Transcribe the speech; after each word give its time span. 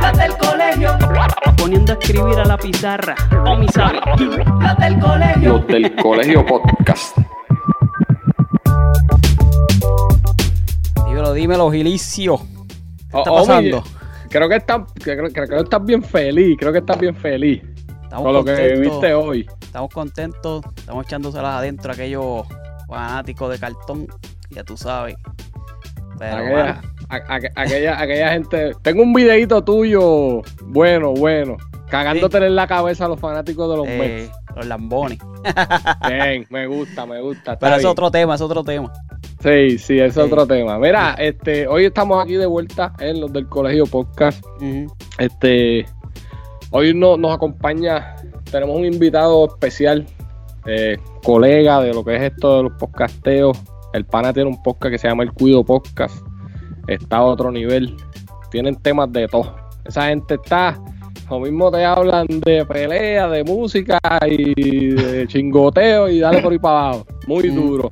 Las 0.00 0.18
del 0.18 0.36
colegio. 0.36 0.90
Poniendo 1.56 1.92
a 1.92 1.96
escribir 1.96 2.38
a 2.38 2.44
la 2.44 2.56
pizarra. 2.56 3.14
O 3.46 3.56
mi 3.56 3.68
sabe. 3.68 4.00
Las 4.60 4.76
del 4.78 4.98
colegio. 4.98 5.48
Los 5.58 5.66
del 5.66 5.94
colegio 5.96 6.46
podcast. 6.46 7.16
Dímelo, 11.06 11.32
dímelo, 11.32 11.70
Gilicio. 11.70 12.38
¿Qué 12.38 13.18
está 13.18 13.30
O- 13.30 13.34
Omi, 13.42 13.46
pasando? 13.46 13.82
Creo 14.30 14.48
que, 14.48 14.56
estás, 14.56 14.80
creo, 14.94 15.28
creo 15.30 15.46
que 15.48 15.56
estás 15.56 15.84
bien 15.84 16.02
feliz. 16.02 16.56
Creo 16.58 16.72
que 16.72 16.78
estás 16.78 16.98
bien 16.98 17.14
feliz. 17.14 17.62
Estamos 18.02 18.24
Con 18.24 18.32
lo 18.32 18.44
que 18.44 18.52
contentos. 18.54 18.80
viste 18.92 19.14
hoy. 19.14 19.46
Estamos 19.60 19.90
contentos. 19.92 20.62
Estamos 20.76 21.06
echándoselas 21.06 21.54
adentro 21.56 21.90
a 21.90 21.94
aquellos 21.94 22.46
fanáticos 22.88 23.50
de 23.50 23.58
cartón. 23.58 24.06
Ya 24.50 24.64
tú 24.64 24.76
sabes. 24.76 25.16
Pero, 26.18 26.44
mano, 26.54 26.80
a- 27.16 27.34
a- 27.34 27.62
aquella, 27.62 28.00
aquella 28.00 28.30
gente. 28.32 28.72
Tengo 28.82 29.02
un 29.02 29.12
videito 29.12 29.62
tuyo 29.62 30.42
bueno, 30.64 31.12
bueno. 31.12 31.56
Cagándote 31.88 32.38
en 32.38 32.56
la 32.56 32.66
cabeza 32.66 33.04
a 33.04 33.08
los 33.08 33.20
fanáticos 33.20 33.70
de 33.70 33.76
los 33.76 33.86
eh, 33.86 33.98
Mets. 34.30 34.56
los 34.56 34.66
lambones. 34.66 35.18
Bien, 36.08 36.46
me 36.48 36.66
gusta, 36.66 37.04
me 37.04 37.20
gusta. 37.20 37.58
Pero 37.58 37.72
es 37.76 37.82
bien. 37.82 37.90
otro 37.90 38.10
tema, 38.10 38.34
es 38.34 38.40
otro 38.40 38.64
tema. 38.64 38.90
Sí, 39.42 39.76
sí, 39.78 39.98
es 39.98 40.14
Sí. 40.14 40.20
otro 40.20 40.46
tema. 40.46 40.78
Mira, 40.78 41.14
este, 41.18 41.66
hoy 41.66 41.84
estamos 41.84 42.22
aquí 42.24 42.34
de 42.34 42.46
vuelta 42.46 42.94
en 42.98 43.20
los 43.20 43.30
del 43.32 43.46
colegio 43.46 43.84
podcast. 43.86 44.42
Este, 45.18 45.84
hoy 46.70 46.94
no, 46.94 47.16
nos 47.18 47.34
acompaña, 47.34 48.16
tenemos 48.50 48.76
un 48.76 48.86
invitado 48.86 49.46
especial, 49.46 50.06
eh, 50.64 50.96
colega 51.22 51.80
de 51.82 51.92
lo 51.92 52.04
que 52.04 52.16
es 52.16 52.22
esto 52.32 52.56
de 52.58 52.62
los 52.64 52.72
podcasteos. 52.78 53.58
El 53.92 54.06
pana 54.06 54.32
tiene 54.32 54.48
un 54.48 54.62
podcast 54.62 54.92
que 54.92 54.98
se 54.98 55.08
llama 55.08 55.24
El 55.24 55.32
Cuido 55.32 55.62
Podcast. 55.64 56.16
Está 56.86 57.18
a 57.18 57.22
otro 57.22 57.50
nivel. 57.50 57.96
Tienen 58.50 58.76
temas 58.76 59.12
de 59.12 59.28
todo. 59.28 59.54
Esa 59.84 60.08
gente 60.08 60.34
está, 60.34 60.78
lo 61.28 61.40
mismo 61.40 61.70
te 61.70 61.84
hablan 61.84 62.26
de 62.28 62.64
pelea, 62.66 63.28
de 63.28 63.42
música 63.44 63.98
y 64.26 64.90
de 64.94 65.26
chingoteo 65.28 66.08
y 66.08 66.20
dale 66.20 66.42
por 66.42 66.52
ahí 66.52 66.58
para 66.58 66.78
abajo. 66.88 67.06
Muy 67.26 67.48
duro. 67.48 67.90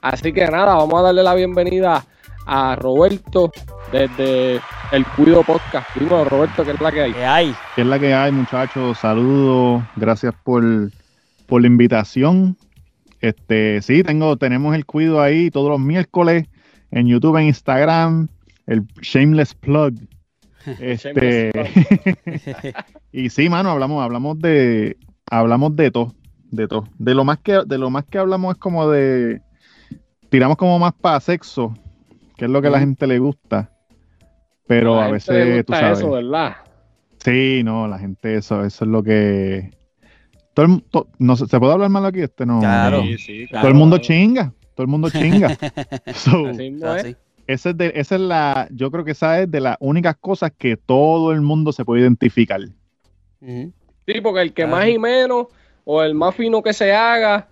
Así 0.00 0.32
que 0.32 0.46
nada, 0.46 0.74
vamos 0.74 0.98
a 0.98 1.02
darle 1.02 1.22
la 1.22 1.34
bienvenida 1.34 2.04
a 2.46 2.76
Roberto 2.76 3.52
desde 3.92 4.60
El 4.90 5.04
Cuido 5.16 5.42
Podcast. 5.42 5.88
Dímelo, 5.94 6.24
Roberto, 6.24 6.64
¿qué 6.64 6.70
es 6.70 6.80
la 6.80 6.90
que 6.90 7.02
hay? 7.02 7.12
¿Qué 7.12 7.24
hay? 7.24 7.54
¿Qué 7.74 7.82
es 7.82 7.86
la 7.86 7.98
que 7.98 8.14
hay, 8.14 8.32
muchachos? 8.32 8.98
Saludos, 8.98 9.82
gracias 9.96 10.34
por, 10.44 10.62
por 11.46 11.60
la 11.60 11.66
invitación. 11.66 12.56
Este, 13.20 13.82
sí, 13.82 14.02
tengo, 14.02 14.36
tenemos 14.36 14.74
el 14.74 14.86
cuido 14.86 15.20
ahí 15.20 15.50
todos 15.50 15.68
los 15.68 15.80
miércoles 15.80 16.46
en 16.90 17.06
YouTube, 17.06 17.36
en 17.38 17.46
Instagram, 17.48 18.28
el 18.66 18.84
Shameless 19.02 19.54
Plug. 19.54 19.94
Este, 20.80 21.50
y 23.12 23.30
sí, 23.30 23.48
mano, 23.48 23.70
hablamos, 23.70 24.02
hablamos 24.04 24.38
de, 24.38 24.98
hablamos 25.30 25.74
de 25.76 25.90
todo, 25.90 26.14
de 26.50 26.68
todo. 26.68 26.88
De 26.98 27.14
lo 27.14 27.24
más 27.24 27.38
que, 27.38 27.60
de 27.64 27.78
lo 27.78 27.88
más 27.88 28.04
que 28.04 28.18
hablamos 28.18 28.54
es 28.54 28.58
como 28.60 28.90
de, 28.90 29.40
tiramos 30.28 30.58
como 30.58 30.78
más 30.78 30.92
para 30.92 31.20
sexo, 31.20 31.72
que 32.36 32.44
es 32.44 32.50
lo 32.50 32.60
que 32.60 32.68
a 32.68 32.72
la 32.72 32.80
gente 32.80 33.06
le 33.06 33.18
gusta. 33.18 33.70
Pero 34.66 34.96
la 34.96 35.06
a 35.06 35.08
gente 35.08 35.32
le 35.32 35.44
veces, 35.44 35.66
tú 35.66 35.72
sabes. 35.72 35.98
eso, 36.00 36.10
¿verdad? 36.10 36.56
Sí, 37.18 37.62
no, 37.64 37.88
la 37.88 37.98
gente, 37.98 38.34
eso, 38.34 38.62
eso 38.64 38.84
es 38.84 38.90
lo 38.90 39.02
que. 39.02 39.70
Todo 40.54 40.66
el, 40.66 40.82
to- 40.82 41.08
no, 41.18 41.34
¿Se 41.36 41.58
puede 41.58 41.72
hablar 41.72 41.88
mal 41.88 42.04
aquí? 42.04 42.20
Este 42.20 42.44
no. 42.44 42.58
Claro. 42.60 43.02
Sí, 43.02 43.16
sí, 43.16 43.46
Todo 43.50 43.68
el 43.68 43.74
mundo 43.74 43.96
claro. 43.96 44.06
chinga. 44.06 44.52
Todo 44.78 44.84
el 44.84 44.90
mundo 44.90 45.10
chinga. 45.10 45.58
So, 46.14 46.46
Así 46.46 47.08
sí. 47.08 47.16
esa 47.48 47.70
es 47.70 47.76
de, 47.76 47.92
esa 47.96 48.14
es 48.14 48.20
la. 48.20 48.68
Yo 48.70 48.92
creo 48.92 49.04
que 49.04 49.10
esa 49.10 49.40
es 49.42 49.50
de 49.50 49.60
las 49.60 49.76
únicas 49.80 50.14
cosas 50.20 50.52
que 50.56 50.76
todo 50.76 51.32
el 51.32 51.40
mundo 51.40 51.72
se 51.72 51.84
puede 51.84 52.02
identificar. 52.02 52.60
Sí, 53.40 54.20
porque 54.22 54.42
el 54.42 54.52
que 54.52 54.62
Claro. 54.62 54.76
más 54.76 54.88
y 54.88 54.98
menos, 55.00 55.46
o 55.84 56.00
el 56.00 56.14
más 56.14 56.32
fino 56.36 56.62
que 56.62 56.72
se 56.72 56.92
haga, 56.92 57.48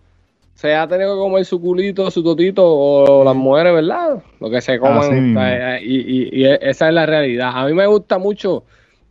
se 0.55 0.73
ha 0.73 0.87
tenido 0.87 1.15
que 1.17 1.21
comer 1.21 1.45
su 1.45 1.61
culito, 1.61 2.09
su 2.13 2.23
totito, 2.23 2.63
o 2.65 3.25
las 3.25 3.35
mujeres, 3.35 3.75
¿verdad? 3.75 4.23
Lo 4.39 4.49
que 4.49 4.61
se 4.61 4.79
coman. 4.79 4.99
Así 4.99 5.11
mismo. 5.15 5.41
o 5.41 5.43
sea, 5.43 5.81
y, 5.81 5.97
y- 5.97 6.29
y 6.33 6.45
esa 6.61 6.87
es 6.89 6.95
la 6.95 7.07
realidad. 7.07 7.51
A 7.55 7.67
mí 7.67 7.75
me 7.75 7.87
gusta 7.89 8.19
mucho, 8.19 8.63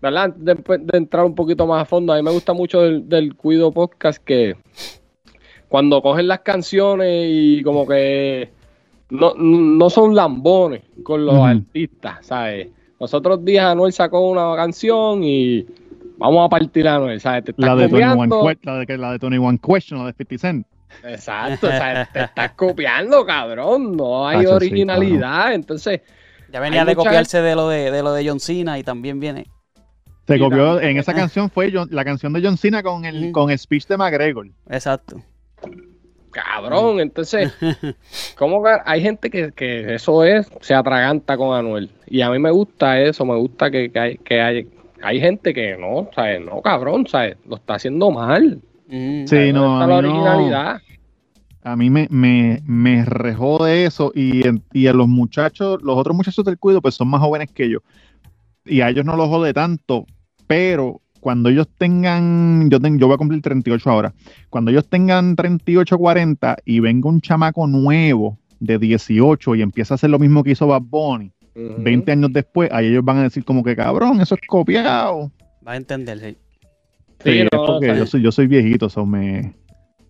¿verdad? 0.01 0.23
Antes 0.23 0.45
De, 0.63 0.77
de 0.77 0.97
entrar 0.97 1.25
un 1.25 1.35
poquito 1.35 1.67
más 1.67 1.81
a 1.81 1.85
fondo, 1.85 2.13
a 2.13 2.15
mí 2.15 2.23
me 2.23 2.31
gusta 2.31 2.53
mucho 2.53 2.79
del, 2.81 3.09
del 3.09 3.35
Cuido 3.35 3.73
Podcast 3.73 4.23
que 4.23 4.55
cuando 5.75 6.01
cogen 6.01 6.29
las 6.29 6.39
canciones 6.39 7.25
y 7.27 7.61
como 7.61 7.85
que 7.85 8.49
no, 9.09 9.33
no 9.35 9.89
son 9.89 10.15
lambones 10.15 10.83
con 11.03 11.25
los 11.25 11.35
artistas, 11.35 12.25
¿sabes? 12.25 12.69
Los 12.97 13.13
otros 13.13 13.43
días 13.43 13.65
Anuel 13.65 13.91
sacó 13.91 14.21
una 14.29 14.55
canción 14.55 15.21
y 15.21 15.65
vamos 16.17 16.45
a 16.45 16.49
partir 16.49 16.87
a 16.87 16.95
Anuel, 16.95 17.19
¿sabes? 17.19 17.43
Te 17.43 17.51
estás 17.51 17.65
La 17.65 17.75
de, 17.75 17.89
Tony 17.89 18.03
One 18.03 18.29
copiando. 18.29 18.45
Que- 18.47 18.57
la, 18.63 18.85
de, 18.85 18.97
la 18.97 19.11
de 19.11 19.19
Tony 19.19 19.37
One 19.37 19.59
Question, 19.61 19.99
la 19.99 20.05
de 20.05 20.13
50 20.13 20.37
Cent. 20.37 20.67
Exacto, 21.03 21.67
o 21.67 21.71
sea, 21.71 22.09
te 22.13 22.23
estás 22.23 22.51
copiando, 22.51 23.25
cabrón. 23.25 23.97
No 23.97 24.25
hay 24.25 24.39
sí, 24.39 24.45
originalidad. 24.45 25.53
Entonces, 25.55 25.99
Ya 26.53 26.61
venía 26.61 26.85
de 26.85 26.95
mucha 26.95 27.09
copiarse 27.09 27.41
de 27.41 27.53
lo 27.53 27.67
de, 27.67 27.91
de 27.91 28.01
lo 28.01 28.13
de 28.13 28.25
John 28.25 28.39
Cena 28.39 28.79
y 28.79 28.83
también 28.83 29.19
viene. 29.19 29.47
Se 30.25 30.39
copió, 30.39 30.79
en 30.79 30.95
esa 30.95 31.13
canción 31.13 31.49
fue 31.49 31.69
John- 31.73 31.89
la 31.91 32.05
canción 32.05 32.31
de 32.31 32.41
John 32.41 32.55
Cena 32.55 32.81
con 32.81 33.03
el, 33.03 33.33
con 33.33 33.51
el 33.51 33.59
speech 33.59 33.87
de 33.87 33.97
McGregor. 33.97 34.47
Exacto. 34.69 35.21
Cabrón, 36.43 36.99
entonces, 36.99 37.53
¿cómo 38.37 38.63
que 38.63 38.71
hay 38.85 39.01
gente 39.01 39.29
que, 39.29 39.51
que 39.53 39.95
eso 39.95 40.23
es, 40.23 40.47
se 40.61 40.73
atraganta 40.73 41.37
con 41.37 41.55
Anuel? 41.57 41.89
Y 42.07 42.21
a 42.21 42.29
mí 42.29 42.39
me 42.39 42.51
gusta 42.51 42.99
eso, 43.01 43.25
me 43.25 43.35
gusta 43.37 43.71
que, 43.71 43.89
que 43.91 43.99
hay, 43.99 44.17
que 44.17 44.41
hay, 44.41 44.67
hay 45.01 45.19
gente 45.19 45.53
que 45.53 45.77
no, 45.77 46.09
¿sabes? 46.13 46.41
No, 46.43 46.61
cabrón, 46.61 47.07
¿sabes? 47.07 47.37
Lo 47.47 47.55
está 47.55 47.75
haciendo 47.75 48.11
mal. 48.11 48.59
Ujú. 48.87 49.27
Sí, 49.27 49.35
¿Dónde 49.35 49.53
no, 49.53 49.73
está 49.81 49.83
a 49.85 49.87
la 49.87 49.95
mí 49.95 50.01
no. 50.01 50.07
originalidad? 50.09 50.81
a 51.63 51.75
mí 51.75 51.89
me, 51.89 52.07
me, 52.11 52.61
me 52.67 53.03
rejó 53.05 53.65
de 53.65 53.85
eso 53.85 54.11
y, 54.13 54.47
en- 54.47 54.61
y 54.71 54.85
a 54.85 54.93
los 54.93 55.07
muchachos, 55.07 55.81
los 55.81 55.97
otros 55.97 56.15
muchachos 56.15 56.45
del 56.45 56.59
cuido, 56.59 56.79
pues 56.79 56.93
son 56.93 57.07
más 57.07 57.21
jóvenes 57.21 57.51
que 57.51 57.67
yo. 57.69 57.79
Y 58.65 58.81
a 58.81 58.89
ellos 58.89 59.03
no 59.03 59.15
los 59.15 59.29
jode 59.29 59.51
tanto, 59.51 60.05
pero 60.45 61.01
cuando 61.25 61.49
ellos 61.49 61.67
tengan, 61.79 62.69
yo, 62.69 62.79
ten- 62.79 62.99
yo 62.99 63.07
voy 63.07 63.15
a 63.15 63.17
cumplir 63.17 63.41
38 63.41 63.89
ahora, 63.89 64.13
cuando 64.51 64.69
ellos 64.69 64.87
tengan 64.87 65.35
38, 65.35 65.97
40 65.97 66.55
y 66.65 66.81
venga 66.81 67.09
un 67.09 67.19
chamaco 67.19 67.65
nuevo 67.65 68.37
de 68.59 68.77
18 68.77 69.55
y 69.55 69.63
empieza 69.63 69.95
a 69.95 69.95
hacer 69.95 70.11
lo 70.11 70.19
mismo 70.19 70.43
que 70.43 70.51
hizo 70.51 70.67
Bad 70.67 70.83
Bunny, 70.83 71.31
Ujú. 71.55 71.81
20 71.81 72.11
años 72.11 72.31
después, 72.31 72.69
ahí 72.71 72.89
ellos 72.89 73.03
van 73.03 73.17
a 73.17 73.23
decir 73.23 73.43
como 73.43 73.63
que 73.63 73.75
cabrón, 73.75 74.21
eso 74.21 74.35
es 74.35 74.41
copiado. 74.47 75.31
Vas 75.63 75.73
a 75.73 75.77
entender, 75.77 76.19
sí. 76.19 76.37
Sí, 77.23 77.31
Sí, 77.39 77.43
no, 77.51 77.65
porque 77.65 77.97
yo 77.97 78.05
soy, 78.05 78.21
yo 78.21 78.31
soy 78.31 78.45
viejito, 78.45 78.85
eso 78.85 79.03
me, 79.03 79.55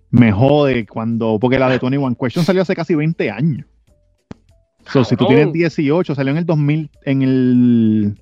me 0.09 0.33
jode 0.33 0.85
cuando. 0.85 1.39
Porque 1.39 1.57
la 1.57 1.69
de 1.69 1.79
Tony 1.79 1.95
One 1.95 2.17
Question 2.19 2.44
salió 2.44 2.62
hace 2.63 2.75
casi 2.75 2.94
20 2.94 3.31
años. 3.31 3.65
So, 4.91 5.06
si 5.06 5.15
tú 5.15 5.25
tienes 5.25 5.53
18, 5.53 6.13
salió 6.13 6.31
en 6.31 6.39
el 6.39 6.45
2000, 6.45 6.89
en 7.06 7.21
el 7.21 8.21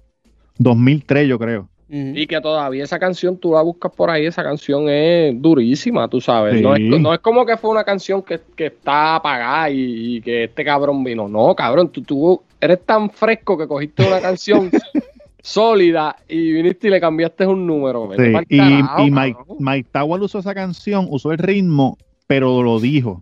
2003, 0.59 1.27
yo 1.27 1.39
creo. 1.39 1.69
Y 1.89 2.25
que 2.25 2.41
todavía 2.41 2.83
esa 2.83 2.97
canción, 2.97 3.37
tú 3.37 3.51
la 3.53 3.61
buscas 3.61 3.91
por 3.91 4.09
ahí, 4.09 4.25
esa 4.25 4.41
canción 4.41 4.89
es 4.89 5.39
durísima, 5.39 6.07
tú 6.07 6.19
sabes. 6.19 6.59
No, 6.59 6.75
es, 6.75 6.81
no 6.81 7.13
es 7.13 7.19
como 7.19 7.45
que 7.45 7.55
fue 7.55 7.69
una 7.69 7.83
canción 7.83 8.23
que, 8.23 8.39
que 8.55 8.67
está 8.67 9.15
apagada 9.15 9.69
y, 9.69 10.15
y 10.15 10.21
que 10.21 10.45
este 10.45 10.65
cabrón 10.65 11.03
vino. 11.03 11.27
No, 11.27 11.53
cabrón, 11.53 11.89
tú, 11.89 12.01
tú 12.01 12.41
eres 12.59 12.83
tan 12.85 13.09
fresco 13.09 13.57
que 13.57 13.67
cogiste 13.67 14.07
una 14.07 14.19
canción 14.19 14.71
sólida 15.43 16.15
y 16.27 16.53
viniste 16.53 16.87
y 16.87 16.91
le 16.91 17.01
cambiaste 17.01 17.45
un 17.45 17.67
número. 17.67 18.09
Sí, 18.17 18.33
Y, 18.49 18.57
carajo, 18.57 19.03
y 19.03 19.11
Mike. 19.11 19.39
Mike 19.59 19.89
Tower 19.91 20.21
usó 20.21 20.39
esa 20.39 20.55
canción, 20.55 21.05
usó 21.09 21.31
el 21.31 21.37
ritmo, 21.37 21.97
pero 22.25 22.63
lo 22.63 22.79
dijo. 22.79 23.21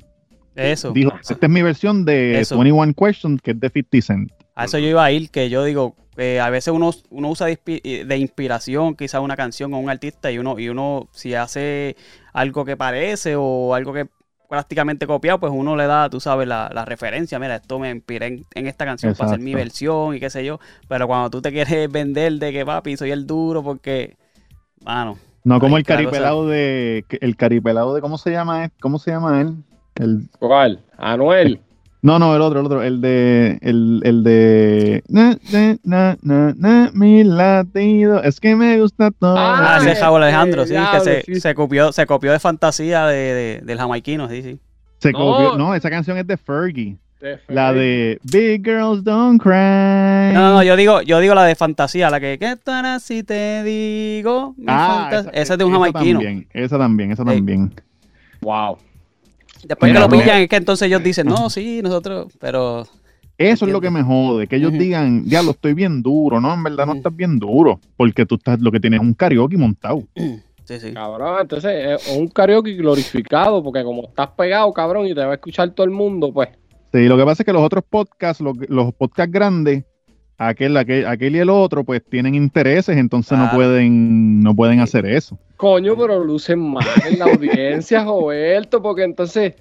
Eso. 0.56 0.92
Dijo, 0.92 1.12
esta 1.20 1.46
es 1.46 1.52
mi 1.52 1.62
versión 1.62 2.06
de 2.06 2.40
Eso. 2.40 2.58
21 2.58 2.94
Questions, 2.94 3.42
que 3.42 3.52
es 3.52 3.60
de 3.60 3.70
50 3.70 4.02
Cent. 4.02 4.32
A 4.56 4.66
eso 4.66 4.78
yo 4.80 4.88
iba 4.88 5.04
a 5.04 5.12
ir, 5.12 5.30
que 5.32 5.50
yo 5.50 5.64
digo, 5.64 5.96
eh, 6.18 6.40
a 6.40 6.50
veces 6.50 6.74
uno, 6.74 6.92
uno 7.10 7.30
usa 7.30 7.48
de, 7.48 7.58
inspi- 7.58 8.06
de 8.06 8.18
inspiración 8.18 8.96
quizás 8.96 9.22
una 9.22 9.38
canción 9.38 9.74
o 9.74 9.80
un 9.80 9.90
artista 9.90 10.32
y 10.32 10.38
uno, 10.40 10.60
y 10.60 10.70
uno 10.70 11.08
si 11.14 11.34
hace 11.36 11.96
algo 12.34 12.66
que 12.66 12.78
parece 12.78 13.36
o 13.38 13.74
algo 13.74 13.94
que 13.94 14.08
prácticamente 14.50 15.08
copiado, 15.08 15.40
pues 15.40 15.54
uno 15.56 15.76
le 15.78 15.88
da, 15.88 16.10
tú 16.10 16.20
sabes, 16.20 16.48
la, 16.48 16.70
la 16.74 16.84
referencia. 16.84 17.40
Mira, 17.40 17.56
esto 17.56 17.80
me 17.80 17.90
inspiré 17.92 18.28
en, 18.28 18.46
en 18.54 18.68
esta 18.68 18.84
canción 18.86 19.16
para 19.16 19.26
hacer 19.28 19.40
mi 19.40 19.56
versión 19.56 20.16
y 20.16 20.20
qué 20.20 20.30
sé 20.30 20.44
yo. 20.44 20.60
Pero 20.90 21.08
cuando 21.08 21.30
tú 21.30 21.42
te 21.42 21.52
quieres 21.52 21.90
vender 21.92 22.34
de 22.34 22.52
que 22.52 22.66
papi, 22.66 22.98
soy 22.98 23.12
el 23.12 23.26
duro 23.26 23.64
porque, 23.64 24.18
mano, 24.84 25.18
No 25.44 25.60
como 25.60 25.78
el 25.78 25.84
caripelado 25.84 26.48
de. 26.48 27.06
El 27.22 27.36
caripelado 27.36 27.94
de. 27.96 28.02
¿Cómo 28.02 28.18
se 28.18 28.32
llama? 28.32 28.66
él? 28.66 28.72
¿Cómo 28.80 29.00
se 29.00 29.12
llama 29.12 29.42
él? 29.42 29.56
El, 29.96 30.30
¿Cuál? 30.40 30.80
Anuel. 30.98 31.62
No, 32.02 32.18
no, 32.20 32.36
el 32.36 32.42
otro, 32.42 32.60
el 32.60 32.66
otro. 32.66 32.82
El 32.82 33.00
de. 33.02 33.58
El, 33.62 34.02
el 34.04 34.24
de. 34.24 35.04
Na, 35.08 35.38
na, 35.52 35.78
na, 35.84 36.18
na, 36.22 36.54
na, 36.58 36.92
mi 36.94 37.24
latido. 37.24 38.24
Es 38.24 38.40
que 38.40 38.56
me 38.56 38.80
gusta 38.80 39.12
todo. 39.12 39.38
Ah, 39.38 39.76
Ah, 39.76 39.78
ese 39.80 39.92
es 39.92 40.02
Raúl 40.02 40.24
Alejandro, 40.24 40.66
sí, 40.66 40.74
que 40.92 41.00
se, 41.02 41.22
sí. 41.24 41.40
se 41.40 41.54
copió, 41.56 41.92
se 41.92 42.06
copió 42.06 42.32
de 42.32 42.40
fantasía 42.40 43.06
de, 43.06 43.16
de- 43.16 43.62
del 43.64 43.78
jamaiquino, 43.78 44.28
sí, 44.30 44.42
sí. 44.42 44.60
Se 45.00 45.12
No. 45.12 45.20
copió- 45.20 45.58
no, 45.58 45.76
esa 45.76 45.90
canción 45.90 46.18
es 46.18 46.26
de 46.28 46.38
Fergie. 46.38 46.98
De 47.20 47.40
La 47.50 47.72
de 47.72 48.20
Big 48.24 48.64
Girls 48.66 49.04
Don't 49.04 49.40
Cry. 49.40 50.34
No, 50.34 50.54
no, 50.56 50.64
yo 50.64 50.76
digo, 50.76 51.02
yo 51.04 51.20
digo 51.20 51.36
la 51.36 51.44
de 51.44 51.54
fantasía, 51.56 52.10
la 52.10 52.20
que 52.20 52.40
¿qué 52.40 52.56
tal 52.56 53.00
si 53.00 53.22
te 53.22 53.62
digo? 53.64 54.56
mi 54.58 54.66
Ah, 54.68 55.10
fantas-?" 55.12 55.30
esa, 55.34 55.54
es 55.54 55.58
de 55.60 55.64
un 55.66 55.72
esa 55.76 55.80
jamaiquino. 55.86 56.20
También, 56.20 56.48
esa 56.52 56.78
también, 56.80 57.12
esa 57.12 57.24
también. 57.24 57.76
Wow. 58.42 58.78
Después 59.64 59.92
Mira, 59.92 60.02
que 60.02 60.08
lo 60.08 60.16
no. 60.16 60.22
pillan 60.22 60.42
es 60.42 60.50
que 60.50 60.56
entonces 60.56 60.88
ellos 60.88 61.04
dicen, 61.04 61.28
no, 61.28 61.50
sí, 61.50 61.82
nosotros, 61.84 62.34
pero 62.40 62.88
Eso 63.38 63.66
es 63.66 63.72
lo 63.72 63.82
que 63.82 63.90
me 63.90 64.04
jode, 64.04 64.48
que 64.48 64.56
ellos 64.58 64.72
digan, 64.74 65.26
diablo, 65.26 65.52
estoy 65.52 65.74
bien 65.74 66.02
duro, 66.02 66.40
¿no? 66.42 66.54
En 66.54 66.64
verdad 66.64 66.86
no 66.86 66.94
estás 66.94 67.16
bien 67.16 67.40
duro, 67.40 67.80
porque 67.98 68.26
tú 68.26 68.36
estás, 68.36 68.60
lo 68.60 68.72
que 68.72 68.80
tienes 68.80 69.00
es 69.00 69.06
un 69.06 69.14
karaoke 69.14 69.58
montado. 69.58 70.04
sí, 70.66 70.80
sí. 70.80 70.94
Cabrón, 70.94 71.38
entonces 71.42 72.02
es 72.02 72.18
un 72.18 72.28
karaoke 72.28 72.74
glorificado, 72.74 73.64
porque 73.64 73.84
como 73.84 74.04
estás 74.04 74.30
pegado, 74.30 74.72
cabrón, 74.74 75.08
y 75.08 75.14
te 75.14 75.22
va 75.24 75.32
a 75.32 75.36
escuchar 75.36 75.70
todo 75.72 75.86
el 75.86 75.92
mundo, 75.92 76.32
pues. 76.34 76.50
Sí, 76.94 77.06
lo 77.08 77.18
que 77.18 77.24
pasa 77.24 77.44
es 77.44 77.46
que 77.46 77.54
los 77.54 77.64
otros 77.64 77.84
podcasts, 77.90 78.42
los, 78.42 78.58
los 78.68 78.94
podcasts 78.94 79.32
grandes, 79.32 79.86
aquel, 80.48 80.76
aquel, 80.78 81.06
aquel 81.06 81.36
y 81.36 81.40
el 81.40 81.50
otro, 81.50 81.84
pues 81.84 82.04
tienen 82.04 82.36
intereses, 82.36 82.98
entonces 82.98 83.38
no 83.38 83.50
pueden, 83.52 84.42
no 84.42 84.56
pueden 84.56 84.80
hacer 84.80 85.06
eso. 85.06 85.38
Coño, 85.58 85.96
pero 85.98 86.24
lucen 86.24 86.60
mal 86.60 86.86
en 87.08 87.20
la 87.20 87.26
audiencia, 87.26 88.04
Roberto, 88.06 88.82
porque 88.82 89.04
entonces 89.04 89.54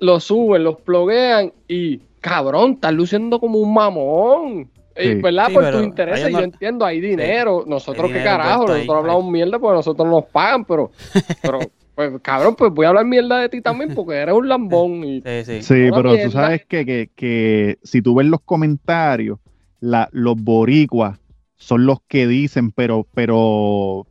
lo 0.00 0.20
suben, 0.20 0.64
los 0.64 0.80
pluguean 0.80 1.52
y, 1.66 1.98
cabrón, 2.20 2.72
estás 2.72 2.92
luciendo 2.94 3.38
como 3.40 3.58
un 3.58 3.72
mamón. 3.74 4.70
Y, 4.96 5.02
Sí. 5.02 5.14
¿Verdad? 5.14 5.46
Sí, 5.48 5.54
Por 5.54 5.70
tus 5.70 5.84
intereses, 5.84 6.30
no- 6.32 6.38
yo 6.38 6.44
entiendo, 6.44 6.84
hay 6.84 7.00
dinero. 7.00 7.62
Nosotros, 7.66 8.06
Hay 8.06 8.12
qué 8.14 8.18
dinero 8.18 8.36
carajo, 8.38 8.62
ahí, 8.62 8.68
nosotros 8.80 8.96
hablamos 8.98 9.30
mierda 9.30 9.58
porque 9.60 9.76
nosotros 9.76 10.08
nos 10.08 10.24
pagan, 10.24 10.64
pero, 10.64 10.90
pero 11.42 11.58
pues, 11.94 12.12
cabrón, 12.20 12.56
pues 12.56 12.72
voy 12.72 12.84
a 12.86 12.88
hablar 12.88 13.04
mierda 13.04 13.38
de 13.38 13.48
ti 13.48 13.60
también 13.60 13.94
porque 13.94 14.14
eres 14.16 14.34
un 14.34 14.48
lambón. 14.48 15.04
Y, 15.04 15.20
Sí, 15.20 15.44
sí. 15.44 15.62
Sí, 15.62 15.88
pero 15.94 16.10
mierda. 16.10 16.24
tú 16.24 16.30
sabes 16.32 16.64
que, 16.66 16.84
que, 16.84 17.10
que 17.14 17.78
si 17.84 18.02
tú 18.02 18.16
ves 18.16 18.26
los 18.26 18.40
comentarios, 18.40 19.38
la, 19.80 20.08
los 20.12 20.36
boricuas 20.36 21.18
son 21.56 21.86
los 21.86 21.98
que 22.08 22.26
dicen, 22.26 22.70
pero, 22.72 23.06
pero 23.14 24.06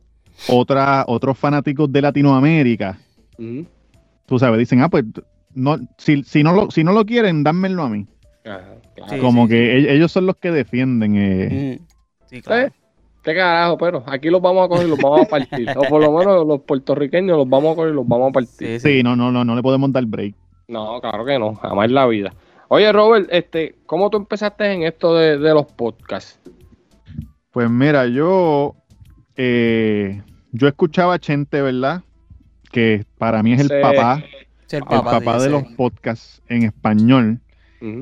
otra, 0.48 1.04
otros 1.06 1.38
fanáticos 1.38 1.90
de 1.92 2.02
Latinoamérica, 2.02 2.98
Ujú. 3.38 3.66
tú 4.26 4.38
sabes, 4.38 4.58
dicen, 4.58 4.80
ah, 4.82 4.88
pues 4.88 5.04
no, 5.54 5.78
si, 5.96 6.22
si, 6.24 6.42
no, 6.42 6.52
lo, 6.52 6.70
si 6.70 6.84
no 6.84 6.92
lo 6.92 7.04
quieren, 7.04 7.42
dánmelo 7.42 7.82
a 7.82 7.88
mí. 7.88 8.06
Ajá, 8.44 8.76
claro. 8.94 9.12
Sí, 9.12 9.18
Como 9.20 9.44
sí, 9.44 9.50
que 9.50 9.76
e- 9.78 9.94
ellos 9.94 10.12
son 10.12 10.26
los 10.26 10.36
que 10.36 10.50
defienden. 10.50 11.16
eh. 11.16 11.78
Mm, 11.80 11.84
Sí, 12.26 12.42
claro. 12.42 12.66
¿Eh? 12.68 12.72
¿Qué 13.22 13.34
carajo? 13.34 13.76
Pero 13.78 14.04
aquí 14.06 14.30
los 14.30 14.40
vamos 14.40 14.64
a 14.64 14.68
coger 14.68 14.86
y 14.86 14.90
los 14.90 14.98
vamos 15.00 15.22
a 15.22 15.28
partir. 15.28 15.68
o 15.76 15.88
por 15.88 16.00
lo 16.00 16.12
menos 16.12 16.46
los 16.46 16.60
puertorriqueños 16.62 17.36
los 17.36 17.48
vamos 17.48 17.72
a 17.72 17.76
coger 17.76 17.92
y 17.92 17.94
los 17.96 18.06
vamos 18.06 18.30
a 18.30 18.32
partir. 18.32 18.50
Sí, 18.68 18.80
sí. 18.80 18.96
Sí, 18.98 19.02
no, 19.02 19.16
no, 19.16 19.32
no, 19.32 19.44
no 19.44 19.54
le 19.56 19.62
podemos 19.62 19.90
dar 19.92 20.04
break. 20.06 20.34
No, 20.68 21.00
claro 21.00 21.24
que 21.24 21.38
no, 21.38 21.54
jamás 21.54 21.86
en 21.86 21.94
la 21.94 22.06
vida. 22.06 22.32
Oye, 22.68 22.92
Robert, 22.92 23.28
este, 23.32 23.76
¿cómo 23.86 24.10
tú 24.10 24.18
empezaste 24.18 24.70
en 24.72 24.82
esto 24.82 25.14
de, 25.14 25.38
de 25.38 25.54
los 25.54 25.66
podcasts? 25.66 26.38
Pues 27.50 27.70
mira, 27.70 28.06
yo, 28.06 28.76
eh, 29.36 30.22
yo 30.52 30.68
escuchaba 30.68 31.14
a 31.14 31.18
Chente, 31.18 31.62
¿verdad? 31.62 32.02
Que 32.70 33.04
para 33.16 33.42
mí 33.42 33.54
es 33.54 33.60
el 33.60 33.68
Sí. 33.68 33.74
papá, 33.80 34.22
Sí, 34.66 34.76
el 34.76 34.82
el 34.82 34.84
papá, 35.02 35.38
sí, 35.38 35.44
de 35.44 35.50
los 35.50 35.62
podcasts 35.76 36.42
en 36.48 36.64
español. 36.64 37.40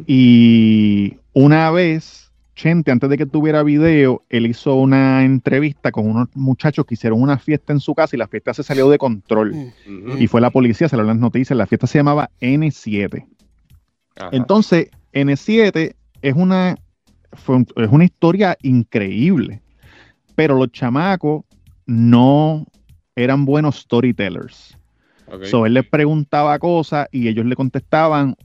Y 0.07 1.17
una 1.33 1.71
vez, 1.71 2.33
Chente, 2.57 2.91
antes 2.91 3.09
de 3.09 3.19
que 3.19 3.27
tuviera 3.27 3.63
video, 3.63 4.25
él 4.31 4.47
hizo 4.47 4.75
una 4.75 5.25
entrevista 5.25 5.93
con 5.93 6.09
unos 6.11 6.29
muchachos 6.35 6.85
que 6.87 6.95
hicieron 6.95 7.23
una 7.23 7.39
fiesta 7.39 7.73
en 7.73 7.79
su 7.79 7.95
casa 7.95 8.17
y 8.17 8.19
la 8.19 8.27
fiesta 8.27 8.53
se 8.53 8.65
salió 8.65 8.89
de 8.91 8.99
control. 8.99 9.55
Y 10.19 10.27
fue 10.27 10.41
la 10.41 10.51
policía, 10.51 10.89
se 10.89 10.97
lo 10.97 11.05
las 11.05 11.19
noticias, 11.19 11.57
la 11.57 11.67
fiesta 11.67 11.87
se 11.87 11.99
llamaba 11.99 12.31
N7. 12.41 13.27
Ajá. 14.17 14.31
Entonces, 14.33 14.89
N7 15.13 15.95
es 16.23 16.35
una, 16.35 16.77
fue 17.33 17.57
un- 17.57 17.67
es 17.77 17.89
una 17.91 18.05
historia 18.05 18.57
increíble, 18.63 19.63
pero 20.35 20.57
los 20.57 20.71
chamacos 20.73 21.45
no 21.87 22.67
eran 23.15 23.45
buenos 23.45 23.77
storytellers. 23.81 24.77
Ok. 25.27 25.45
So, 25.45 25.67
él 25.67 25.75
les 25.75 25.87
preguntaba 25.87 26.59
cosas 26.59 27.09
y 27.11 27.29
ellos 27.29 27.47
le 27.47 27.57
contestaban 27.57 28.37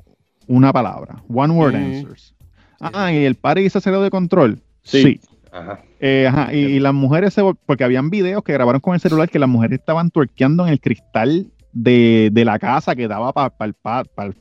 una 0.47 0.73
palabra, 0.73 1.21
one 1.27 1.53
word 1.53 1.73
Mm. 1.73 1.77
answers. 1.77 2.35
Ah, 2.79 3.11
y 3.13 3.25
el 3.25 3.35
party 3.35 3.69
se 3.69 3.79
salió 3.79 4.01
de 4.01 4.09
control. 4.09 4.59
Sí. 4.83 5.01
Sí. 5.03 5.19
Ajá. 5.51 5.81
Eh, 5.99 6.25
ajá, 6.27 6.53
y, 6.53 6.59
y 6.59 6.79
las 6.79 6.93
mujeres, 6.93 7.33
se 7.33 7.43
porque 7.65 7.83
habían 7.83 8.09
videos 8.09 8.41
que 8.43 8.53
grabaron 8.53 8.79
con 8.81 8.95
el 8.95 9.01
celular 9.01 9.29
que 9.29 9.37
las 9.37 9.49
mujeres 9.49 9.79
estaban 9.79 10.09
tuerqueando 10.09 10.65
en 10.65 10.71
el 10.73 10.79
cristal 10.79 11.51
de, 11.73 12.29
de 12.31 12.45
la 12.45 12.59
casa 12.59 12.95
que 12.95 13.07
daba 13.07 13.33
para 13.33 13.51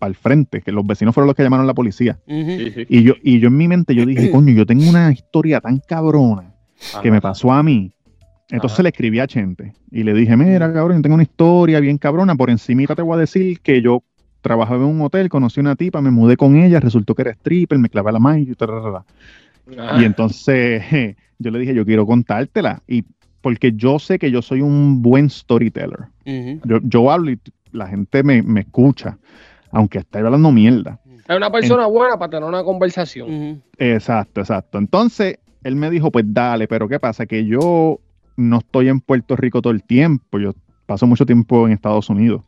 el 0.07 0.15
frente, 0.15 0.63
que 0.63 0.73
los 0.73 0.87
vecinos 0.87 1.15
fueron 1.15 1.27
los 1.27 1.37
que 1.37 1.43
llamaron 1.43 1.65
a 1.65 1.67
la 1.67 1.75
policía. 1.75 2.19
Ujú. 2.27 2.51
Sí, 2.59 2.73
sí. 2.75 2.87
Y 2.89 3.03
yo, 3.03 3.15
y 3.23 3.39
yo 3.39 3.49
en 3.49 3.57
mi 3.57 3.69
mente, 3.69 3.95
yo 3.95 4.05
dije, 4.07 4.31
coño, 4.33 4.53
yo 4.53 4.67
tengo 4.67 4.89
una 4.89 5.13
historia 5.13 5.61
tan 5.61 5.79
cabrona 5.79 6.55
que 7.03 7.11
me 7.11 7.21
pasó 7.21 7.53
a 7.53 7.63
mí. 7.63 7.93
Entonces 8.51 8.77
Ajá. 8.77 8.83
le 8.85 8.89
escribí 8.89 9.21
a 9.21 9.29
Chente 9.29 9.75
y 9.93 10.03
le 10.03 10.13
dije, 10.13 10.37
mira, 10.37 10.73
cabrón, 10.73 10.99
yo 10.99 11.03
tengo 11.03 11.15
una 11.15 11.23
historia 11.23 11.79
bien 11.79 11.99
cabrona. 11.99 12.35
Por 12.35 12.51
encimita 12.51 12.97
te 12.97 13.03
voy 13.03 13.17
a 13.17 13.21
decir 13.21 13.61
que 13.61 13.81
yo 13.81 14.03
trabajaba 14.41 14.85
en 14.85 14.91
un 14.91 15.01
hotel, 15.03 15.29
conocí 15.29 15.61
una 15.61 15.77
tipa, 15.77 16.01
me 16.01 16.11
mudé 16.11 16.37
con 16.37 16.57
ella, 16.57 16.81
resultó 16.81 17.15
que 17.15 17.23
era 17.23 17.31
stripper, 17.33 17.79
me 17.79 17.89
clavé 17.89 18.11
la 18.11 18.19
mano 18.19 18.39
y. 18.39 18.57
Ajá. 19.79 20.01
Y 20.01 20.05
entonces 20.05 20.83
yo 21.39 21.51
le 21.51 21.61
dije, 21.61 21.75
yo 21.75 21.85
quiero 21.85 22.07
contártela. 22.07 22.83
Y 22.89 23.05
porque 23.41 23.73
yo 23.73 23.99
sé 23.99 24.19
que 24.19 24.31
yo 24.31 24.43
soy 24.43 24.61
un 24.61 25.03
buen 25.03 25.31
storyteller. 25.31 26.09
Yo, 26.65 26.79
yo 26.83 27.11
hablo 27.11 27.31
y 27.31 27.41
la 27.73 27.87
gente 27.87 28.23
me, 28.23 28.43
me 28.43 28.61
escucha, 28.61 29.19
aunque 29.71 29.99
esté 29.99 30.19
hablando 30.19 30.53
mierda. 30.53 31.01
Es 31.29 31.37
una 31.37 31.51
persona 31.51 31.87
buena 31.87 32.19
para 32.19 32.31
tener 32.31 32.49
una 32.49 32.65
conversación. 32.65 33.63
Exacto, 33.79 34.41
exacto. 34.41 34.79
Entonces, 34.79 35.39
él 35.63 35.77
me 35.77 35.91
dijo, 35.91 36.11
pues 36.11 36.25
dale, 36.29 36.67
pero 36.67 36.89
¿qué 36.89 36.99
pasa? 36.99 37.27
Que 37.27 37.47
yo 37.47 38.01
no 38.37 38.59
estoy 38.59 38.89
en 38.89 39.01
Puerto 39.01 39.37
Rico 39.37 39.63
todo 39.63 39.73
el 39.73 39.83
tiempo, 39.83 40.39
yo 40.39 40.55
paso 40.87 41.07
mucho 41.07 41.27
tiempo 41.27 41.67
en 41.67 41.73
Estados 41.73 42.09
Unidos. 42.11 42.43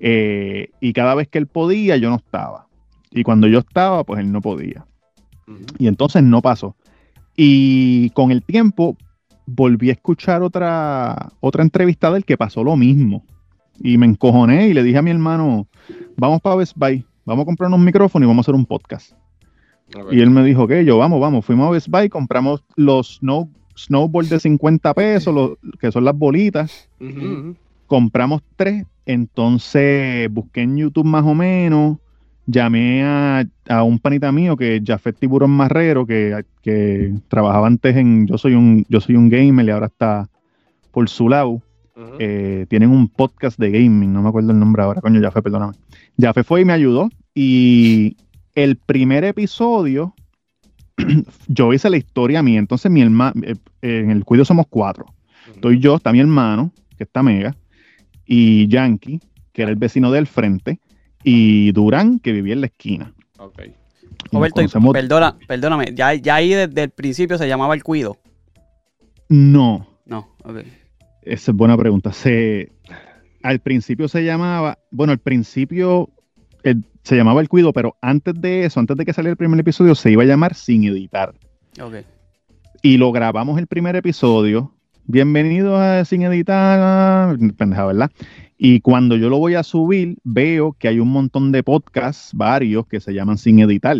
Eh, 0.00 0.70
y 0.80 0.92
cada 0.92 1.14
vez 1.14 1.28
que 1.28 1.38
él 1.38 1.46
podía, 1.46 1.96
yo 1.96 2.10
no 2.10 2.16
estaba. 2.16 2.66
Y 3.10 3.22
cuando 3.24 3.46
yo 3.48 3.58
estaba, 3.58 4.04
pues 4.04 4.20
él 4.20 4.30
no 4.30 4.40
podía. 4.40 4.86
Y 5.78 5.88
entonces 5.88 6.22
no 6.22 6.42
pasó. 6.42 6.76
Y 7.34 8.10
con 8.10 8.30
el 8.30 8.42
tiempo 8.42 8.96
volví 9.48 9.88
a 9.88 9.92
escuchar 9.92 10.42
otra, 10.42 11.32
otra 11.40 11.62
entrevista 11.62 12.10
del 12.10 12.24
que 12.24 12.36
pasó 12.36 12.62
lo 12.62 12.76
mismo. 12.76 13.24
Y 13.80 13.96
me 13.96 14.06
encojoné 14.06 14.68
y 14.68 14.74
le 14.74 14.82
dije 14.82 14.98
a 14.98 15.02
mi 15.02 15.10
hermano, 15.10 15.66
vamos 16.16 16.40
para 16.40 16.56
Best 16.56 16.76
Buy, 16.76 17.04
vamos 17.24 17.44
a 17.44 17.46
comprar 17.46 17.68
unos 17.68 17.80
micrófonos 17.80 18.26
y 18.26 18.28
vamos 18.28 18.42
a 18.42 18.46
hacer 18.46 18.54
un 18.54 18.66
podcast. 18.66 19.12
Ok. 19.96 20.12
Y 20.12 20.20
él 20.20 20.30
me 20.30 20.44
dijo 20.44 20.66
que 20.66 20.84
yo, 20.84 20.98
vamos, 20.98 21.20
vamos, 21.20 21.44
fuimos 21.44 21.68
a 21.68 21.70
Best 21.70 21.88
Buy, 21.88 22.08
compramos 22.08 22.62
los 22.76 23.16
snow, 23.16 23.48
snowboard 23.76 24.26
de 24.26 24.40
50 24.40 24.92
pesos, 24.94 25.34
los, 25.34 25.52
que 25.80 25.92
son 25.92 26.04
las 26.04 26.16
bolitas, 26.16 26.90
compramos 27.86 28.42
tres, 28.56 28.84
entonces 29.06 30.30
busqué 30.30 30.62
en 30.62 30.76
YouTube 30.76 31.06
más 31.06 31.24
o 31.24 31.34
menos, 31.34 31.98
llamé 32.48 33.04
a, 33.04 33.44
a 33.68 33.82
un 33.82 33.98
panita 33.98 34.32
mío 34.32 34.56
que 34.56 34.76
es 34.76 34.82
Jafet 34.84 35.18
Tiburón 35.18 35.50
Marrero, 35.50 36.06
que, 36.06 36.44
que 36.62 37.12
trabajaba 37.28 37.66
antes 37.66 37.94
en 37.94 38.26
Yo 38.26 38.38
soy 38.38 38.54
un, 38.54 38.84
yo 38.88 39.00
soy 39.00 39.16
un 39.16 39.28
gamer 39.28 39.66
y 39.66 39.70
ahora 39.70 39.86
está 39.86 40.28
por 40.90 41.08
su 41.08 41.28
lado. 41.28 41.62
Eh, 42.20 42.66
tienen 42.68 42.90
un 42.90 43.08
podcast 43.08 43.58
de 43.58 43.72
gaming, 43.72 44.12
no 44.12 44.22
me 44.22 44.28
acuerdo 44.28 44.52
el 44.52 44.58
nombre 44.58 44.82
ahora, 44.82 45.00
coño, 45.00 45.20
Jafé, 45.20 45.42
perdóname. 45.42 45.74
Jafé 46.18 46.44
fue 46.44 46.62
y 46.62 46.64
me 46.64 46.72
ayudó. 46.72 47.10
Y 47.34 48.16
el 48.54 48.76
primer 48.76 49.24
episodio, 49.24 50.14
yo 51.48 51.72
hice 51.72 51.90
la 51.90 51.96
historia 51.96 52.42
mía. 52.42 52.60
Entonces, 52.60 52.90
mi 52.90 53.02
hermano, 53.02 53.42
en 53.82 54.10
el 54.10 54.24
cuido 54.24 54.44
somos 54.44 54.66
cuatro. 54.70 55.06
Estoy 55.52 55.80
yo, 55.80 55.96
está 55.96 56.12
mi 56.12 56.20
hermano, 56.20 56.72
que 56.96 57.04
está 57.04 57.22
mega, 57.22 57.56
y 58.24 58.68
Yankee, 58.68 59.20
que 59.52 59.62
era 59.62 59.70
el 59.70 59.76
vecino 59.76 60.12
del 60.12 60.26
frente, 60.28 60.78
y 61.24 61.72
Durán, 61.72 62.18
que 62.18 62.32
vivía 62.32 62.54
en 62.54 62.60
la 62.60 62.66
esquina. 62.66 63.12
Ok. 63.38 63.62
Roberto, 64.32 64.60
y 64.60 64.64
conocemos- 64.64 64.92
perdona, 64.92 65.36
perdóname, 65.46 65.92
ya, 65.94 66.14
ya 66.14 66.34
ahí 66.36 66.50
desde 66.54 66.82
el 66.84 66.90
principio 66.90 67.38
se 67.38 67.48
llamaba 67.48 67.74
el 67.74 67.82
cuido. 67.82 68.18
No, 69.28 69.86
No, 70.06 70.28
ok. 70.44 70.58
esa 71.22 71.50
es 71.50 71.56
buena 71.56 71.76
pregunta. 71.76 72.12
Se, 72.12 72.72
al 73.42 73.60
principio 73.60 74.08
se 74.08 74.24
llamaba, 74.24 74.78
bueno, 74.90 75.12
al 75.12 75.18
principio 75.18 76.10
el- 76.62 76.84
se 77.02 77.16
llamaba 77.16 77.40
El 77.40 77.48
Cuido, 77.48 77.72
pero 77.72 77.96
antes 78.02 78.34
de 78.38 78.64
eso, 78.66 78.80
antes 78.80 78.96
de 78.96 79.06
que 79.06 79.12
saliera 79.14 79.30
el 79.32 79.36
primer 79.38 79.58
episodio, 79.60 79.94
se 79.94 80.10
iba 80.10 80.22
a 80.24 80.26
llamar 80.26 80.54
Sin 80.54 80.84
Editar. 80.84 81.34
Ok. 81.80 81.94
Y 82.82 82.96
lo 82.98 83.12
grabamos 83.12 83.58
el 83.58 83.66
primer 83.66 83.96
episodio. 83.96 84.74
Bienvenido 85.06 85.76
a 85.78 86.04
Sin 86.04 86.22
Editar, 86.22 87.36
pendeja, 87.56 87.86
¿verdad? 87.86 88.10
Y 88.60 88.80
cuando 88.80 89.16
yo 89.16 89.28
lo 89.30 89.38
voy 89.38 89.54
a 89.54 89.62
subir, 89.62 90.16
veo 90.24 90.74
que 90.76 90.88
hay 90.88 90.98
un 90.98 91.08
montón 91.08 91.52
de 91.52 91.62
podcasts, 91.62 92.32
varios, 92.34 92.86
que 92.88 92.98
se 93.00 93.14
llaman 93.14 93.38
Sin 93.38 93.60
Editar. 93.60 93.96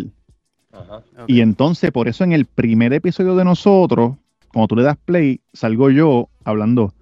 Ajá. 0.72 1.02
Y 1.28 1.40
entonces, 1.40 1.92
por 1.92 2.08
eso 2.08 2.24
en 2.24 2.32
el 2.32 2.44
primer 2.44 2.92
episodio 2.92 3.36
de 3.36 3.44
nosotros, 3.44 4.16
cuando 4.52 4.66
tú 4.68 4.76
le 4.76 4.82
das 4.82 4.96
play, 5.04 5.40
salgo 5.52 5.90
yo 5.90 6.28
hablando. 6.44 6.92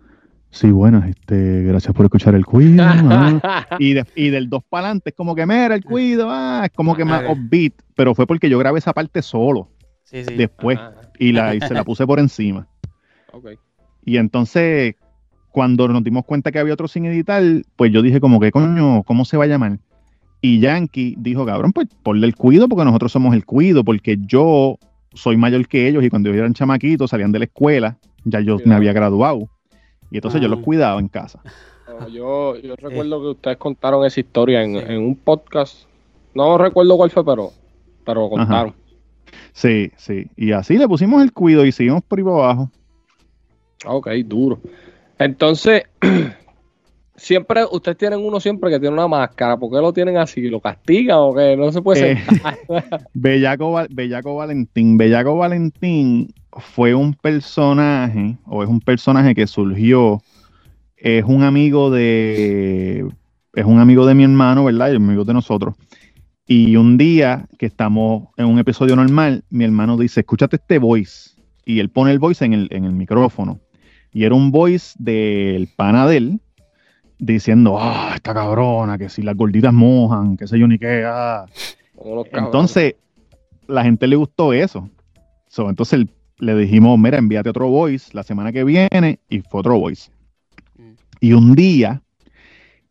Sí, 0.50 0.70
buenas, 0.70 1.08
este, 1.08 1.62
gracias 1.64 1.94
por 1.94 2.04
escuchar 2.06 2.34
el 2.34 2.44
cuido. 2.46 2.84
ah". 2.86 3.66
y, 3.78 3.94
de- 3.94 4.06
y 4.14 4.28
del 4.30 4.48
2 4.50 4.62
para 4.68 4.86
adelante 4.88 5.10
es 5.10 5.16
como 5.16 5.34
que, 5.34 5.46
mira, 5.46 5.74
el 5.74 5.84
cuido, 5.84 6.28
ah, 6.30 6.62
es 6.66 6.70
como 6.72 6.94
que 6.94 7.04
más 7.04 7.22
Ok. 7.26 7.38
upbeat, 7.38 7.72
pero 7.94 8.14
fue 8.14 8.26
porque 8.26 8.48
yo 8.50 8.58
grabé 8.58 8.78
esa 8.78 8.92
parte 8.92 9.22
solo 9.22 9.68
sí, 10.04 10.24
sí. 10.24 10.34
después 10.34 10.78
Ajá. 10.78 10.94
y, 11.18 11.32
la, 11.32 11.54
y 11.54 11.60
se 11.60 11.72
la 11.74 11.84
puse 11.84 12.06
por 12.06 12.18
encima. 12.18 12.68
Ok. 13.32 13.50
Y 14.04 14.18
entonces, 14.18 14.94
cuando 15.56 15.88
nos 15.88 16.04
dimos 16.04 16.26
cuenta 16.26 16.52
que 16.52 16.58
había 16.58 16.74
otro 16.74 16.86
sin 16.86 17.06
editar, 17.06 17.42
pues 17.76 17.90
yo 17.90 18.02
dije 18.02 18.20
como 18.20 18.38
que, 18.38 18.52
coño, 18.52 19.02
¿cómo 19.04 19.24
se 19.24 19.38
va 19.38 19.44
a 19.44 19.46
llamar? 19.46 19.78
Y 20.42 20.60
Yankee 20.60 21.14
dijo, 21.18 21.46
cabrón, 21.46 21.72
pues 21.72 21.88
ponle 22.02 22.26
el 22.26 22.36
cuido 22.36 22.68
porque 22.68 22.84
nosotros 22.84 23.10
somos 23.10 23.34
el 23.34 23.46
cuido, 23.46 23.82
porque 23.82 24.18
yo 24.20 24.76
soy 25.14 25.38
mayor 25.38 25.66
que 25.66 25.88
ellos 25.88 26.04
y 26.04 26.10
cuando 26.10 26.28
ellos 26.28 26.40
eran 26.40 26.52
chamaquitos, 26.52 27.08
salían 27.08 27.32
de 27.32 27.38
la 27.38 27.46
escuela, 27.46 27.96
ya 28.24 28.40
yo 28.40 28.58
me 28.66 28.74
había 28.74 28.92
graduado. 28.92 29.48
Y 30.10 30.16
entonces 30.18 30.42
yo 30.42 30.46
Ah. 30.46 30.50
los 30.50 30.60
cuidaba 30.60 31.00
en 31.00 31.08
casa. 31.08 31.40
No, 31.98 32.06
yo, 32.08 32.56
yo 32.60 32.76
recuerdo 32.76 33.22
que 33.22 33.28
ustedes 33.28 33.56
contaron 33.56 34.04
esa 34.04 34.20
historia 34.20 34.62
en, 34.62 34.74
Sí. 34.74 34.84
en 34.88 35.00
un 35.00 35.16
podcast. 35.16 35.84
No 36.34 36.58
recuerdo 36.58 36.98
cuál 36.98 37.08
fue, 37.08 37.24
pero, 37.24 37.52
pero 38.04 38.20
lo 38.20 38.28
contaron. 38.28 38.74
Sí, 39.54 39.90
sí. 39.96 40.26
Y 40.36 40.52
así 40.52 40.76
le 40.76 40.86
pusimos 40.86 41.22
el 41.22 41.32
cuido 41.32 41.64
y 41.64 41.72
seguimos 41.72 42.02
por 42.02 42.18
ahí 42.18 42.24
para 42.24 42.36
abajo. 42.36 42.70
Ok, 43.86 44.08
duro. 44.26 44.58
Entonces, 45.18 45.84
siempre, 47.16 47.64
ustedes 47.70 47.96
tienen 47.98 48.20
uno 48.20 48.40
siempre 48.40 48.70
que 48.70 48.78
tiene 48.78 48.94
una 48.94 49.08
máscara. 49.08 49.56
¿Por 49.56 49.70
qué 49.70 49.76
lo 49.76 49.92
tienen 49.92 50.16
así? 50.16 50.42
¿Lo 50.48 50.60
castigan 50.60 51.18
o 51.20 51.34
qué? 51.34 51.56
No 51.56 51.72
se 51.72 51.82
puede 51.82 52.12
Eh, 52.12 52.18
sentar. 52.28 52.58
Bellaco, 53.14 53.74
Bellaco 53.90 54.36
Valentín. 54.36 54.96
Bellaco 54.96 55.36
Valentín 55.36 56.28
fue 56.52 56.94
un 56.94 57.14
personaje, 57.14 58.36
o 58.46 58.62
es 58.62 58.68
un 58.68 58.80
personaje 58.80 59.34
que 59.34 59.46
surgió, 59.46 60.22
es 60.96 61.24
un 61.24 61.42
amigo 61.42 61.90
de, 61.90 63.06
es 63.54 63.64
un 63.64 63.78
amigo 63.78 64.06
de 64.06 64.14
mi 64.14 64.24
hermano, 64.24 64.64
¿verdad? 64.64 64.92
Y 64.92 64.96
un 64.96 65.04
amigo 65.04 65.24
de 65.24 65.34
nosotros. 65.34 65.74
Y 66.46 66.76
un 66.76 66.96
día 66.96 67.46
que 67.58 67.66
estamos 67.66 68.28
en 68.36 68.46
un 68.46 68.58
episodio 68.58 68.94
normal, 68.96 69.44
mi 69.50 69.64
hermano 69.64 69.96
dice, 69.96 70.20
escúchate 70.20 70.56
este 70.56 70.78
voice. 70.78 71.30
Y 71.64 71.80
él 71.80 71.90
pone 71.90 72.12
el 72.12 72.20
voice 72.20 72.44
en 72.44 72.52
el, 72.52 72.68
en 72.70 72.84
el 72.84 72.92
micrófono. 72.92 73.58
Y 74.16 74.24
era 74.24 74.34
un 74.34 74.50
voice 74.50 74.94
del 74.98 75.68
pana 75.76 76.06
de 76.06 76.16
él, 76.16 76.40
diciendo, 77.18 77.76
ah, 77.78 78.12
esta 78.14 78.32
cabrona, 78.32 78.96
que 78.96 79.10
si 79.10 79.20
las 79.20 79.36
gorditas 79.36 79.74
mojan, 79.74 80.38
que 80.38 80.46
sé 80.46 80.58
yo 80.58 80.66
ni 80.66 80.78
qué, 80.78 81.04
ah. 81.06 81.44
Entonces, 82.32 82.94
la 83.66 83.84
gente 83.84 84.06
le 84.06 84.16
gustó 84.16 84.54
eso. 84.54 84.88
So, 85.48 85.68
entonces 85.68 86.06
le 86.38 86.56
dijimos, 86.56 86.98
mira, 86.98 87.18
envíate 87.18 87.50
otro 87.50 87.68
voice 87.68 88.08
la 88.14 88.22
semana 88.22 88.52
que 88.52 88.64
viene 88.64 89.20
y 89.28 89.40
fue 89.42 89.60
otro 89.60 89.78
voice. 89.78 90.10
Mm. 90.78 90.92
Y 91.20 91.32
un 91.34 91.54
día, 91.54 92.00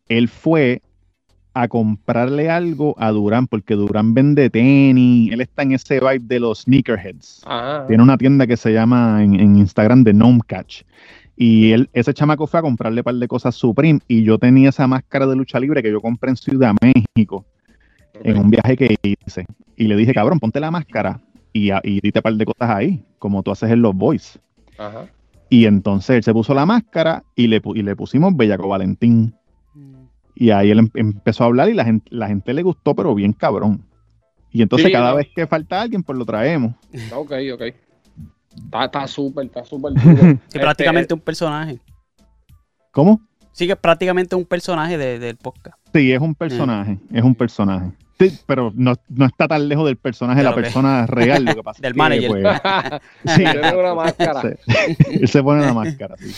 él 0.08 0.28
fue 0.28 0.80
a 1.58 1.68
comprarle 1.68 2.50
algo 2.50 2.94
a 2.98 3.10
Durán, 3.10 3.46
porque 3.46 3.74
Durán 3.74 4.12
vende 4.12 4.50
tenis, 4.50 5.32
él 5.32 5.40
está 5.40 5.62
en 5.62 5.72
ese 5.72 6.00
vibe 6.00 6.20
de 6.20 6.38
los 6.38 6.60
sneakerheads. 6.60 7.42
Ajá. 7.46 7.86
Tiene 7.86 8.02
una 8.02 8.18
tienda 8.18 8.46
que 8.46 8.58
se 8.58 8.74
llama 8.74 9.24
en, 9.24 9.40
en 9.40 9.56
Instagram 9.56 10.04
de 10.04 10.12
Gnome 10.12 10.40
Catch. 10.46 10.82
Y 11.34 11.72
él, 11.72 11.88
ese 11.94 12.12
chamaco 12.12 12.46
fue 12.46 12.60
a 12.60 12.62
comprarle 12.62 13.00
un 13.00 13.04
par 13.04 13.14
de 13.14 13.26
cosas 13.26 13.54
Supreme 13.54 14.00
y 14.06 14.22
yo 14.22 14.38
tenía 14.38 14.68
esa 14.68 14.86
máscara 14.86 15.26
de 15.26 15.34
lucha 15.34 15.58
libre 15.58 15.82
que 15.82 15.90
yo 15.90 16.02
compré 16.02 16.28
en 16.28 16.36
Ciudad 16.36 16.74
México 16.82 17.46
en 18.22 18.36
un 18.36 18.50
viaje 18.50 18.76
que 18.76 18.96
hice. 19.02 19.46
Y 19.76 19.86
le 19.88 19.96
dije, 19.96 20.12
cabrón, 20.12 20.38
ponte 20.38 20.60
la 20.60 20.70
máscara 20.70 21.20
y, 21.54 21.70
y 21.84 22.00
dite 22.02 22.18
un 22.18 22.22
par 22.22 22.34
de 22.34 22.44
cosas 22.44 22.68
ahí, 22.68 23.02
como 23.18 23.42
tú 23.42 23.50
haces 23.50 23.70
en 23.70 23.80
los 23.80 23.94
boys. 23.94 24.38
Ajá. 24.76 25.06
Y 25.48 25.64
entonces 25.64 26.16
él 26.16 26.22
se 26.22 26.34
puso 26.34 26.52
la 26.52 26.66
máscara 26.66 27.22
y 27.34 27.46
le, 27.46 27.62
y 27.74 27.82
le 27.82 27.96
pusimos 27.96 28.36
Bellaco 28.36 28.68
Valentín. 28.68 29.34
Y 30.38 30.50
ahí 30.50 30.70
él 30.70 30.78
em- 30.80 30.90
empezó 30.94 31.42
a 31.44 31.46
hablar 31.46 31.68
y 31.70 31.74
la 31.74 31.84
gente, 31.84 32.06
la 32.14 32.28
gente 32.28 32.52
le 32.52 32.62
gustó, 32.62 32.94
pero 32.94 33.14
bien 33.14 33.32
cabrón. 33.32 33.82
Y 34.52 34.62
entonces 34.62 34.86
Sí, 34.86 34.92
cada 34.92 35.10
¿no? 35.10 35.16
vez 35.16 35.28
que 35.34 35.46
falta 35.46 35.80
alguien, 35.80 36.02
pues 36.02 36.16
lo 36.18 36.24
traemos. 36.24 36.74
Ok, 37.14 37.32
ok. 37.54 37.62
Está 38.82 39.06
súper, 39.06 39.46
está 39.46 39.64
súper 39.64 39.92
duro. 40.02 40.16
Sí, 40.16 40.28
Este, 40.46 40.60
prácticamente 40.60 41.14
un 41.14 41.20
personaje. 41.20 41.78
¿Cómo? 42.92 43.20
Sí, 43.52 43.66
que 43.66 43.72
es 43.72 43.78
prácticamente 43.78 44.36
un 44.36 44.44
personaje 44.44 44.96
de- 44.98 45.18
del 45.18 45.36
podcast. 45.36 45.78
Sí, 45.94 46.12
es 46.12 46.20
un 46.20 46.34
personaje, 46.34 46.98
es 47.12 47.22
un 47.22 47.34
personaje. 47.34 47.92
Sí, 48.18 48.38
pero 48.46 48.72
no, 48.74 48.94
no 49.08 49.26
está 49.26 49.46
tan 49.46 49.68
lejos 49.68 49.84
del 49.86 49.96
personaje 49.96 50.38
de 50.38 50.44
la 50.44 50.54
persona 50.54 51.06
real. 51.06 51.44
Lo 51.44 51.54
que 51.54 51.62
pasa 51.62 51.80
Del 51.82 51.90
es 51.90 51.94
que, 51.94 51.98
manager. 51.98 52.30
pues, 52.30 53.00
sí, 53.36 53.44
Tiene 53.44 53.74
una 53.76 53.94
máscara. 53.94 54.40
se, 54.42 54.58
él 55.20 55.28
se 55.28 55.42
pone 55.42 55.62
una 55.62 55.74
máscara, 55.74 56.16
sí. 56.18 56.32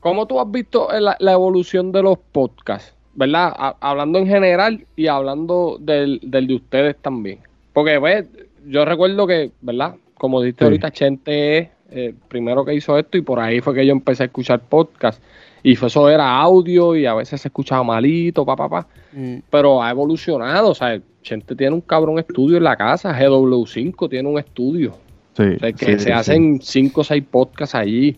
¿Cómo 0.00 0.26
tú 0.26 0.40
has 0.40 0.50
visto 0.50 0.88
la, 1.00 1.16
la 1.20 1.32
evolución 1.32 1.92
de 1.92 2.02
los 2.02 2.18
podcasts? 2.32 2.94
¿Verdad? 3.14 3.52
Ha- 3.56 3.76
hablando 3.80 4.18
en 4.18 4.26
general 4.26 4.84
y 4.96 5.06
hablando 5.08 5.76
del, 5.80 6.20
del 6.22 6.46
de 6.46 6.54
ustedes 6.54 6.96
también. 7.00 7.38
Porque, 7.72 7.98
ves, 7.98 8.26
yo 8.66 8.84
recuerdo 8.84 9.26
que, 9.26 9.52
¿verdad? 9.60 9.96
Como 10.14 10.40
dijiste 10.42 10.64
Sí. 10.64 10.66
ahorita, 10.66 10.90
Chente 10.90 11.58
es 11.58 11.68
el 11.90 12.14
primero 12.14 12.64
que 12.64 12.74
hizo 12.74 12.96
esto 12.98 13.16
y 13.18 13.22
por 13.22 13.40
ahí 13.40 13.60
fue 13.60 13.74
que 13.74 13.84
yo 13.86 13.92
empecé 13.92 14.24
a 14.24 14.26
escuchar 14.26 14.60
podcast. 14.60 15.22
Y 15.62 15.76
fue- 15.76 15.88
eso 15.88 16.08
era 16.08 16.38
audio 16.40 16.94
y 16.96 17.06
a 17.06 17.14
veces 17.14 17.40
se 17.40 17.48
escuchaba 17.48 17.82
malito, 17.82 18.44
pa, 18.46 18.56
pa, 18.56 18.68
pa. 18.68 18.86
Mm. 19.12 19.38
Pero 19.50 19.82
ha 19.82 19.90
evolucionado, 19.90 20.70
o 20.70 20.74
sea, 20.74 21.00
Chente 21.22 21.54
tiene 21.56 21.74
un 21.74 21.80
cabrón 21.82 22.18
estudio 22.18 22.56
en 22.58 22.64
la 22.64 22.76
casa, 22.76 23.12
GW5 23.18 24.08
tiene 24.08 24.28
un 24.28 24.38
estudio. 24.38 24.92
Sí, 25.36 25.42
O 25.42 25.58
sea, 25.58 25.72
que 25.72 25.84
sí, 25.86 25.92
se 25.92 25.98
sí. 26.00 26.10
hacen 26.12 26.60
cinco 26.62 27.00
o 27.02 27.04
seis 27.04 27.24
podcasts 27.30 27.74
allí. 27.74 28.16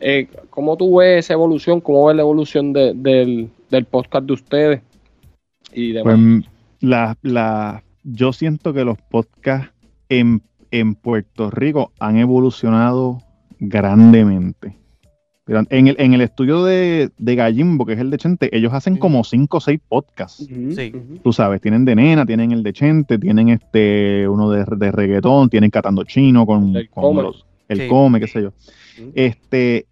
Eh, 0.00 0.28
¿Cómo 0.50 0.76
tú 0.76 0.96
ves 0.98 1.24
esa 1.24 1.32
evolución? 1.34 1.80
¿Cómo 1.80 2.06
ves 2.06 2.16
la 2.16 2.22
evolución 2.22 2.72
de- 2.72 2.92
del, 2.94 3.48
del 3.70 3.84
podcast 3.84 4.26
de 4.26 4.32
ustedes? 4.32 4.80
Y 5.72 5.92
demás. 5.92 6.14
Pues, 6.14 6.18
mm, 6.18 6.40
la, 6.80 7.16
la, 7.22 7.82
yo 8.04 8.32
siento 8.32 8.72
que 8.72 8.84
los 8.84 8.98
podcasts 9.10 9.72
en, 10.08 10.42
en 10.70 10.94
Puerto 10.94 11.50
Rico 11.50 11.92
han 11.98 12.16
evolucionado 12.18 13.18
grandemente. 13.58 14.76
Pero 15.44 15.62
En 15.70 15.86
el, 15.86 15.94
en 16.00 16.12
el 16.12 16.22
estudio 16.22 16.64
de, 16.64 17.10
de 17.18 17.34
Gallimbo, 17.36 17.86
que 17.86 17.92
es 17.92 18.00
el 18.00 18.10
de 18.10 18.18
Chente, 18.18 18.56
ellos 18.56 18.72
hacen 18.72 18.96
como 18.96 19.22
cinco 19.22 19.58
o 19.58 19.60
seis 19.60 19.78
podcasts. 19.88 20.40
Ujú, 20.40 20.72
sí. 20.72 20.92
Tú 21.22 21.32
sabes, 21.32 21.60
tienen 21.60 21.84
de 21.84 21.94
nena, 21.94 22.26
tienen 22.26 22.50
el 22.50 22.64
de 22.64 22.72
Chente, 22.72 23.16
tienen 23.16 23.50
este 23.50 24.26
uno 24.28 24.50
de, 24.50 24.64
de 24.76 24.90
reggaetón, 24.90 25.48
tienen 25.48 25.70
Catando 25.70 26.02
Chino 26.02 26.44
con, 26.46 26.72
con 26.92 27.14
los- 27.22 27.45
el 27.68 27.82
Sí. 27.82 27.88
come, 27.88 28.20
qué 28.20 28.26
sé 28.28 28.42
yo. 28.42 28.52
Este, 29.14 29.86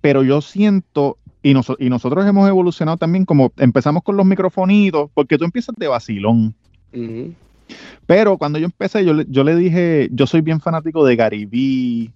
pero 0.00 0.22
yo 0.22 0.40
siento, 0.40 1.18
y, 1.42 1.52
noso- 1.54 1.76
y 1.78 1.88
nosotros 1.88 2.26
hemos 2.26 2.48
evolucionado 2.48 2.96
también 2.96 3.24
como 3.24 3.52
empezamos 3.56 4.02
con 4.02 4.16
los 4.16 4.26
microfonitos, 4.26 5.10
porque 5.14 5.38
tú 5.38 5.44
empiezas 5.44 5.74
de 5.76 5.88
vacilón. 5.88 6.54
Pero 8.06 8.38
cuando 8.38 8.58
yo 8.58 8.66
empecé, 8.66 9.04
yo 9.04 9.12
le, 9.12 9.26
yo 9.28 9.42
le 9.42 9.56
dije, 9.56 10.08
yo 10.12 10.26
soy 10.26 10.40
bien 10.40 10.60
fanático 10.60 11.04
de 11.04 11.16
Gary 11.16 11.44
Vee, 11.46 12.12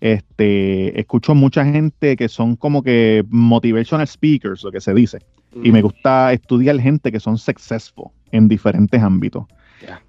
este, 0.00 0.98
escucho 0.98 1.34
mucha 1.34 1.64
gente 1.64 2.16
que 2.16 2.28
son 2.28 2.56
como 2.56 2.82
que 2.82 3.24
motivational 3.28 4.06
speakers, 4.06 4.62
lo 4.62 4.72
que 4.72 4.80
se 4.80 4.92
dice, 4.94 5.18
y 5.62 5.70
me 5.72 5.82
gusta 5.82 6.32
estudiar 6.32 6.78
gente 6.80 7.12
que 7.12 7.20
son 7.20 7.38
successful 7.38 8.06
en 8.32 8.48
diferentes 8.48 9.00
ámbitos. 9.02 9.44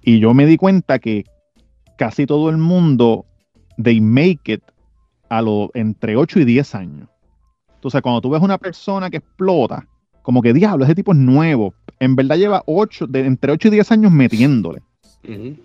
Y 0.02 0.18
yo 0.18 0.32
me 0.34 0.46
di 0.46 0.56
cuenta 0.56 0.98
que 0.98 1.24
casi 1.98 2.26
todo 2.26 2.50
el 2.50 2.56
mundo, 2.56 3.26
they 3.82 4.00
make 4.00 4.52
it 4.52 4.62
a 5.28 5.42
lo, 5.42 5.70
entre 5.74 6.16
8 6.16 6.40
y 6.40 6.44
10 6.44 6.74
años. 6.74 7.08
Entonces, 7.74 8.02
cuando 8.02 8.20
tú 8.20 8.30
ves 8.30 8.42
una 8.42 8.58
persona 8.58 9.10
que 9.10 9.18
explota, 9.18 9.86
como 10.22 10.42
que 10.42 10.52
diablo, 10.52 10.84
ese 10.84 10.94
tipo 10.94 11.12
es 11.12 11.18
nuevo. 11.18 11.74
En 12.00 12.16
verdad 12.16 12.36
lleva 12.36 12.62
8, 12.66 13.06
de, 13.06 13.26
entre 13.26 13.52
8 13.52 13.68
y 13.68 13.70
10 13.70 13.92
años 13.92 14.12
metiéndole. 14.12 14.82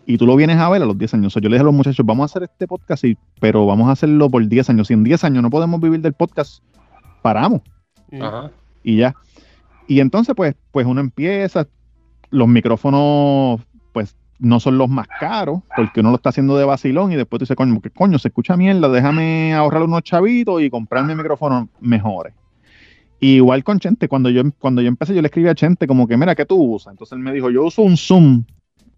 Y 0.07 0.17
tú 0.17 0.25
lo 0.25 0.35
vienes 0.35 0.57
a 0.57 0.69
ver 0.69 0.81
a 0.81 0.85
los 0.85 0.97
10 0.97 1.13
años. 1.13 1.27
O 1.27 1.29
sea, 1.29 1.41
yo 1.41 1.49
le 1.49 1.55
dije 1.55 1.61
a 1.61 1.65
los 1.65 1.73
muchachos, 1.73 2.03
vamos 2.05 2.23
a 2.23 2.25
hacer 2.25 2.43
este 2.43 2.67
podcast, 2.67 3.01
sí, 3.01 3.15
pero 3.39 3.65
vamos 3.65 3.89
a 3.89 3.91
hacerlo 3.91 4.29
por 4.29 4.47
10 4.47 4.71
años. 4.71 4.87
Si 4.87 4.93
en 4.93 5.03
10 5.03 5.23
años 5.23 5.43
no 5.43 5.49
podemos 5.51 5.79
vivir 5.79 6.01
del 6.01 6.13
podcast, 6.13 6.63
paramos. 7.21 7.61
Ajá. 8.19 8.51
y 8.83 8.97
ya. 8.97 9.15
Y 9.87 9.99
entonces, 9.99 10.35
pues, 10.35 10.55
pues 10.71 10.85
uno 10.85 10.99
empieza, 10.99 11.67
los 12.29 12.47
micrófonos, 12.47 13.61
no 14.41 14.59
son 14.59 14.77
los 14.77 14.89
más 14.89 15.07
caros, 15.19 15.61
porque 15.75 15.99
uno 16.01 16.09
lo 16.09 16.15
está 16.17 16.29
haciendo 16.29 16.57
de 16.57 16.65
vacilón 16.65 17.11
y 17.11 17.15
después 17.15 17.39
tú 17.39 17.43
dices, 17.43 17.55
coño, 17.55 17.79
que 17.79 17.91
coño, 17.91 18.19
se 18.19 18.27
escucha 18.27 18.57
mierda, 18.57 18.89
déjame 18.89 19.53
ahorrar 19.53 19.83
unos 19.83 20.01
chavitos 20.03 20.61
y 20.61 20.69
comprarme 20.69 21.15
micrófonos 21.15 21.67
mejores. 21.79 22.33
Y 23.19 23.35
igual 23.35 23.63
con 23.63 23.79
Chente, 23.79 24.07
cuando 24.07 24.29
yo, 24.31 24.41
cuando 24.57 24.81
yo 24.81 24.87
empecé, 24.87 25.13
yo 25.13 25.21
le 25.21 25.27
escribí 25.27 25.47
a 25.47 25.53
Chente 25.55 25.85
como 25.87 26.07
que, 26.07 26.17
mira, 26.17 26.33
¿qué 26.35 26.45
tú 26.45 26.55
usas? 26.55 26.91
Entonces 26.91 27.13
él 27.13 27.19
me 27.19 27.31
dijo, 27.31 27.49
yo 27.51 27.63
uso 27.65 27.83
un 27.83 27.95
Zoom, 27.95 28.43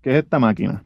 que 0.01 0.11
es 0.17 0.23
esta 0.23 0.39
máquina. 0.39 0.81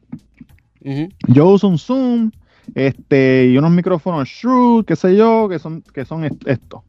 Yo 1.28 1.46
uso 1.48 1.68
un 1.68 1.78
Zoom, 1.78 2.30
este, 2.74 3.46
y 3.46 3.56
unos 3.56 3.70
micrófonos 3.70 4.28
Shure, 4.28 4.84
qué 4.84 4.96
sé 4.96 5.16
yo, 5.16 5.48
que 5.48 5.58
son, 5.60 5.82
que 5.82 6.04
son 6.04 6.24
est- 6.24 6.46
estos. 6.48 6.82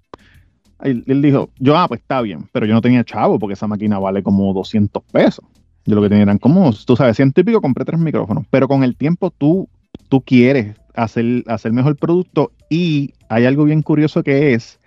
Y 0.83 1.11
él 1.11 1.21
dijo, 1.21 1.49
yo, 1.59 1.77
ah, 1.77 1.87
pues 1.87 2.01
está 2.01 2.21
bien, 2.21 2.47
pero 2.51 2.65
yo 2.65 2.73
no 2.73 2.81
tenía 2.81 3.03
chavo 3.03 3.37
porque 3.37 3.53
esa 3.53 3.67
máquina 3.67 3.99
vale 3.99 4.23
como 4.23 4.51
200 4.53 5.03
pesos. 5.03 5.45
Yo 5.89 5.95
lo 5.95 6.03
que 6.03 6.09
tenía 6.09 6.21
eran 6.21 6.37
como, 6.37 6.71
tú 6.85 6.95
sabes, 6.95 7.19
pico, 7.33 7.61
compré 7.61 7.83
tres 7.83 7.99
micrófonos. 7.99 8.45
Pero 8.51 8.67
con 8.67 8.83
el 8.83 8.95
tiempo 8.95 9.31
tú, 9.31 9.67
tú 10.07 10.21
quieres 10.21 10.75
hacer, 10.93 11.43
hacer 11.47 11.73
mejor 11.73 11.95
producto 11.95 12.51
y 12.69 13.15
hay 13.27 13.45
algo 13.45 13.63
bien 13.63 13.81
curioso 13.81 14.21
que 14.21 14.53
es 14.53 14.79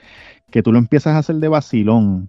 que 0.53 0.63
tú 0.63 0.71
lo 0.71 0.79
empiezas 0.79 1.15
a 1.15 1.19
hacer 1.19 1.37
de 1.37 1.49
vacilón, 1.49 2.29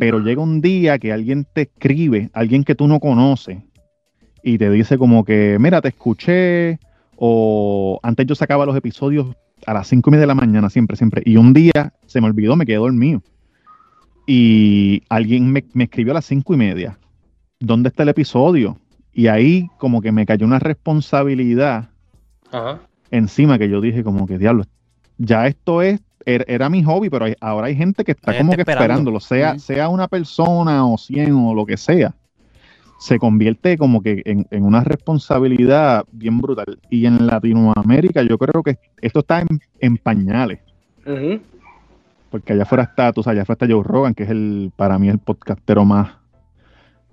pero 0.00 0.18
llega 0.18 0.42
un 0.42 0.60
día 0.60 0.98
que 0.98 1.12
alguien 1.12 1.46
te 1.52 1.62
escribe, 1.62 2.28
alguien 2.32 2.64
que 2.64 2.74
tú 2.74 2.88
no 2.88 2.98
conoces, 2.98 3.58
y 4.42 4.58
te 4.58 4.68
dice 4.70 4.98
como 4.98 5.24
que, 5.24 5.58
mira, 5.60 5.80
te 5.80 5.88
escuché, 5.88 6.80
o 7.16 8.00
antes 8.02 8.26
yo 8.26 8.34
sacaba 8.34 8.66
los 8.66 8.76
episodios 8.76 9.36
a 9.66 9.74
las 9.74 9.86
cinco 9.86 10.10
y 10.10 10.12
media 10.12 10.22
de 10.22 10.28
la 10.28 10.34
mañana, 10.34 10.70
siempre, 10.70 10.96
siempre, 10.96 11.22
y 11.24 11.36
un 11.36 11.52
día 11.52 11.92
se 12.06 12.20
me 12.20 12.26
olvidó, 12.26 12.56
me 12.56 12.66
quedé 12.66 12.78
dormido. 12.78 13.22
Y 14.26 15.02
alguien 15.08 15.52
me, 15.52 15.62
me 15.74 15.84
escribió 15.84 16.12
a 16.12 16.14
las 16.14 16.24
cinco 16.24 16.54
y 16.54 16.56
media, 16.56 16.98
¿dónde 17.60 17.88
está 17.88 18.02
el 18.02 18.10
episodio? 18.10 18.78
Y 19.12 19.28
ahí 19.28 19.68
como 19.78 20.00
que 20.02 20.12
me 20.12 20.26
cayó 20.26 20.46
una 20.46 20.58
responsabilidad 20.58 21.88
Ajá. 22.52 22.80
encima 23.10 23.58
que 23.58 23.68
yo 23.68 23.80
dije 23.80 24.04
como 24.04 24.26
que, 24.26 24.38
diablo, 24.38 24.64
ya 25.18 25.46
esto 25.46 25.80
es, 25.82 26.00
er- 26.26 26.44
era 26.48 26.68
mi 26.68 26.82
hobby, 26.82 27.08
pero 27.08 27.24
hay- 27.24 27.34
ahora 27.40 27.68
hay 27.68 27.76
gente 27.76 28.04
que 28.04 28.12
está 28.12 28.32
Hay 28.32 28.38
como 28.38 28.52
que 28.52 28.60
esperando. 28.60 28.82
esperándolo, 28.84 29.20
sea, 29.20 29.58
sea 29.58 29.88
una 29.88 30.06
persona 30.08 30.86
o 30.86 30.98
100 30.98 31.32
o 31.34 31.54
lo 31.54 31.64
que 31.64 31.76
sea, 31.78 32.14
se 32.98 33.18
convierte 33.18 33.76
como 33.78 34.02
que 34.02 34.22
en, 34.26 34.46
en 34.50 34.64
una 34.64 34.82
responsabilidad 34.82 36.04
bien 36.12 36.38
brutal. 36.38 36.78
Y 36.90 37.06
en 37.06 37.26
Latinoamérica 37.26 38.22
yo 38.22 38.36
creo 38.38 38.62
que 38.62 38.78
esto 39.00 39.20
está 39.20 39.40
en, 39.40 39.48
en 39.80 39.96
pañales, 39.98 40.60
porque 42.30 42.52
allá 42.52 42.62
afuera 42.64 42.84
está, 42.84 43.12
tú 43.12 43.22
sabes, 43.22 43.36
allá 43.36 43.42
afuera 43.42 43.64
está 43.64 43.72
Joe 43.74 43.82
Rogan, 43.84 44.14
que 44.14 44.24
es 44.24 44.30
el, 44.30 44.72
para 44.76 44.98
mí 44.98 45.08
el 45.08 45.18
podcastero 45.18 45.84
más, 45.84 46.10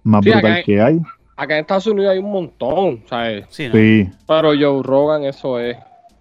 más 0.04 0.24
Sí, 0.24 0.32
brutal 0.32 0.64
que 0.64 0.82
hay. 0.82 1.00
Acá 1.36 1.56
en 1.56 1.62
Estados 1.62 1.88
Unidos 1.88 2.12
hay 2.12 2.20
un 2.20 2.32
montón, 2.32 3.04
¿sabes? 3.10 3.46
Sí, 3.50 3.68
¿no? 3.68 3.74
Sí, 3.74 4.10
Pero 4.28 4.50
Joe 4.60 4.84
Rogan, 4.84 5.24
eso 5.24 5.60
es. 5.60 5.78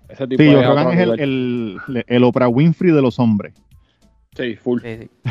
Ese 0.08 0.26
tipo 0.26 0.42
sí, 0.42 0.48
de 0.48 0.54
Joe 0.56 0.64
Rogan 0.66 0.92
es 0.92 0.98
el, 1.00 1.20
el, 1.20 2.04
el 2.06 2.24
Oprah 2.24 2.48
Winfrey 2.48 2.92
de 2.92 3.02
los 3.02 3.18
hombres. 3.18 3.54
Sí, 4.36 4.56
full. 4.56 4.80
Sí, 4.82 4.98
sí. 5.02 5.10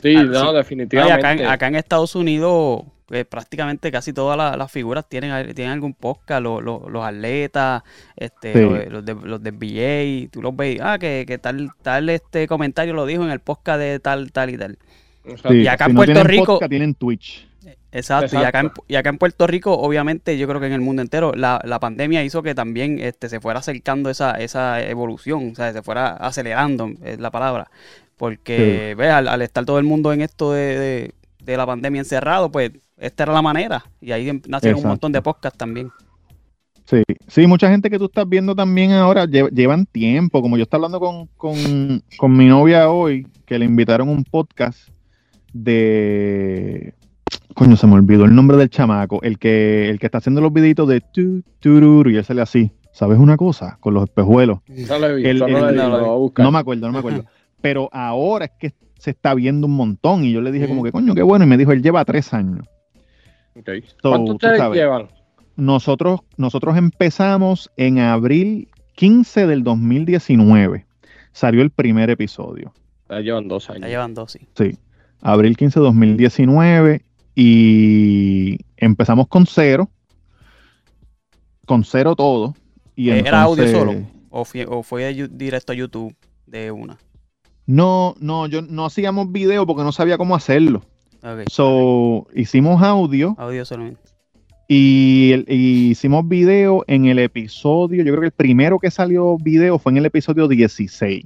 Sí, 0.00 0.14
Ah, 0.16 0.22
no, 0.22 0.52
definitivamente. 0.52 1.12
acá, 1.26 1.32
en, 1.32 1.46
acá 1.46 1.66
en 1.66 1.74
Estados 1.74 2.14
Unidos, 2.14 2.82
pues, 3.06 3.24
prácticamente 3.24 3.90
casi 3.90 4.12
todas 4.12 4.38
la- 4.38 4.56
las 4.56 4.70
figuras 4.70 5.08
tienen, 5.08 5.52
tienen 5.56 5.72
algún 5.72 5.92
podcast, 5.92 6.40
lo- 6.40 6.60
lo- 6.60 6.88
los 6.88 7.04
atletas, 7.04 7.82
este, 8.14 8.52
Sí. 8.52 8.60
los, 8.60 8.86
los 8.92 9.04
de, 9.04 9.14
los 9.16 9.42
de 9.42 9.50
NBA, 9.50 10.30
tú 10.30 10.40
los 10.40 10.54
ves, 10.54 10.78
ah, 10.80 10.98
que, 11.00 11.24
que 11.26 11.38
tal, 11.38 11.70
tal 11.82 12.08
este 12.10 12.46
comentario 12.46 12.94
lo 12.94 13.06
dijo 13.06 13.24
en 13.24 13.30
el 13.30 13.40
podcast 13.40 13.80
de 13.80 13.98
tal, 13.98 14.30
tal 14.30 14.50
y 14.50 14.56
tal. 14.56 14.78
Sí, 15.48 15.54
Y 15.62 15.66
acá 15.66 15.86
si 15.86 15.90
en 15.90 15.94
no 15.94 15.98
Puerto 15.98 16.12
tienen 16.12 16.30
Rico- 16.30 16.44
podcast, 16.46 16.70
tienen 16.70 16.94
Twitch. 16.94 17.48
Exacto, 17.90 18.36
Y, 18.38 18.44
acá 18.44 18.60
en, 18.60 18.70
y 18.86 18.94
acá 18.96 19.08
en 19.08 19.18
Puerto 19.18 19.46
Rico, 19.46 19.72
obviamente, 19.78 20.36
yo 20.36 20.46
creo 20.46 20.60
que 20.60 20.66
en 20.66 20.74
el 20.74 20.80
mundo 20.82 21.00
entero, 21.00 21.32
la, 21.34 21.60
la 21.64 21.80
pandemia 21.80 22.22
hizo 22.22 22.42
que 22.42 22.54
también 22.54 22.98
este, 22.98 23.28
se 23.30 23.40
fuera 23.40 23.60
acercando 23.60 24.10
esa, 24.10 24.32
esa 24.32 24.82
evolución, 24.82 25.50
o 25.52 25.54
sea, 25.54 25.72
se 25.72 25.82
fuera 25.82 26.08
acelerando, 26.10 26.90
es 27.02 27.18
la 27.18 27.30
palabra. 27.30 27.70
Porque, 28.18 28.94
ve, 28.98 29.08
al, 29.10 29.28
al 29.28 29.42
estar 29.42 29.64
todo 29.64 29.78
el 29.78 29.84
mundo 29.84 30.12
en 30.12 30.20
esto 30.22 30.52
de, 30.52 30.78
de- 30.78 31.14
de 31.42 31.56
la 31.56 31.64
pandemia 31.64 32.00
encerrado, 32.00 32.50
pues 32.50 32.72
esta 32.98 33.22
era 33.22 33.32
la 33.32 33.40
manera. 33.40 33.82
Y 34.02 34.12
ahí 34.12 34.42
nacieron 34.46 34.80
un 34.80 34.88
montón 34.88 35.12
de 35.12 35.22
podcasts 35.22 35.56
también. 35.56 35.90
Sí, 36.84 37.02
sí, 37.26 37.46
mucha 37.46 37.70
gente 37.70 37.88
que 37.88 37.98
tú 37.98 38.06
estás 38.06 38.28
viendo 38.28 38.54
también 38.54 38.92
ahora 38.92 39.24
lle- 39.24 39.50
llevan 39.50 39.86
tiempo, 39.86 40.42
como 40.42 40.58
yo 40.58 40.64
estaba 40.64 40.86
hablando 40.86 41.00
con, 41.00 41.26
con, 41.38 42.02
con 42.18 42.36
mi 42.36 42.46
novia 42.46 42.90
hoy, 42.90 43.26
que 43.46 43.58
le 43.58 43.64
invitaron 43.64 44.10
un 44.10 44.24
podcast 44.24 44.90
de... 45.54 46.92
Coño, 47.54 47.76
se 47.76 47.86
me 47.86 47.94
olvidó 47.94 48.24
el 48.24 48.34
nombre 48.34 48.56
del 48.56 48.70
chamaco, 48.70 49.20
el 49.22 49.38
que, 49.38 49.88
el 49.90 49.98
que 49.98 50.06
está 50.06 50.18
haciendo 50.18 50.40
los 50.40 50.52
videitos 50.52 50.88
de 50.88 51.00
tu, 51.00 51.42
tururu, 51.60 52.10
y 52.10 52.16
él 52.16 52.24
sale 52.24 52.40
así, 52.42 52.70
¿sabes 52.92 53.18
una 53.18 53.36
cosa? 53.36 53.76
Con 53.80 53.94
los 53.94 54.04
espejuelos. 54.04 54.60
No 54.68 54.98
lo 54.98 55.06
he 55.08 55.14
visto, 55.16 55.30
El- 55.30 55.38
no 55.40 55.48
lo 55.48 55.56
he 55.56 55.60
el- 55.60 55.74
visto, 55.74 55.88
no, 55.88 55.96
lo 55.98 56.00
voy 56.04 56.08
a 56.08 56.18
buscar. 56.18 56.44
No 56.44 56.52
me 56.52 56.58
acuerdo, 56.58 56.86
no 56.86 56.92
me 56.92 56.98
acuerdo. 57.00 57.24
Pero 57.60 57.88
ahora 57.92 58.44
es 58.46 58.52
que 58.58 58.74
se 58.98 59.10
está 59.10 59.34
viendo 59.34 59.66
un 59.66 59.74
montón, 59.74 60.24
y 60.24 60.32
yo 60.32 60.40
le 60.40 60.52
dije 60.52 60.68
como 60.68 60.84
que, 60.84 60.92
coño, 60.92 61.14
qué 61.14 61.22
bueno, 61.22 61.44
y 61.44 61.48
me 61.48 61.56
dijo, 61.56 61.72
él 61.72 61.82
lleva 61.82 62.04
tres 62.04 62.32
años. 62.32 62.64
Ok. 63.56 63.68
So, 64.02 64.10
¿Cuántos 64.10 64.26
tú 64.26 64.32
ustedes 64.34 64.58
sabes. 64.58 64.78
llevan? 64.78 65.08
Nosotros, 65.56 66.20
nosotros 66.36 66.76
empezamos 66.76 67.70
en 67.76 67.98
abril 67.98 68.68
15 68.94 69.48
del 69.48 69.64
2019. 69.64 70.86
Salió 71.32 71.62
el 71.62 71.70
primer 71.70 72.10
episodio. 72.10 72.72
Ya 73.10 73.20
llevan 73.20 73.48
dos 73.48 73.66
Ya 73.66 73.74
años. 73.74 73.88
llevan 73.88 74.14
dos, 74.14 74.30
sí. 74.32 74.40
Sí. 74.56 74.78
Abril 75.20 75.56
15 75.56 75.80
de 75.80 75.84
2019. 75.86 77.02
Y 77.40 78.58
empezamos 78.76 79.28
con 79.28 79.46
cero. 79.46 79.88
Con 81.66 81.84
cero 81.84 82.16
todo. 82.16 82.54
Y 82.96 83.10
Eh, 83.10 83.20
¿Era 83.20 83.42
audio 83.42 83.68
solo? 83.68 83.92
¿O 84.30 84.44
fue, 84.44 84.66
o 84.68 84.82
directo 85.30 85.70
a 85.70 85.76
YouTube 85.76 86.16
de 86.46 86.72
una? 86.72 86.98
No, 87.64 88.16
no, 88.18 88.48
yo 88.48 88.60
no 88.62 88.86
hacíamos 88.86 89.30
video 89.30 89.64
porque 89.66 89.84
no 89.84 89.92
sabía 89.92 90.18
cómo 90.18 90.34
hacerlo. 90.34 90.82
Ok, 91.22 91.48
So, 91.48 92.26
hicimos 92.34 92.82
audio 92.82 93.36
audio 93.38 93.64
solamente. 93.64 94.00
y, 94.66 95.30
el- 95.32 95.44
y 95.48 95.90
hicimos 95.90 96.26
video 96.26 96.82
en 96.88 97.04
el 97.06 97.20
episodio. 97.20 98.02
Yo 98.02 98.10
creo 98.10 98.20
que 98.20 98.26
el 98.26 98.32
primero 98.32 98.80
que 98.80 98.90
salió 98.90 99.36
video 99.38 99.78
fue 99.78 99.92
en 99.92 99.98
el 99.98 100.06
episodio 100.06 100.48
16. 100.48 101.24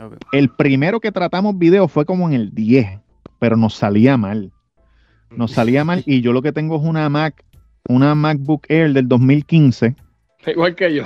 Ok. 0.00 0.18
El 0.30 0.50
primero 0.50 1.00
que 1.00 1.10
tratamos 1.10 1.58
video 1.58 1.88
fue 1.88 2.04
como 2.06 2.28
en 2.28 2.34
el 2.34 2.54
10, 2.54 3.00
pero 3.40 3.56
nos 3.56 3.74
salía 3.74 4.16
mal. 4.16 4.52
Nos 5.36 5.52
salía 5.52 5.84
mal 5.84 6.02
y 6.06 6.20
yo 6.20 6.32
lo 6.32 6.42
que 6.42 6.52
tengo 6.52 6.76
es 6.76 6.82
una 6.82 7.08
Mac, 7.08 7.44
una 7.88 8.14
MacBook 8.14 8.66
Air 8.68 8.92
del 8.92 9.08
2015. 9.08 9.94
Igual 10.46 10.74
que 10.74 10.94
yo. 10.94 11.04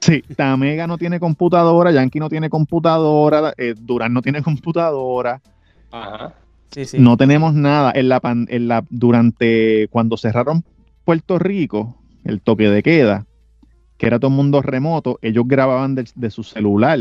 Sí, 0.00 0.22
Tamega 0.36 0.86
no 0.86 0.98
tiene 0.98 1.20
computadora, 1.20 1.92
Yankee 1.92 2.18
no 2.18 2.28
tiene 2.28 2.50
computadora, 2.50 3.54
eh, 3.56 3.74
Durán 3.78 4.12
no 4.12 4.20
tiene 4.20 4.42
computadora, 4.42 5.40
Ajá. 5.92 6.34
Sí, 6.70 6.84
sí. 6.86 6.96
no 6.98 7.16
tenemos 7.16 7.54
nada. 7.54 7.92
En 7.94 8.08
la, 8.08 8.18
pan- 8.20 8.46
en 8.50 8.66
la, 8.66 8.84
durante 8.90 9.86
cuando 9.90 10.16
cerraron 10.16 10.64
Puerto 11.04 11.38
Rico, 11.38 11.96
el 12.24 12.40
toque 12.40 12.68
de 12.68 12.82
queda, 12.82 13.26
que 13.96 14.06
era 14.06 14.18
todo 14.18 14.30
el 14.30 14.36
mundo 14.36 14.60
remoto, 14.62 15.18
ellos 15.22 15.44
grababan 15.46 15.94
de, 15.94 16.08
de 16.14 16.30
su 16.30 16.42
celular 16.42 16.98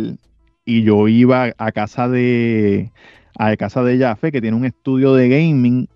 y 0.66 0.84
yo 0.84 1.08
iba 1.08 1.54
a 1.58 1.72
casa 1.72 2.08
de 2.08 2.92
a 3.38 3.56
casa 3.58 3.82
de 3.84 3.98
Jaffe, 3.98 4.32
que 4.32 4.42
tiene 4.42 4.58
un 4.58 4.66
estudio 4.66 5.16
de 5.16 5.30
gaming, 5.30 5.88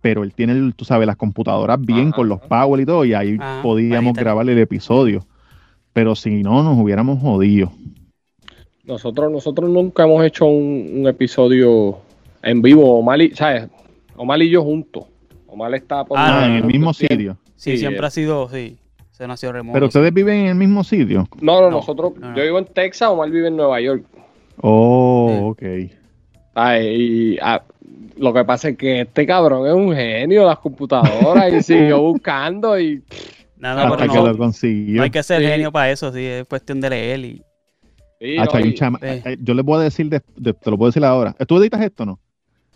pero 0.00 0.22
él 0.22 0.32
tiene, 0.34 0.52
el- 0.52 0.74
tú 0.74 0.84
sabes, 0.84 1.06
las 1.06 1.16
computadoras 1.16 1.80
bien 1.80 2.08
Ajá. 2.08 2.16
con 2.16 2.28
los 2.28 2.40
power 2.40 2.80
y 2.80 2.86
todo, 2.86 3.04
y 3.04 3.14
ahí 3.14 3.36
Ajá, 3.38 3.62
podíamos 3.62 4.08
ahí 4.08 4.10
está. 4.12 4.20
grabar 4.22 4.48
el 4.48 4.58
episodio. 4.58 5.26
Pero 5.92 6.14
si 6.14 6.42
no, 6.42 6.62
nos 6.62 6.78
hubiéramos 6.78 7.20
jodido. 7.20 7.72
Nosotros, 8.84 9.30
nosotros 9.30 9.68
nunca 9.70 10.04
hemos 10.04 10.24
hecho 10.24 10.46
un, 10.46 10.90
un 11.00 11.06
episodio 11.08 11.98
en 12.42 12.62
vivo. 12.62 12.98
Omar 12.98 13.20
y, 13.20 13.30
¿sabes? 13.34 13.68
Omar 14.16 14.40
y 14.42 14.50
yo 14.50 14.62
juntos. 14.62 15.04
Omar 15.46 15.74
está 15.74 16.04
por 16.04 16.18
Ah, 16.18 16.42
Ah, 16.42 16.46
en 16.46 16.52
el 16.54 16.64
mismo 16.64 16.92
Sí. 16.94 17.06
sitio. 17.08 17.36
Sí, 17.56 17.72
Sí, 17.72 17.78
siempre 17.78 18.02
eh. 18.02 18.06
ha 18.06 18.10
sido, 18.10 18.48
sí. 18.48 18.76
Se 19.10 19.26
nació 19.26 19.52
remoto. 19.52 19.74
Pero 19.74 19.86
sí. 19.86 19.88
ustedes 19.98 20.14
viven 20.14 20.36
en 20.40 20.46
el 20.46 20.54
mismo 20.54 20.82
sitio. 20.82 21.28
No, 21.42 21.60
no, 21.60 21.70
No, 21.70 21.76
nosotros. 21.76 22.12
no, 22.18 22.30
no. 22.30 22.36
Yo 22.36 22.42
vivo 22.42 22.58
en 22.58 22.64
Texas, 22.66 23.10
Omar 23.10 23.30
vive 23.30 23.48
en 23.48 23.56
Nueva 23.56 23.80
York. 23.80 24.04
Oh, 24.62 25.48
ok. 25.50 25.62
Ay, 26.54 26.86
y, 27.34 27.38
ah, 27.42 27.62
Lo 28.20 28.34
que 28.34 28.44
pasa 28.44 28.68
es 28.68 28.76
que 28.76 29.00
este 29.00 29.26
cabrón 29.26 29.66
es 29.66 29.72
un 29.72 29.94
genio 29.94 30.42
de 30.42 30.46
las 30.46 30.58
computadoras 30.58 31.52
y 31.52 31.62
siguió 31.62 32.00
buscando 32.12 32.78
y 32.78 33.02
no, 33.56 33.68
Hasta 33.68 33.96
pero 33.96 34.12
que 34.12 34.18
no, 34.18 34.26
lo 34.28 34.36
consiguió. 34.38 34.96
no 34.98 35.02
hay 35.04 35.10
que 35.10 35.22
ser 35.22 35.40
Sí. 35.40 35.46
genio 35.48 35.72
para 35.72 35.90
eso, 35.90 36.12
sí, 36.12 36.24
es 36.24 36.46
cuestión 36.46 36.80
de 36.80 36.90
leer 36.90 37.20
y 37.20 37.42
Sí, 38.20 38.36
no, 38.36 38.60
y- 38.60 38.74
chama- 38.74 38.98
sí. 39.00 39.06
eh, 39.06 39.36
yo 39.40 39.54
les 39.54 39.64
voy 39.64 39.78
a 39.80 39.84
decir, 39.84 40.08
de- 40.10 40.20
de- 40.36 40.52
te 40.52 40.70
lo 40.70 40.76
puedo 40.76 40.90
decir 40.90 41.02
ahora. 41.04 41.34
¿Tú 41.46 41.56
editas 41.58 41.80
esto 41.80 42.02
o 42.02 42.06
no? 42.06 42.20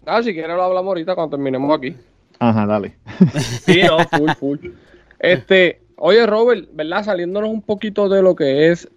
Ah, 0.07 0.22
si 0.22 0.33
quieres 0.33 0.57
lo 0.57 0.62
hablamos 0.62 0.88
ahorita 0.88 1.14
cuando 1.14 1.37
terminemos 1.37 1.76
aquí. 1.76 1.94
Ajá, 2.38 2.64
dale. 2.66 2.96
Sí, 3.66 3.83
no, 3.83 3.98
full, 4.09 4.30
full. 4.38 4.59
Este, 5.18 5.83
oye, 5.96 6.24
Robert, 6.26 6.68
¿verdad? 6.72 7.04
Saliéndonos 7.04 7.50
un 7.50 7.61
poquito 7.62 8.09
de 8.09 8.22
lo 8.22 8.35
que 8.35 8.70
es 8.70 8.88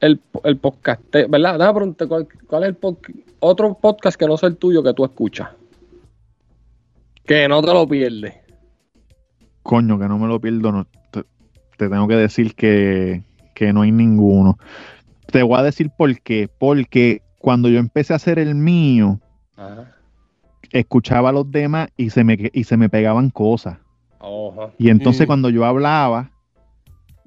el, 0.00 0.20
el 0.44 0.56
podcast, 0.58 1.00
¿verdad? 1.10 1.58
Déjame 1.58 1.74
preguntarte, 1.74 2.06
¿cuál, 2.08 2.28
cuál 2.46 2.62
es 2.64 2.68
el 2.70 2.78
pod- 2.80 2.98
otro 3.40 3.74
podcast 3.80 4.18
que 4.18 4.26
no 4.26 4.36
sea 4.36 4.50
el 4.50 4.56
tuyo 4.58 4.82
que 4.82 4.92
tú 4.92 5.04
escuchas? 5.06 5.48
Que 7.26 7.48
no 7.48 7.62
te 7.62 7.72
lo 7.72 7.86
pierdes. 7.88 8.34
Coño, 9.62 9.98
que 9.98 10.08
no 10.08 10.18
me 10.18 10.26
lo 10.28 10.40
pierdo. 10.40 10.72
no, 10.72 10.86
te, 11.10 11.22
te 11.78 11.88
tengo 11.88 12.06
que 12.06 12.16
decir 12.16 12.54
que, 12.54 13.22
que 13.54 13.72
no 13.72 13.82
hay 13.82 13.92
ninguno. 13.92 14.58
Te 15.32 15.42
voy 15.42 15.58
a 15.58 15.62
decir 15.62 15.90
por 15.96 16.18
qué. 16.20 16.48
Porque 16.58 17.22
cuando 17.38 17.68
yo 17.68 17.78
empecé 17.78 18.12
a 18.12 18.16
hacer 18.16 18.38
el 18.38 18.54
mío, 18.54 19.20
Ajá. 19.56 19.90
escuchaba 20.70 21.30
a 21.30 21.32
los 21.32 21.50
demás 21.50 21.88
y 21.96 22.10
se 22.10 22.24
me, 22.24 22.50
y 22.52 22.64
se 22.64 22.76
me 22.76 22.88
pegaban 22.88 23.30
cosas. 23.30 23.78
Y 24.78 24.88
entonces 24.88 25.24
Mm. 25.24 25.26
cuando 25.26 25.50
yo 25.50 25.64
hablaba, 25.66 26.30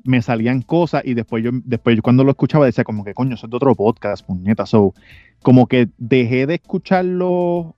me 0.04 0.22
salían 0.22 0.62
cosas 0.62 1.04
y 1.06 1.14
después 1.14 1.44
yo, 1.44 1.52
después 1.64 1.96
yo 1.96 2.02
cuando 2.02 2.24
lo 2.24 2.32
escuchaba 2.32 2.66
decía 2.66 2.84
como 2.84 3.04
que 3.04 3.14
coño, 3.14 3.36
eso 3.36 3.46
es 3.46 3.52
de 3.52 3.58
otro 3.58 3.76
podcast, 3.76 4.26
puñeta. 4.26 4.66
So, 4.66 4.94
como 5.44 5.68
que 5.68 5.90
dejé 5.98 6.48
de 6.48 6.56
escucharlo 6.56 7.76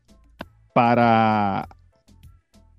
para, 0.73 1.67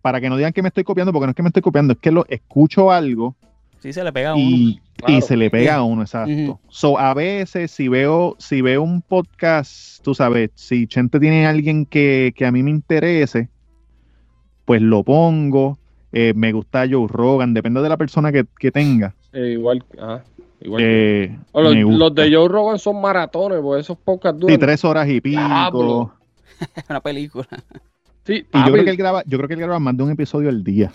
para 0.02 0.20
que 0.20 0.28
no 0.28 0.36
digan 0.36 0.52
que 0.52 0.62
me 0.62 0.68
estoy 0.68 0.84
copiando, 0.84 1.12
porque 1.12 1.26
no 1.26 1.30
es 1.30 1.36
que 1.36 1.42
me 1.42 1.48
estoy 1.48 1.62
copiando, 1.62 1.92
es 1.92 1.98
que 1.98 2.10
lo 2.10 2.24
escucho 2.28 2.90
algo 2.90 3.34
sí 3.80 3.92
se 3.92 4.04
le 4.04 4.12
pega 4.12 4.30
a 4.30 4.34
uno. 4.34 4.44
y, 4.44 4.80
Claro. 4.96 5.14
y 5.14 5.22
se 5.22 5.36
le 5.36 5.50
pega 5.50 5.76
a 5.76 5.82
uno, 5.82 6.02
exacto. 6.02 6.60
So, 6.68 6.98
a 6.98 7.14
veces 7.14 7.70
si 7.70 7.88
veo, 7.88 8.36
si 8.38 8.60
veo 8.60 8.82
un 8.82 9.00
podcast, 9.00 10.02
tú 10.04 10.14
sabes, 10.14 10.50
si 10.54 10.86
Chente 10.86 11.18
tiene 11.18 11.46
alguien 11.46 11.86
que, 11.86 12.34
que 12.36 12.44
a 12.44 12.52
mí 12.52 12.62
me 12.62 12.70
interese, 12.70 13.48
pues 14.66 14.82
lo 14.82 15.02
pongo. 15.02 15.78
Eh, 16.12 16.34
me 16.36 16.52
gusta 16.52 16.86
Joe 16.90 17.06
Rogan, 17.08 17.54
depende 17.54 17.80
de 17.80 17.88
la 17.88 17.96
persona 17.96 18.30
que, 18.30 18.44
que 18.58 18.70
tenga. 18.70 19.14
Eh, 19.32 19.52
igual, 19.52 19.82
ajá, 19.98 20.22
igual. 20.60 20.82
Eh, 20.84 21.38
los, 21.54 21.74
me 21.74 21.84
gusta. 21.84 21.98
los 21.98 22.14
de 22.14 22.34
Joe 22.34 22.48
Rogan 22.48 22.78
son 22.78 23.00
maratones, 23.00 23.60
porque 23.62 23.80
esos 23.80 23.96
podcasts 23.96 24.38
duran. 24.38 24.54
Sí, 24.54 24.60
tres 24.60 24.84
horas 24.84 25.08
y 25.08 25.22
pico. 25.22 26.12
Una 26.90 27.00
película. 27.00 27.48
Sí, 28.30 28.46
Y 28.52 28.58
yo 28.64 28.72
creo 28.72 28.84
que 28.84 28.90
él 28.90 28.96
graba, 28.96 29.24
yo 29.26 29.38
creo 29.38 29.48
que 29.48 29.54
él 29.54 29.60
graba 29.60 29.80
más 29.80 29.96
de 29.96 30.02
un 30.04 30.10
episodio 30.12 30.48
al 30.50 30.62
día. 30.62 30.92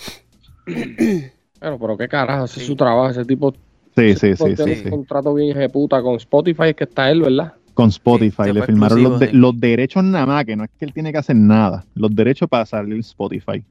Bueno, 1.62 1.80
pero 1.80 1.98
qué 1.98 2.08
carajo, 2.08 2.46
ese 2.46 2.60
es 2.60 2.66
su 2.68 2.76
trabajo, 2.76 3.10
ese 3.10 3.26
tipo, 3.26 3.52
Sí, 3.96 4.04
ese 4.10 4.28
sí, 4.28 4.32
tipo 4.34 4.48
sí, 4.50 4.56
tiene 4.56 4.74
sí, 4.76 4.80
un 4.80 4.84
sí. 4.84 4.90
contrato 4.92 5.34
bien 5.34 5.58
ejeputa 5.58 6.02
con 6.02 6.16
Spotify, 6.16 6.64
es 6.70 6.76
que 6.76 6.84
está 6.84 7.10
él, 7.10 7.22
¿verdad? 7.22 7.54
Con 7.74 7.90
Spotify. 7.90 8.52
le 8.54 8.62
firmaron 8.62 9.02
los, 9.02 9.20
de- 9.20 9.26
exclusivo, 9.26 9.32
sí. 9.32 9.38
los 9.38 9.60
derechos 9.60 10.04
nada 10.04 10.26
más, 10.26 10.46
que 10.46 10.56
no 10.56 10.66
es 10.66 10.70
que 10.78 10.86
él 10.86 10.94
tiene 10.94 11.12
que 11.12 11.18
hacer 11.18 11.36
nada. 11.38 11.86
Los 11.96 12.14
derechos 12.14 12.48
para 12.50 12.66
salir 12.66 12.94
en 12.94 13.00
Spotify. 13.00 13.64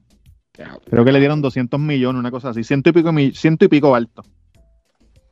Creo 0.89 1.05
que 1.05 1.11
le 1.11 1.19
dieron 1.19 1.41
200 1.41 1.79
millones, 1.79 2.19
una 2.19 2.31
cosa 2.31 2.49
así. 2.49 2.63
Ciento 2.63 2.89
y 2.89 2.93
pico, 2.93 3.11
mi- 3.13 3.31
ciento 3.31 3.65
y 3.65 3.67
pico 3.69 3.95
alto. 3.95 4.23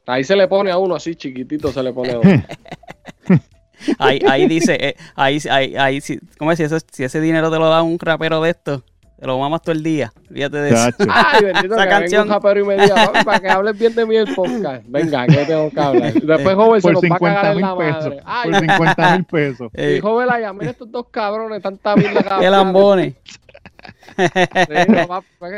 Ahí 0.08 0.24
se 0.24 0.36
le 0.36 0.48
pone 0.48 0.72
a 0.72 0.78
uno 0.78 0.96
así 0.96 1.16
chiquitito, 1.16 1.72
se 1.72 1.84
le 1.84 1.92
pone 1.92 2.12
a 2.14 2.20
uno. 2.20 2.44
Ahí, 4.00 4.20
ahí 4.30 4.48
dice, 4.48 4.78
eh, 4.80 4.96
ahí, 5.16 5.40
ahí, 5.50 5.76
ahí, 5.76 6.02
si, 6.02 6.20
¿cómo 6.38 6.52
es? 6.52 6.58
Si, 6.58 6.64
eso- 6.64 6.78
si 6.92 7.04
ese 7.04 7.20
dinero 7.22 7.52
te 7.52 7.58
lo 7.60 7.70
da 7.70 7.82
un 7.82 7.98
rapero 8.00 8.42
de 8.42 8.50
esto, 8.52 8.84
te 9.20 9.28
lo 9.28 9.40
mamas 9.40 9.62
todo 9.62 9.72
el 9.74 9.84
día. 9.84 10.12
Fíjate 10.34 10.58
de 10.58 10.70
eso. 10.70 10.92
Chacho. 10.92 11.06
Ay, 11.10 11.44
bendito 11.46 11.76
Esa 11.76 11.84
que 11.84 11.90
canción. 11.90 12.24
venga 12.24 12.36
un 12.38 12.44
rapero 12.44 12.60
y 12.60 12.68
me 12.68 12.84
diga, 12.84 12.96
"Papi, 13.06 13.24
para 13.26 13.40
que 13.40 13.50
hables 13.50 13.80
bien 13.80 13.96
de 13.96 14.06
mí 14.06 14.16
el 14.18 14.34
podcast. 14.36 14.84
Venga, 14.88 15.26
que 15.28 15.46
tengo 15.46 15.70
que 15.70 15.80
hablar. 15.80 16.14
Después 16.22 16.56
joven 16.56 16.82
se 16.82 16.88
por 16.88 16.94
nos 16.94 17.04
va 17.04 17.08
a 17.16 17.20
50 17.20 17.36
cagar 17.36 17.52
en 17.52 17.58
mil 17.58 17.66
la 17.66 17.78
pesos. 17.78 18.04
madre. 18.04 18.22
Ay, 18.26 18.52
Por 18.52 18.60
50 18.60 19.12
mil 19.16 19.24
pesos. 19.26 19.72
Eh, 19.74 19.96
y 19.98 20.00
joven 20.02 20.28
la 20.28 20.54
mira 20.54 20.72
estos 20.72 20.92
dos 20.92 21.06
cabrones, 21.10 21.62
tanta 21.62 21.96
mierda 21.96 22.22
que 22.22 22.40
qué 22.42 22.50
lambones. 22.50 23.14
Sí, 24.18 24.26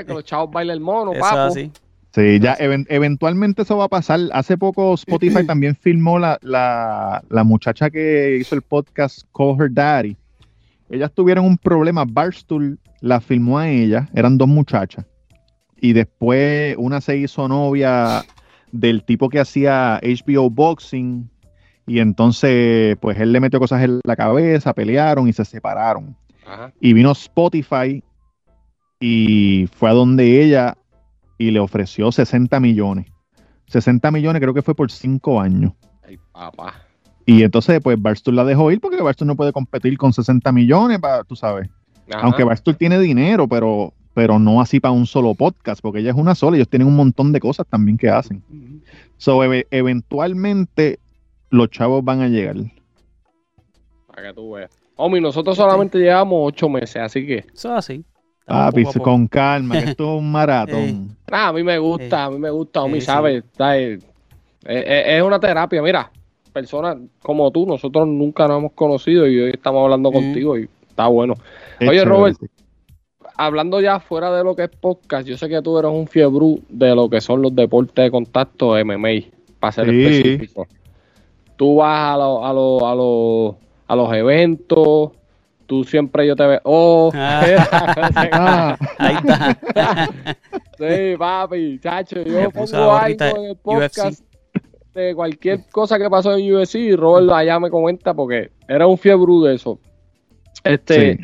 que 0.06 0.14
los 0.14 0.24
chavos 0.24 0.52
bailen 0.52 0.74
el 0.76 0.80
mono, 0.80 1.12
Eso 1.14 1.22
papo. 1.22 1.38
así. 1.40 1.72
Sí, 2.16 2.40
ya 2.40 2.56
even- 2.60 2.86
eventualmente 2.90 3.64
eso 3.64 3.76
va 3.76 3.86
a 3.86 3.90
pasar. 3.90 4.22
Hace 4.32 4.58
poco 4.58 4.94
Spotify 4.94 5.46
también 5.48 5.76
filmó 5.76 6.18
la, 6.18 6.40
la, 6.42 7.22
la 7.30 7.44
muchacha 7.44 7.90
que 7.90 8.38
hizo 8.40 8.56
el 8.56 8.62
podcast 8.62 9.24
Call 9.36 9.58
Her 9.60 9.74
Daddy. 9.74 10.16
Ellas 10.90 11.12
tuvieron 11.14 11.46
un 11.46 11.58
problema. 11.58 12.06
Barstool 12.08 12.80
la 13.02 13.20
filmó 13.20 13.60
a 13.60 13.68
ella. 13.70 14.08
Eran 14.14 14.38
dos 14.38 14.48
muchachas. 14.48 15.06
Y 15.76 15.92
después 15.92 16.76
una 16.80 17.02
se 17.02 17.18
hizo 17.18 17.50
novia 17.50 18.24
del 18.72 19.04
tipo 19.04 19.28
que 19.28 19.42
hacía 19.42 20.00
HBO 20.02 20.50
Boxing. 20.50 21.30
Y 21.86 22.00
entonces, 22.00 22.96
pues 23.02 23.20
él 23.20 23.34
le 23.34 23.42
metió 23.42 23.60
cosas 23.60 23.84
en 23.84 24.00
la 24.06 24.16
cabeza, 24.16 24.74
pelearon 24.74 25.28
y 25.28 25.34
se 25.34 25.44
separaron. 25.44 26.16
Ajá. 26.48 26.72
Y 26.80 26.94
vino 26.94 27.12
Spotify 27.12 28.02
y 29.00 29.68
fue 29.76 29.90
a 29.90 29.94
donde 29.94 30.42
ella 30.44 30.78
y 31.38 31.52
le 31.52 31.60
ofreció 31.60 32.12
60 32.12 32.60
millones. 32.60 33.08
60 33.68 34.12
millones 34.12 34.42
creo 34.42 34.54
que 34.54 34.62
fue 34.62 34.76
por 34.76 34.92
5 34.92 35.42
años. 35.42 35.74
Ay, 36.08 36.18
papá. 36.32 36.74
Y 37.26 37.42
entonces, 37.44 37.80
pues 37.84 38.00
Barstool 38.00 38.36
la 38.36 38.44
dejó 38.46 38.72
ir 38.72 38.80
porque 38.80 39.02
Barstool 39.02 39.28
no 39.28 39.36
puede 39.36 39.52
competir 39.52 39.98
con 39.98 40.14
60 40.14 40.52
millones, 40.52 41.00
para, 41.00 41.24
tú 41.24 41.36
sabes. 41.36 41.70
Ajá. 42.12 42.20
Aunque 42.24 42.44
Barstool 42.44 42.78
tiene 42.78 43.00
dinero, 43.00 43.48
pero, 43.48 43.94
pero 44.14 44.38
no 44.38 44.62
así 44.62 44.80
para 44.80 44.92
un 44.92 45.08
solo 45.08 45.34
podcast, 45.34 45.82
porque 45.82 46.00
ella 46.02 46.12
es 46.12 46.16
una 46.16 46.36
sola. 46.36 46.58
Ellos 46.58 46.70
tienen 46.70 46.88
un 46.88 46.96
montón 46.96 47.32
de 47.32 47.40
cosas 47.40 47.66
también 47.68 47.98
que 47.98 48.10
hacen. 48.10 48.44
So, 49.18 49.44
eve- 49.44 49.66
eventualmente 49.72 51.00
los 51.50 51.70
chavos 51.72 52.04
van 52.04 52.22
a 52.22 52.28
llegar. 52.28 52.58
Para 54.08 54.28
que 54.30 54.34
tú 54.36 54.52
veas. 54.52 54.72
Homie, 54.96 55.20
nosotros 55.20 55.58
solamente 55.58 55.98
llevamos 55.98 56.40
ocho 56.44 56.70
meses, 56.70 56.98
así 56.98 57.26
que. 57.26 57.38
Eso 57.40 57.72
es 57.74 57.80
así. 57.80 58.06
Papi, 58.46 58.84
Poco 58.84 58.90
a 58.90 58.94
poco. 59.00 59.04
con 59.12 59.28
calma, 59.28 59.80
que 59.80 59.90
esto 59.92 60.04
es 60.16 60.20
un 60.20 60.32
maratón. 60.32 61.18
Ah, 61.32 61.48
a 61.48 61.54
mí 61.54 61.64
me 61.64 61.78
gusta, 61.80 62.26
a 62.26 62.30
mí 62.30 62.38
me 62.38 62.50
gusta, 62.52 62.84
homie, 62.84 63.02
Sí, 63.02 63.08
¿sabes? 63.08 63.44
¿sabes? 63.58 64.04
Es, 64.66 64.84
es- 64.88 65.22
una 65.24 65.40
terapia, 65.40 65.82
mira. 65.82 66.12
Personas 66.54 66.96
como 67.22 67.52
tú, 67.52 67.66
nosotros 67.66 68.08
nunca 68.08 68.48
nos 68.48 68.60
hemos 68.60 68.72
conocido 68.72 69.28
y 69.28 69.38
hoy 69.42 69.50
estamos 69.54 69.84
hablando 69.84 70.10
contigo 70.12 70.58
y 70.58 70.70
está 70.88 71.08
bueno. 71.08 71.34
Oye, 71.82 71.90
chévere, 71.90 72.06
Robert, 72.06 72.38
hablando 73.36 73.82
ya 73.82 74.00
fuera 74.00 74.32
de 74.32 74.42
lo 74.44 74.56
que 74.56 74.64
es 74.64 74.70
podcast, 74.70 75.28
yo 75.28 75.36
sé 75.38 75.50
que 75.50 75.62
tú 75.62 75.78
eres 75.78 75.92
un 75.92 76.08
fiebrú 76.08 76.62
de 76.70 76.96
lo 76.96 77.10
que 77.10 77.20
son 77.20 77.42
los 77.42 77.54
deportes 77.54 78.06
de 78.06 78.10
contacto 78.12 78.74
MMA, 78.78 79.10
para 79.60 79.72
ser 79.74 79.90
Sí. 79.90 80.02
específico. 80.06 80.68
Tú 81.58 81.76
vas 81.78 82.14
a, 82.14 82.18
lo- 82.18 82.46
a, 82.46 82.54
lo- 82.54 82.88
a, 82.88 82.96
lo- 82.96 83.58
a 83.88 83.96
los 83.98 84.14
eventos, 84.14 85.12
tú 85.66 85.84
siempre 85.84 86.26
yo 86.28 86.36
te 86.36 86.46
veo. 86.46 86.62
Oh, 86.64 87.12
Ah, 87.14 88.78
Ahí 88.98 89.16
está. 89.16 90.10
sí, 90.78 91.16
papi, 91.18 91.80
chacho, 91.80 92.22
yo 92.24 92.50
pongo 92.52 92.92
algo 92.96 93.38
en 93.38 93.46
el 93.52 93.56
podcast 93.58 94.22
UFC. 94.22 94.94
de 94.94 95.16
cualquier 95.16 95.60
cosa 95.72 95.98
que 95.98 96.10
pasó 96.10 96.36
en 96.36 96.54
UFC 96.54 96.76
y 96.76 96.96
Robert 96.96 97.30
allá 97.32 97.60
me 97.60 97.70
comenta 97.70 98.14
porque 98.14 98.52
era 98.68 98.88
un 98.88 98.98
fiebrú 98.98 99.44
de 99.44 99.56
eso. 99.56 99.80
Este, 100.64 101.16
sí. 101.16 101.20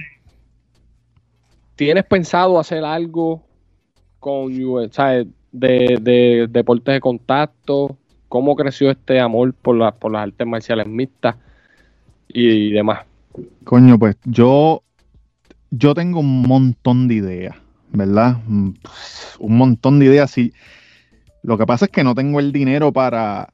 ¿Tienes 1.76 2.04
pensado 2.06 2.60
hacer 2.60 2.84
algo 2.84 3.44
con 4.20 4.52
US, 4.64 4.92
¿sabes? 4.92 5.28
De, 5.52 5.98
de 6.00 6.48
deportes 6.50 6.94
de 6.94 7.00
contacto? 7.00 7.98
¿Cómo 8.30 8.56
creció 8.56 8.92
este 8.92 9.20
amor 9.20 9.54
por, 9.54 9.76
la- 9.76 9.92
por 9.94 10.12
las 10.12 10.24
artes 10.24 10.46
marciales 10.48 10.88
mixtas 10.88 11.36
y, 12.28 12.72
demás? 12.72 13.06
Coño, 13.64 13.98
pues 13.98 14.18
yo, 14.26 14.84
yo 15.70 15.94
tengo 15.94 16.20
un 16.20 16.42
montón 16.42 17.08
de 17.08 17.16
ideas, 17.16 17.56
¿verdad? 17.92 18.38
Mm, 18.48 18.72
Un 19.40 19.58
montón 19.58 20.00
de 20.00 20.06
ideas. 20.06 20.32
Sí. 20.32 20.54
Lo 21.44 21.58
que 21.58 21.66
pasa 21.66 21.86
es 21.86 21.92
que 21.92 22.04
no 22.04 22.14
tengo 22.14 22.40
el 22.40 22.52
dinero 22.52 22.92
para, 22.92 23.54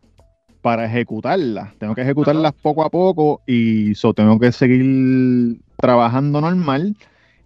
para 0.62 0.86
ejecutarlas. 0.86 1.74
Tengo 1.78 1.96
que 1.96 2.02
ejecutarlas 2.02 2.54
poco 2.54 2.84
a 2.84 2.90
poco 2.90 3.42
y 3.48 3.96
so, 3.96 4.14
tengo 4.14 4.40
que 4.40 4.52
seguir 4.52 5.60
trabajando 5.78 6.42
normal 6.42 6.98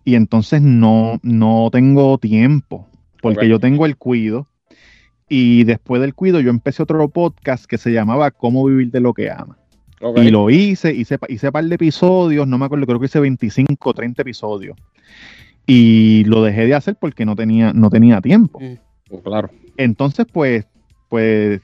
y 0.04 0.16
entonces 0.16 0.62
no, 0.62 1.20
no 1.22 1.70
tengo 1.72 2.18
tiempo 2.18 2.88
porque 3.22 3.48
yo 3.48 3.60
tengo 3.60 3.86
el 3.86 3.98
cuido 3.98 4.48
y 5.30 5.64
después 5.64 6.02
del 6.02 6.16
cuido 6.16 6.40
yo 6.40 6.50
empecé 6.50 6.82
otro 6.82 7.08
podcast 7.10 7.66
que 7.66 7.78
se 7.78 7.92
llamaba 7.92 8.32
Cómo 8.32 8.66
vivir 8.66 8.90
de 8.92 9.00
lo 9.00 9.14
que 9.14 9.30
ama. 9.30 9.58
Y 10.16 10.30
lo 10.30 10.50
hice, 10.50 10.94
hice, 10.94 11.18
hice 11.30 11.48
un 11.48 11.52
par 11.52 11.66
de 11.66 11.76
episodios, 11.76 12.48
no 12.48 12.58
me 12.58 12.66
acuerdo, 12.66 12.86
creo 12.86 13.00
que 13.00 13.06
hice 13.06 13.20
25 13.20 13.90
o 13.90 13.94
30 13.94 14.22
episodios. 14.22 14.78
Y 15.68 16.24
lo 16.26 16.44
dejé 16.44 16.66
de 16.66 16.74
hacer 16.74 16.96
porque 17.00 17.26
no 17.26 17.36
tenía, 17.36 17.72
no 17.74 17.90
tenía 17.90 18.20
tiempo. 18.20 18.60
Mm. 18.60 19.18
Claro. 19.24 19.50
Entonces, 19.78 20.26
pues, 20.32 20.66
pues, 21.10 21.62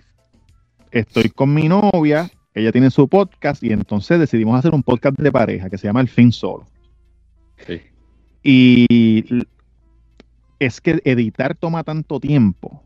estoy 0.92 1.30
con 1.30 1.54
mi 1.54 1.68
novia, 1.68 2.30
ella 2.54 2.72
tiene 2.72 2.92
su 2.92 3.08
podcast, 3.08 3.64
y 3.64 3.72
entonces 3.72 4.20
decidimos 4.20 4.58
hacer 4.58 4.74
un 4.74 4.84
podcast 4.84 5.18
de 5.18 5.32
pareja 5.32 5.70
que 5.70 5.78
se 5.78 5.88
llama 5.88 6.02
El 6.02 6.10
Fin 6.10 6.32
Solo. 6.32 6.66
Sí. 7.66 7.82
Y 8.44 9.26
es 10.60 10.82
que 10.82 11.02
editar 11.04 11.56
toma 11.56 11.84
tanto 11.84 12.20
tiempo. 12.20 12.84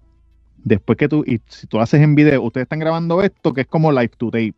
Después 0.63 0.97
que 0.97 1.07
tú, 1.07 1.23
y 1.25 1.41
si 1.47 1.67
tú 1.67 1.79
haces 1.79 2.01
en 2.01 2.15
video, 2.15 2.41
ustedes 2.43 2.65
están 2.65 2.79
grabando 2.79 3.21
esto 3.21 3.53
que 3.53 3.61
es 3.61 3.67
como 3.67 3.91
live 3.91 4.11
to 4.17 4.27
tape. 4.27 4.55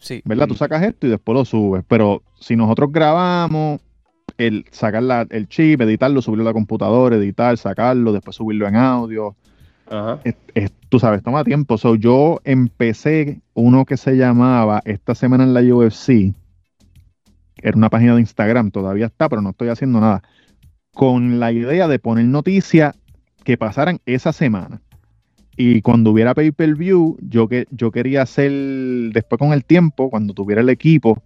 Sí. 0.00 0.22
¿verdad? 0.24 0.48
Tú 0.48 0.54
sacas 0.54 0.82
esto 0.82 1.06
y 1.06 1.10
después 1.10 1.34
lo 1.36 1.44
subes. 1.44 1.84
Pero 1.86 2.22
si 2.40 2.56
nosotros 2.56 2.90
grabamos, 2.90 3.80
el 4.38 4.64
sacar 4.70 5.02
la- 5.02 5.26
el 5.30 5.48
chip, 5.48 5.80
editarlo, 5.82 6.22
subirlo 6.22 6.44
a 6.44 6.46
la 6.46 6.52
computadora, 6.52 7.16
editar, 7.16 7.56
sacarlo, 7.58 8.12
después 8.12 8.36
subirlo 8.36 8.66
en 8.66 8.76
audio, 8.76 9.36
Ajá. 9.90 10.20
es- 10.24 10.36
es- 10.54 10.72
tú 10.88 10.98
sabes, 10.98 11.22
toma 11.22 11.44
tiempo. 11.44 11.76
So, 11.78 11.94
yo 11.94 12.40
empecé 12.44 13.42
uno 13.54 13.84
que 13.84 13.96
se 13.96 14.16
llamaba 14.16 14.80
esta 14.84 15.14
semana 15.14 15.44
en 15.44 15.52
la 15.54 15.60
UFC. 15.60 16.34
Era 17.62 17.76
una 17.76 17.90
página 17.90 18.14
de 18.14 18.20
Instagram, 18.20 18.70
todavía 18.70 19.06
está, 19.06 19.28
pero 19.28 19.42
no 19.42 19.50
estoy 19.50 19.68
haciendo 19.68 20.00
nada. 20.00 20.22
Con 20.94 21.38
la 21.38 21.52
idea 21.52 21.86
de 21.88 21.98
poner 21.98 22.24
noticias 22.24 22.96
que 23.44 23.58
pasaran 23.58 24.00
esa 24.06 24.32
semana. 24.32 24.80
Y 25.62 25.82
cuando 25.82 26.10
hubiera 26.12 26.32
pay-per-view, 26.34 27.18
yo, 27.20 27.46
que, 27.46 27.66
yo 27.70 27.90
quería 27.90 28.22
hacer, 28.22 28.50
después 29.12 29.38
con 29.38 29.52
el 29.52 29.62
tiempo, 29.66 30.08
cuando 30.08 30.32
tuviera 30.32 30.62
el 30.62 30.70
equipo, 30.70 31.22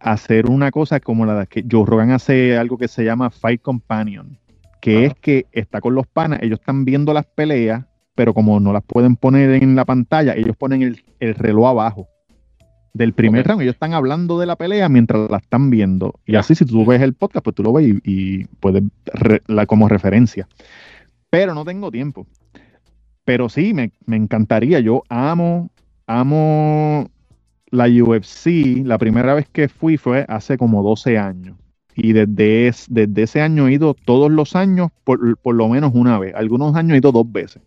hacer 0.00 0.46
una 0.48 0.70
cosa 0.70 1.00
como 1.00 1.26
la 1.26 1.44
que 1.44 1.62
Joe 1.70 1.84
Rogan 1.84 2.12
hace 2.12 2.56
algo 2.56 2.78
que 2.78 2.88
se 2.88 3.04
llama 3.04 3.28
Fight 3.28 3.60
Companion, 3.60 4.38
que 4.80 4.96
Ajá. 4.96 5.06
es 5.08 5.14
que 5.20 5.46
está 5.52 5.82
con 5.82 5.94
los 5.94 6.06
panas, 6.06 6.40
ellos 6.42 6.60
están 6.60 6.86
viendo 6.86 7.12
las 7.12 7.26
peleas, 7.26 7.84
pero 8.14 8.32
como 8.32 8.58
no 8.58 8.72
las 8.72 8.82
pueden 8.84 9.16
poner 9.16 9.62
en 9.62 9.76
la 9.76 9.84
pantalla, 9.84 10.34
ellos 10.34 10.56
ponen 10.56 10.80
el, 10.80 11.02
el 11.20 11.34
reloj 11.34 11.66
abajo 11.68 12.08
del 12.94 13.12
primer 13.12 13.42
Ok. 13.42 13.48
round. 13.48 13.62
Ellos 13.62 13.74
están 13.74 13.92
hablando 13.92 14.40
de 14.40 14.46
la 14.46 14.56
pelea 14.56 14.88
mientras 14.88 15.30
la 15.30 15.36
están 15.36 15.68
viendo. 15.68 16.14
Y 16.24 16.36
así, 16.36 16.54
si 16.54 16.64
tú 16.64 16.86
ves 16.86 17.02
el 17.02 17.12
podcast, 17.12 17.44
pues 17.44 17.54
tú 17.54 17.62
lo 17.62 17.72
ves 17.74 17.86
y, 17.86 18.00
y 18.02 18.44
puedes 18.60 18.82
re- 19.12 19.42
la, 19.46 19.66
como 19.66 19.88
referencia. 19.88 20.48
Pero 21.28 21.52
no 21.54 21.66
tengo 21.66 21.90
tiempo. 21.90 22.26
Pero 23.28 23.50
sí, 23.50 23.74
me, 23.74 23.92
me 24.06 24.16
encantaría. 24.16 24.80
Yo 24.80 25.02
amo, 25.10 25.68
amo 26.06 27.10
la 27.70 27.84
UFC. 27.86 28.82
La 28.86 28.96
primera 28.96 29.34
vez 29.34 29.46
que 29.52 29.68
fui 29.68 29.98
fue 29.98 30.24
hace 30.30 30.56
como 30.56 30.82
12 30.82 31.18
años. 31.18 31.54
Y 31.94 32.14
desde, 32.14 32.68
es- 32.68 32.86
desde 32.88 33.24
ese 33.24 33.42
año 33.42 33.68
he 33.68 33.74
ido 33.74 33.92
todos 33.92 34.30
los 34.30 34.56
años, 34.56 34.88
por, 35.04 35.36
por 35.36 35.54
lo 35.56 35.68
menos 35.68 35.90
una 35.94 36.18
vez. 36.18 36.34
Algunos 36.34 36.74
años 36.74 36.94
he 36.94 36.98
ido 37.00 37.12
dos 37.12 37.30
veces. 37.30 37.60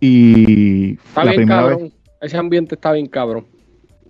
Y 0.00 0.94
Está 0.94 1.24
la 1.24 1.30
bien 1.30 1.36
primera 1.42 1.60
cabrón. 1.60 1.82
vez 1.84 1.92
Ese 2.20 2.36
ambiente 2.36 2.74
está 2.74 2.90
bien 2.90 3.06
cabrón. 3.06 3.46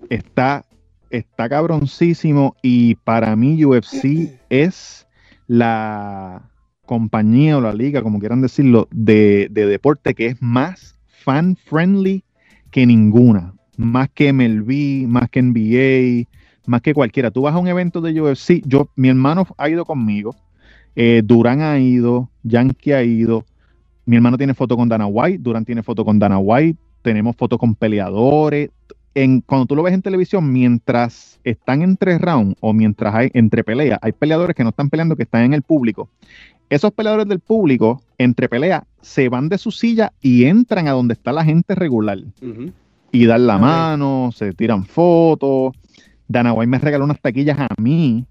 está, 0.08 0.64
está 1.10 1.46
cabroncísimo. 1.50 2.56
Y 2.62 2.94
para 2.94 3.36
mí, 3.36 3.62
UFC 3.62 4.38
es 4.48 5.06
la 5.46 6.40
compañía 6.86 7.56
o 7.58 7.60
la 7.60 7.72
liga, 7.72 8.02
como 8.02 8.18
quieran 8.18 8.40
decirlo, 8.40 8.88
de, 8.90 9.48
de 9.50 9.66
deporte 9.66 10.14
que 10.14 10.26
es 10.26 10.42
más 10.42 10.98
fan 11.06 11.56
friendly 11.56 12.24
que 12.70 12.86
ninguna. 12.86 13.54
Más 13.76 14.08
que 14.12 14.32
MLB, 14.32 15.08
más 15.08 15.28
que 15.30 15.42
NBA, 15.42 16.28
más 16.66 16.80
que 16.82 16.94
cualquiera. 16.94 17.30
Tú 17.30 17.42
vas 17.42 17.54
a 17.54 17.58
un 17.58 17.68
evento 17.68 18.00
de 18.00 18.20
UFC, 18.20 18.62
yo, 18.64 18.88
mi 18.96 19.08
hermano 19.08 19.46
ha 19.58 19.68
ido 19.68 19.84
conmigo, 19.84 20.34
eh, 20.96 21.22
Durán 21.24 21.60
ha 21.60 21.78
ido, 21.78 22.30
Yankee 22.42 22.92
ha 22.92 23.02
ido, 23.02 23.44
mi 24.06 24.16
hermano 24.16 24.36
tiene 24.36 24.54
foto 24.54 24.76
con 24.76 24.88
Dana 24.88 25.06
White, 25.06 25.38
Durán 25.42 25.64
tiene 25.64 25.82
foto 25.82 26.04
con 26.04 26.18
Dana 26.18 26.38
White, 26.38 26.78
tenemos 27.02 27.36
fotos 27.36 27.58
con 27.58 27.74
peleadores. 27.74 28.70
En, 29.14 29.40
cuando 29.40 29.66
tú 29.66 29.76
lo 29.76 29.82
ves 29.84 29.94
en 29.94 30.02
televisión, 30.02 30.52
mientras 30.52 31.38
están 31.44 31.82
entre 31.82 32.18
rounds 32.18 32.56
o 32.60 32.72
mientras 32.72 33.14
hay 33.14 33.30
entre 33.32 33.62
peleas, 33.62 33.98
hay 34.02 34.12
peleadores 34.12 34.56
que 34.56 34.64
no 34.64 34.70
están 34.70 34.90
peleando, 34.90 35.14
que 35.14 35.22
están 35.22 35.44
en 35.44 35.54
el 35.54 35.62
público. 35.62 36.08
Esos 36.70 36.92
peleadores 36.92 37.28
del 37.28 37.40
público, 37.40 38.02
entre 38.18 38.48
peleas, 38.48 38.82
se 39.00 39.28
van 39.28 39.48
de 39.48 39.58
su 39.58 39.70
silla 39.70 40.12
y 40.20 40.44
entran 40.44 40.88
a 40.88 40.92
donde 40.92 41.14
está 41.14 41.32
la 41.32 41.44
gente 41.44 41.74
regular 41.74 42.18
y 43.14 43.26
dan 43.26 43.46
la 43.46 43.58
mano, 43.58 44.30
se 44.34 44.52
tiran 44.52 44.84
fotos. 44.84 45.72
Dana 46.26 46.52
White 46.52 46.66
me 46.66 46.78
regaló 46.78 47.04
unas 47.04 47.20
taquillas 47.20 47.58
a 47.60 47.68
mí, 47.80 48.26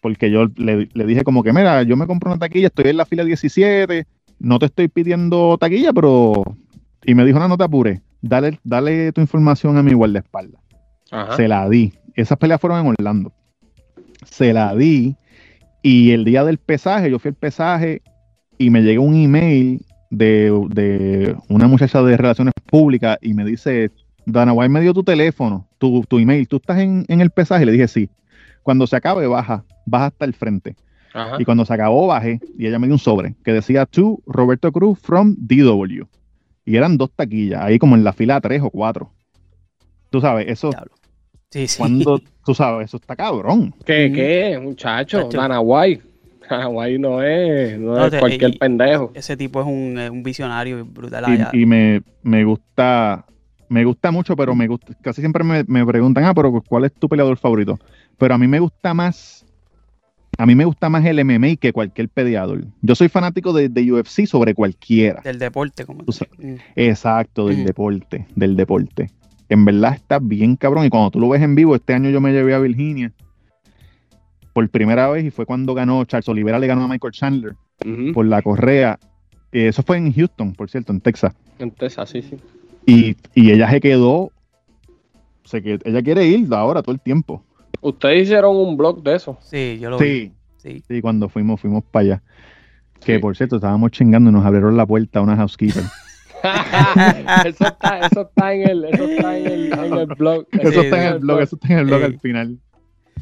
porque 0.00 0.30
yo 0.30 0.46
le, 0.56 0.88
le 0.92 1.06
dije 1.06 1.22
como 1.22 1.44
que, 1.44 1.52
mira, 1.52 1.84
yo 1.84 1.96
me 1.96 2.08
compro 2.08 2.30
una 2.30 2.38
taquilla, 2.38 2.66
estoy 2.66 2.90
en 2.90 2.96
la 2.96 3.06
fila 3.06 3.22
17, 3.22 4.06
no 4.40 4.58
te 4.58 4.66
estoy 4.66 4.88
pidiendo 4.88 5.56
taquilla, 5.58 5.92
pero... 5.92 6.42
Y 7.04 7.14
me 7.14 7.24
dijo, 7.24 7.38
no, 7.38 7.48
no 7.48 7.56
te 7.56 7.64
apures, 7.64 8.00
dale, 8.20 8.58
dale 8.64 9.12
tu 9.12 9.20
información 9.20 9.76
a 9.76 9.82
mi 9.82 9.92
guardaespaldas. 9.92 10.60
Ajá. 11.10 11.36
Se 11.36 11.46
la 11.46 11.68
di. 11.68 11.92
Esas 12.14 12.38
peleas 12.38 12.60
fueron 12.60 12.80
en 12.80 12.94
Orlando. 12.98 13.32
Se 14.24 14.52
la 14.52 14.74
di. 14.74 15.16
Y 15.82 16.12
el 16.12 16.24
día 16.24 16.44
del 16.44 16.58
pesaje, 16.58 17.10
yo 17.10 17.18
fui 17.18 17.30
al 17.30 17.34
pesaje 17.34 18.02
y 18.56 18.70
me 18.70 18.82
llegó 18.82 19.02
un 19.02 19.16
email 19.16 19.84
de, 20.10 20.50
de 20.68 21.36
una 21.48 21.66
muchacha 21.66 22.02
de 22.02 22.16
relaciones 22.16 22.54
públicas 22.66 23.18
y 23.20 23.34
me 23.34 23.44
dice, 23.44 23.90
Dana 24.24 24.52
White 24.52 24.68
me 24.68 24.80
dio 24.80 24.94
tu 24.94 25.02
teléfono, 25.02 25.66
tu, 25.78 26.02
tu 26.04 26.18
email, 26.18 26.46
tú 26.46 26.56
estás 26.56 26.78
en, 26.78 27.04
en 27.08 27.20
el 27.20 27.30
pesaje. 27.30 27.64
Y 27.64 27.66
le 27.66 27.72
dije, 27.72 27.88
sí. 27.88 28.08
Cuando 28.62 28.86
se 28.86 28.94
acabe, 28.94 29.26
baja, 29.26 29.64
baja 29.86 30.06
hasta 30.06 30.24
el 30.24 30.34
frente. 30.34 30.76
Ajá. 31.12 31.36
Y 31.38 31.44
cuando 31.44 31.64
se 31.64 31.74
acabó, 31.74 32.06
bajé 32.06 32.40
y 32.56 32.66
ella 32.66 32.78
me 32.78 32.86
dio 32.86 32.94
un 32.94 33.00
sobre 33.00 33.34
que 33.44 33.52
decía 33.52 33.86
to 33.86 34.20
Roberto 34.26 34.70
Cruz 34.70 34.98
from 35.00 35.34
DW. 35.36 36.04
Y 36.64 36.76
eran 36.76 36.96
dos 36.96 37.10
taquillas, 37.10 37.60
ahí 37.60 37.78
como 37.78 37.96
en 37.96 38.04
la 38.04 38.12
fila 38.12 38.40
tres 38.40 38.62
o 38.62 38.70
cuatro. 38.70 39.12
Tú 40.10 40.20
sabes, 40.20 40.46
eso, 40.48 40.70
Diablo. 40.70 40.92
Sí, 41.52 41.68
sí. 41.68 41.78
cuando, 41.78 42.20
tú 42.44 42.54
sabes, 42.54 42.86
eso 42.86 42.96
está 42.96 43.14
cabrón. 43.14 43.74
¿Qué, 43.86 44.08
Mm. 44.08 44.14
qué, 44.14 44.58
muchacho? 44.60 45.22
Chacho. 45.22 45.36
Dana 45.38 45.60
White. 45.60 46.02
Dana 46.50 46.68
White 46.68 46.98
no 46.98 47.22
es, 47.22 47.78
no 47.78 47.94
No, 47.94 48.04
es 48.06 48.10
te- 48.10 48.18
cualquier 48.18 48.54
y- 48.54 48.58
pendejo. 48.58 49.12
Ese 49.14 49.36
tipo 49.36 49.60
es 49.60 49.66
un, 49.66 49.98
un 49.98 50.22
visionario 50.22 50.84
brutal. 50.84 51.24
allá. 51.26 51.50
Y, 51.52 51.60
y 51.62 51.66
me, 51.66 52.02
me 52.22 52.42
gusta, 52.44 53.24
me 53.68 53.84
gusta 53.84 54.10
mucho, 54.10 54.34
pero 54.34 54.54
me 54.54 54.66
gusta, 54.66 54.94
casi 55.02 55.20
siempre 55.22 55.44
me, 55.44 55.62
me 55.68 55.84
preguntan, 55.86 56.24
ah, 56.24 56.34
pero 56.34 56.62
¿cuál 56.66 56.86
es 56.86 56.92
tu 56.94 57.08
peleador 57.08 57.36
favorito? 57.36 57.78
Pero 58.18 58.34
a 58.34 58.38
mí 58.38 58.46
me 58.48 58.58
gusta 58.58 58.92
más, 58.94 59.44
a 60.38 60.46
mí 60.46 60.54
me 60.54 60.64
gusta 60.64 60.88
más 60.88 61.04
el 61.04 61.22
MMA 61.24 61.56
que 61.56 61.72
cualquier 61.72 62.08
peleador. 62.08 62.64
Yo 62.80 62.94
soy 62.94 63.08
fanático 63.08 63.52
de, 63.52 63.68
de 63.68 63.92
UFC 63.92 64.24
sobre 64.26 64.54
cualquiera. 64.54 65.20
Del 65.22 65.38
deporte. 65.38 65.84
Como 65.84 66.02
Tú 66.04 66.12
sabes. 66.12 66.32
Mm. 66.38 66.54
Exacto, 66.76 67.46
del 67.48 67.58
Ujú. 67.58 67.66
deporte, 67.66 68.26
del 68.34 68.56
deporte. 68.56 69.10
En 69.52 69.64
verdad 69.64 69.94
está 69.94 70.18
bien 70.18 70.56
cabrón. 70.56 70.84
Y 70.86 70.90
cuando 70.90 71.10
tú 71.10 71.20
lo 71.20 71.28
ves 71.28 71.42
en 71.42 71.54
vivo, 71.54 71.74
este 71.74 71.92
año 71.94 72.10
yo 72.10 72.20
me 72.20 72.32
llevé 72.32 72.54
a 72.54 72.58
Virginia 72.58 73.12
por 74.52 74.68
primera 74.68 75.08
vez 75.10 75.24
y 75.24 75.30
fue 75.30 75.46
cuando 75.46 75.74
ganó 75.74 76.04
Charles 76.04 76.28
Oliveira, 76.28 76.58
le 76.58 76.66
ganó 76.66 76.84
a 76.84 76.88
Michael 76.88 77.12
Chandler 77.12 77.54
por 78.14 78.26
la 78.26 78.42
correa. 78.42 78.98
Eh, 79.52 79.68
Eso 79.68 79.82
fue 79.82 79.96
en 79.98 80.12
Houston, 80.12 80.52
por 80.54 80.70
cierto, 80.70 80.92
en 80.92 81.00
Texas. 81.00 81.34
Entonces, 81.58 81.98
así 81.98 82.22
sí. 82.22 82.36
Y, 82.86 83.16
y 83.34 83.50
ella 83.52 83.70
se 83.70 83.80
quedó, 83.80 84.30
se 85.44 85.62
qued- 85.62 85.82
ella 85.84 86.02
quiere 86.02 86.26
ir 86.26 86.52
ahora 86.52 86.82
todo 86.82 86.94
el 86.94 87.00
tiempo. 87.00 87.44
Ustedes 87.80 88.22
hicieron 88.24 88.56
un 88.56 88.76
blog 88.76 89.02
de 89.02 89.16
eso. 89.16 89.38
Sí, 89.42 89.78
yo 89.80 89.90
lo 89.90 89.98
vi. 89.98 90.06
Sí, 90.06 90.32
Sí. 90.58 90.82
sí, 90.86 91.00
cuando 91.02 91.28
fuimos, 91.28 91.60
fuimos 91.60 91.82
para 91.84 92.02
allá. 92.04 92.22
Que 93.04 93.16
Sí. 93.16 93.20
por 93.20 93.36
cierto, 93.36 93.56
estábamos 93.56 93.90
chingando 93.90 94.30
y 94.30 94.32
nos 94.32 94.44
abrieron 94.44 94.76
la 94.76 94.86
puerta 94.86 95.18
a 95.18 95.22
una 95.22 95.36
housekeeper. 95.36 95.82
eso, 97.46 97.64
está, 97.66 97.98
eso 98.00 98.20
está 98.22 98.52
en 98.54 98.68
el, 98.68 98.84
eso 98.84 99.04
está 99.04 99.38
en 99.38 99.46
el, 99.46 99.72
en 99.72 99.94
el 99.98 100.06
blog. 100.06 100.46
Eso 100.52 100.72
Sí, 100.72 100.78
está 100.80 101.06
en 101.06 101.12
el 101.14 101.18
blog, 101.20 101.40
eso 101.40 101.56
está 101.56 101.72
en 101.72 101.78
el 101.80 101.84
blog 101.86 101.98
Sí. 102.00 102.04
al 102.06 102.20
final. 102.20 102.58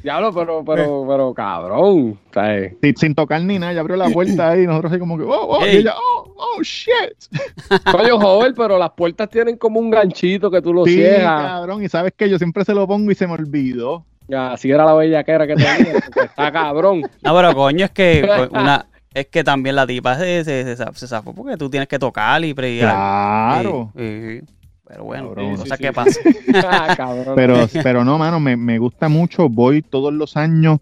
Diablo, 0.03 0.33
pero, 0.33 0.65
pero, 0.65 1.05
pero, 1.07 1.35
cabrón. 1.35 2.19
¿sabes? 2.33 2.75
Sí, 2.83 2.95
sin 2.97 3.15
tocar 3.15 3.43
ni 3.43 3.59
nada, 3.59 3.73
ella 3.73 3.83
abrió 3.83 3.97
la 3.97 4.09
puerta 4.15 4.51
ahí 4.51 4.63
y 4.63 4.67
nosotros 4.67 4.93
así 4.93 4.99
como 4.99 5.19
que, 5.19 5.25
oh, 5.25 5.59
oh, 5.59 5.67
y 5.67 5.77
ella, 5.77 5.95
oh, 5.95 6.35
oh, 6.37 6.63
shit. 6.63 6.95
Coño, 7.93 8.19
joven, 8.19 8.55
pero 8.57 8.79
las 8.79 8.91
puertas 8.93 9.29
tienen 9.29 9.57
como 9.59 9.79
un 9.79 9.91
ganchito 9.91 10.51
que 10.51 10.63
tú 10.63 10.73
lo 10.73 10.87
Sí, 10.87 10.95
cierras. 10.95 11.43
cabrón, 11.43 11.85
y 11.85 11.89
sabes 11.91 12.15
que 12.17 12.31
yo 12.31 12.39
siempre 12.39 12.65
se 12.65 12.73
lo 12.73 12.87
pongo 12.87 13.11
y 13.11 13.15
se 13.15 13.27
me 13.27 13.35
olvidó. 13.35 14.07
Ya, 14.27 14.53
Así 14.53 14.71
era 14.71 14.85
la 14.85 14.95
bellaquera 14.95 15.45
que 15.47 15.57
tenía. 15.57 15.99
Está 15.99 16.53
cabrón. 16.53 17.03
No, 17.23 17.35
pero 17.37 17.53
coño, 17.53 17.85
es 17.85 17.91
que 17.91 18.23
una, 18.53 18.87
es 19.15 19.27
que 19.27 19.43
también 19.45 19.77
la 19.77 19.87
tipa 19.87 20.17
se, 20.19 20.45
se, 20.45 20.77
se, 20.77 20.85
se 20.95 21.07
zafó 21.09 21.35
porque 21.35 21.57
tú 21.57 21.69
tienes 21.71 21.89
que 21.89 21.99
tocar 21.99 22.45
y 22.45 22.55
pre- 22.55 22.79
Claro. 22.79 23.93
Sí, 23.97 24.21
sí. 24.41 24.47
Pero 24.87 25.05
bueno, 25.05 25.29
Cabrón. 25.29 25.57
cosas 25.57 25.79
Sí, 25.79 25.85
que 25.85 25.89
sí. 25.89 25.95
pasan. 25.95 26.23
Ah. 26.67 27.33
Pero, 27.37 27.69
pero 27.83 28.05
no, 28.05 28.19
mano, 28.19 28.41
me, 28.41 28.57
me 28.57 28.79
gusta 28.79 29.09
mucho. 29.09 29.49
Voy 29.49 29.83
todos 29.83 30.13
los 30.13 30.37
años. 30.37 30.79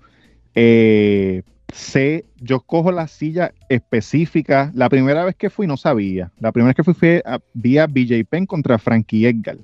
eh, 0.54 1.42
sé, 1.72 2.24
yo 2.40 2.60
cojo 2.60 2.90
la 2.90 3.06
silla 3.06 3.52
específica. 3.68 4.72
La 4.74 4.88
primera 4.88 5.24
vez 5.26 5.34
que 5.36 5.50
fui 5.50 5.66
no 5.66 5.76
sabía. 5.76 6.30
La 6.40 6.50
primera 6.52 6.68
vez 6.68 6.76
que 6.76 6.84
fui 6.84 6.94
fue 6.94 7.22
a, 7.26 7.38
vi 7.52 7.76
a 7.76 7.86
BJ 7.86 8.24
Penn 8.24 8.46
contra 8.46 8.78
Frankie 8.78 9.26
Edgar. 9.26 9.58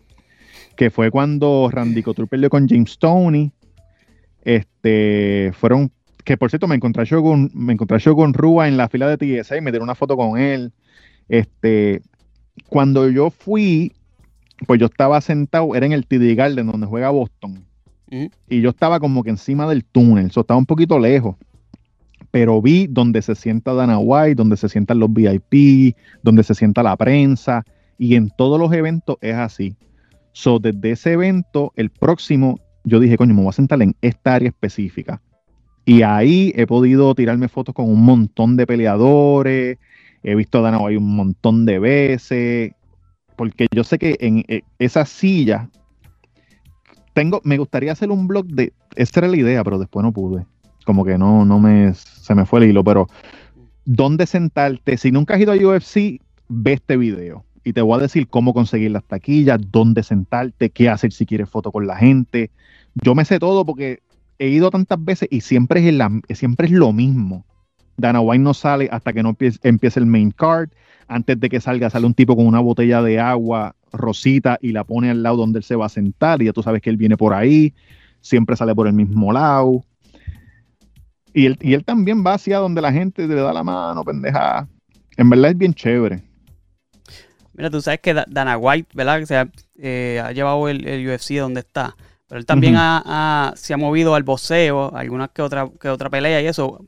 Que 0.76 0.90
fue 0.90 1.10
cuando 1.10 1.70
Randy 1.72 2.02
Couture 2.02 2.28
perdió 2.28 2.50
con 2.50 2.68
James 2.68 2.98
Tony. 2.98 3.50
Este, 4.44 5.52
fueron, 5.58 5.90
que 6.24 6.36
por 6.36 6.50
cierto 6.50 6.66
me 6.66 6.74
encontré 6.74 7.04
yo 7.04 7.22
con, 7.22 7.50
me 7.54 7.74
encontré 7.74 7.98
yo 7.98 8.16
con 8.16 8.32
Rua 8.32 8.66
en 8.66 8.76
la 8.76 8.88
fila 8.88 9.14
de 9.14 9.42
TSA 9.42 9.58
y 9.58 9.60
me 9.60 9.70
dieron 9.70 9.86
una 9.86 9.94
foto 9.94 10.16
con 10.16 10.38
él. 10.38 10.72
Este, 11.28 12.02
cuando 12.68 13.08
yo 13.10 13.30
fui, 13.30 13.92
pues 14.66 14.80
yo 14.80 14.86
estaba 14.86 15.20
sentado, 15.20 15.74
era 15.74 15.86
en 15.86 15.92
el 15.92 16.06
TD 16.06 16.34
Garden 16.34 16.66
donde 16.66 16.86
juega 16.86 17.10
Boston. 17.10 17.64
Y 18.48 18.60
yo 18.60 18.70
estaba 18.70 19.00
como 19.00 19.24
que 19.24 19.30
encima 19.30 19.68
del 19.68 19.84
túnel, 19.84 20.26
eso 20.26 20.42
estaba 20.42 20.58
un 20.58 20.66
poquito 20.66 20.98
lejos. 20.98 21.36
pero 22.30 22.60
vi 22.60 22.86
donde 22.88 23.22
se 23.22 23.34
sienta 23.36 23.74
Dana 23.74 23.98
White, 23.98 24.34
donde 24.34 24.56
se 24.56 24.68
sientan 24.68 24.98
los 24.98 25.12
VIP, 25.12 25.96
donde 26.22 26.42
se 26.42 26.54
sienta 26.54 26.82
la 26.82 26.96
prensa, 26.96 27.64
y 27.96 28.16
en 28.16 28.28
todos 28.28 28.58
los 28.58 28.72
eventos 28.72 29.18
es 29.20 29.36
así. 29.36 29.76
So, 30.32 30.58
desde 30.58 30.90
ese 30.92 31.12
evento, 31.12 31.72
el 31.76 31.90
próximo, 31.90 32.58
yo 32.82 32.98
dije, 32.98 33.16
coño, 33.16 33.34
me 33.34 33.42
voy 33.42 33.50
a 33.50 33.52
sentar 33.52 33.80
en 33.82 33.94
esta 34.00 34.34
área 34.34 34.48
específica. 34.48 35.22
Y 35.84 36.02
ahí 36.02 36.52
he 36.56 36.66
podido 36.66 37.14
tirarme 37.14 37.48
fotos 37.48 37.74
con 37.74 37.88
un 37.88 38.04
montón 38.04 38.56
de 38.56 38.66
peleadores, 38.66 39.78
he 40.22 40.34
visto 40.34 40.58
a 40.58 40.62
Dana 40.62 40.78
White 40.78 40.98
un 40.98 41.14
montón 41.14 41.66
de 41.66 41.78
veces, 41.78 42.72
porque 43.36 43.66
yo 43.74 43.84
sé 43.84 43.98
que 43.98 44.16
en 44.20 44.44
eh, 44.48 44.62
esa 44.78 45.04
silla 45.04 45.68
tengo, 47.12 47.40
me 47.44 47.58
gustaría 47.58 47.92
hacer 47.92 48.10
un 48.10 48.26
blog 48.26 48.46
de, 48.46 48.72
esta 48.96 49.20
era 49.20 49.28
la 49.28 49.36
idea, 49.36 49.62
pero 49.62 49.78
después 49.78 50.02
no 50.02 50.12
pude, 50.12 50.46
como 50.86 51.04
que 51.04 51.18
no, 51.18 51.44
no 51.44 51.60
me, 51.60 51.92
se 51.94 52.34
me 52.34 52.46
fue 52.46 52.60
el 52.60 52.70
hilo, 52.70 52.82
pero 52.82 53.06
dónde 53.84 54.26
sentarte, 54.26 54.96
si 54.96 55.12
nunca 55.12 55.34
has 55.34 55.40
ido 55.40 55.52
a 55.52 55.56
UFC, 55.56 56.20
ve 56.48 56.72
este 56.72 56.96
video. 56.96 57.44
Y 57.66 57.72
te 57.72 57.80
voy 57.80 57.98
a 57.98 58.02
decir 58.02 58.28
cómo 58.28 58.52
conseguir 58.52 58.90
las 58.90 59.04
taquillas, 59.04 59.58
dónde 59.70 60.02
sentarte, 60.02 60.70
qué 60.70 60.90
hacer 60.90 61.12
si 61.12 61.24
quieres 61.24 61.48
foto 61.48 61.72
con 61.72 61.86
la 61.86 61.96
gente. 61.96 62.50
Yo 62.94 63.14
me 63.14 63.24
sé 63.24 63.38
todo 63.38 63.64
porque 63.64 64.00
he 64.38 64.48
ido 64.48 64.70
tantas 64.70 65.02
veces 65.02 65.28
y 65.30 65.40
siempre 65.40 65.86
es, 65.86 65.94
la, 65.94 66.10
siempre 66.34 66.66
es 66.66 66.72
lo 66.72 66.92
mismo. 66.92 67.44
Dana 67.96 68.20
White 68.20 68.42
no 68.42 68.54
sale 68.54 68.88
hasta 68.90 69.12
que 69.12 69.22
no 69.22 69.36
empiece, 69.62 70.00
el 70.00 70.06
main 70.06 70.30
card. 70.30 70.70
Antes 71.06 71.38
de 71.38 71.48
que 71.48 71.60
salga, 71.60 71.90
sale 71.90 72.06
un 72.06 72.14
tipo 72.14 72.34
con 72.34 72.46
una 72.46 72.60
botella 72.60 73.02
de 73.02 73.20
agua 73.20 73.76
rosita 73.92 74.58
y 74.60 74.72
la 74.72 74.84
pone 74.84 75.10
al 75.10 75.22
lado 75.22 75.36
donde 75.36 75.58
él 75.58 75.64
se 75.64 75.76
va 75.76 75.86
a 75.86 75.90
sentar. 75.90 76.42
Y 76.42 76.46
ya 76.46 76.52
tú 76.52 76.62
sabes 76.62 76.82
que 76.82 76.90
él 76.90 76.96
viene 76.96 77.16
por 77.16 77.34
ahí. 77.34 77.74
Siempre 78.20 78.56
sale 78.56 78.74
por 78.74 78.86
el 78.86 78.94
mismo 78.94 79.32
lado. 79.32 79.84
Y 81.32 81.46
él, 81.46 81.58
y 81.60 81.74
él 81.74 81.84
también 81.84 82.24
va 82.24 82.34
hacia 82.34 82.58
donde 82.58 82.80
la 82.80 82.92
gente 82.92 83.26
le 83.26 83.34
da 83.34 83.52
la 83.52 83.62
mano, 83.62 84.04
pendeja. 84.04 84.68
En 85.16 85.28
verdad 85.28 85.50
es 85.50 85.58
bien 85.58 85.74
chévere. 85.74 86.22
Mira, 87.54 87.70
tú 87.70 87.80
sabes 87.80 88.00
que 88.00 88.14
Dana 88.14 88.56
White, 88.56 88.90
¿verdad? 88.94 89.20
Que 89.20 89.26
se 89.26 89.36
ha, 89.36 89.48
eh, 89.78 90.20
ha 90.24 90.32
llevado 90.32 90.68
el, 90.68 90.86
el, 90.86 91.08
UFC 91.08 91.34
donde 91.34 91.60
está. 91.60 91.96
Pero 92.28 92.38
él 92.38 92.46
también 92.46 92.74
se 92.74 93.74
ha 93.74 93.76
movido 93.76 94.14
al 94.14 94.22
boxeo, 94.22 94.94
algunas 94.94 95.30
que 95.30 95.42
otra, 95.42 95.68
que 95.80 95.88
otra 95.88 96.10
pelea 96.10 96.40
y 96.40 96.46
eso. 96.46 96.84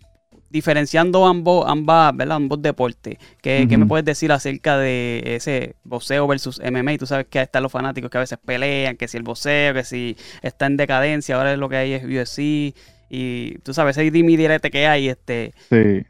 Diferenciando 0.48 1.26
ambos, 1.26 1.64
ambas, 1.68 2.16
¿verdad? 2.16 2.36
ambos 2.36 2.62
deportes, 2.62 3.18
¿Qué, 3.42 3.66
me 3.76 3.84
puedes 3.84 4.06
decir 4.06 4.30
acerca 4.30 4.78
de 4.78 5.22
ese 5.24 5.74
boxeo 5.82 6.26
versus 6.26 6.60
MMA? 6.60 6.96
Tú 6.98 7.06
sabes 7.06 7.26
que 7.26 7.42
están 7.42 7.64
los 7.64 7.72
fanáticos 7.72 8.10
que 8.10 8.16
a 8.16 8.20
veces 8.20 8.38
pelean, 8.42 8.96
que 8.96 9.08
si 9.08 9.16
el 9.16 9.24
boxeo, 9.24 9.74
que 9.74 9.84
si 9.84 10.16
está 10.42 10.66
en 10.66 10.76
decadencia, 10.76 11.36
ahora 11.36 11.56
lo 11.56 11.68
que 11.68 11.76
hay 11.76 11.92
es 11.94 12.04
UFC, 12.04 12.74
y 13.10 13.58
tú 13.58 13.74
sabes, 13.74 13.98
ese 13.98 14.10
dimi 14.10 14.36
direte 14.36 14.70
que 14.70 14.86
hay, 14.86 15.08
este... 15.08 15.52
Sí. 15.68 16.06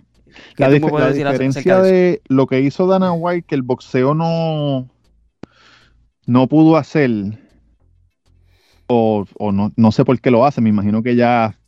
La, 0.56 0.68
diferencia 0.68 1.80
de, 1.80 2.20
lo 2.28 2.46
que 2.46 2.60
hizo 2.60 2.86
Dana 2.86 3.12
White, 3.12 3.46
que 3.48 3.54
el 3.54 3.62
boxeo 3.62 4.14
no, 4.14 4.86
no 6.26 6.46
pudo 6.46 6.76
hacer, 6.76 7.10
o, 8.86 9.26
no, 9.52 9.72
no, 9.76 9.92
sé 9.92 10.04
por 10.04 10.20
qué 10.20 10.30
lo 10.30 10.44
hace, 10.44 10.60
me 10.60 10.68
imagino 10.68 11.02
que 11.02 11.16
ya 11.16 11.58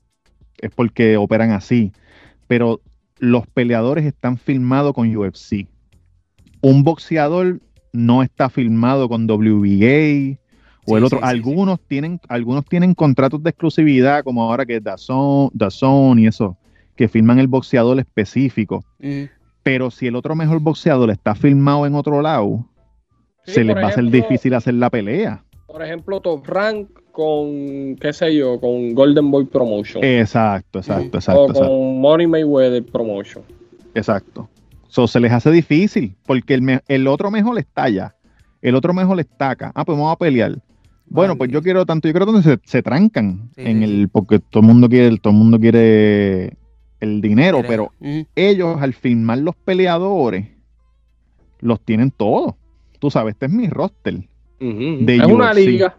es 0.59 0.71
porque 0.75 1.17
operan 1.17 1.51
así, 1.51 1.93
pero 2.47 2.81
los 3.19 3.47
peleadores 3.47 4.05
están 4.05 4.39
filmados 4.39 4.93
con 4.95 5.15
UFC. 5.15 5.67
Un 6.61 6.85
boxeador 6.85 7.61
no 7.93 8.23
está 8.23 8.49
filmado 8.49 9.09
con 9.09 9.27
WBA 9.27 10.39
o 10.87 10.97
el 10.97 11.05
otro. 11.05 11.21
algunos 11.23 11.81
tienen 11.81 12.21
algunos 12.29 12.65
tienen 12.65 12.95
contratos 12.95 13.43
de 13.43 13.51
exclusividad 13.51 14.25
como 14.25 14.43
ahora 14.43 14.65
que 14.65 14.77
es 14.77 14.83
Dazón, 14.83 15.51
Dazón 15.53 16.19
y 16.19 16.27
eso, 16.27 16.57
que 16.97 17.09
firman 17.09 17.39
el 17.39 17.49
boxeador 17.49 17.99
específico. 17.99 18.85
Pero 19.63 19.91
si 19.91 20.07
el 20.07 20.17
otro 20.17 20.35
mejor 20.35 20.61
boxeador 20.61 21.11
está 21.11 21.35
filmado 21.35 21.87
en 21.87 21.95
otro 21.95 22.23
lado, 22.23 22.65
se 23.45 23.65
les 23.65 23.77
va 23.77 23.83
a 23.83 23.89
hacer 23.89 24.05
difícil 24.11 24.55
hacer 24.55 24.75
la 24.75 24.91
pelea. 24.91 25.45
Por 25.67 25.83
ejemplo, 25.83 26.21
Top 26.21 26.47
Rank 26.47 26.89
con, 27.19 27.97
qué 27.97 28.13
sé 28.13 28.33
yo, 28.33 28.61
con 28.61 28.95
Golden 28.95 29.33
Boy 29.33 29.45
Promotion. 29.45 30.05
Exacto, 30.05 30.79
exacto, 30.79 31.19
exacto. 31.19 31.43
O 31.47 31.53
con 31.53 32.01
Money 32.01 32.29
Mayweather 32.29 32.85
Promotion. 32.85 33.43
Exacto. 33.93 34.49
So, 34.87 35.09
se 35.09 35.19
les 35.19 35.33
hace 35.33 35.51
difícil 35.51 36.15
porque 36.25 36.55
el, 36.55 36.81
el 36.87 37.09
otro 37.09 37.33
mejor 37.33 37.57
le 37.57 37.63
estalla, 37.63 38.15
el 38.63 38.77
otro 38.77 38.95
mejor 38.95 39.17
le 39.17 39.23
estaca. 39.23 39.73
Ah, 39.75 39.85
pues 39.85 39.99
vamos 39.99 40.13
a 40.13 40.17
pelear. 40.17 40.63
Bueno, 41.07 41.37
pues 41.37 41.51
yo 41.51 41.61
quiero 41.61 41.85
tanto, 41.85 42.07
yo 42.07 42.15
creo 42.15 42.33
que 42.33 42.41
se, 42.41 42.61
se 42.63 42.85
trancan 42.85 43.51
en 43.57 43.83
el, 43.83 44.09
porque 44.11 44.39
todo 44.39 44.61
el 44.61 44.69
mundo 44.69 44.89
quiere, 44.89 45.17
todo 45.19 45.33
el 45.33 45.39
mundo 45.41 45.59
quiere 45.59 46.57
el 47.01 47.21
dinero, 47.21 47.63
pero 47.67 47.91
ellos 48.37 48.81
al 48.81 48.93
firmar 48.93 49.39
los 49.39 49.57
peleadores 49.57 50.47
los 51.59 51.81
tienen 51.81 52.13
todos. 52.13 52.55
Tú 53.01 53.11
sabes, 53.11 53.33
este 53.33 53.47
es 53.47 53.53
mi 53.53 53.67
roster. 53.67 54.21
es 54.61 55.27
una 55.27 55.53
liga. 55.53 55.97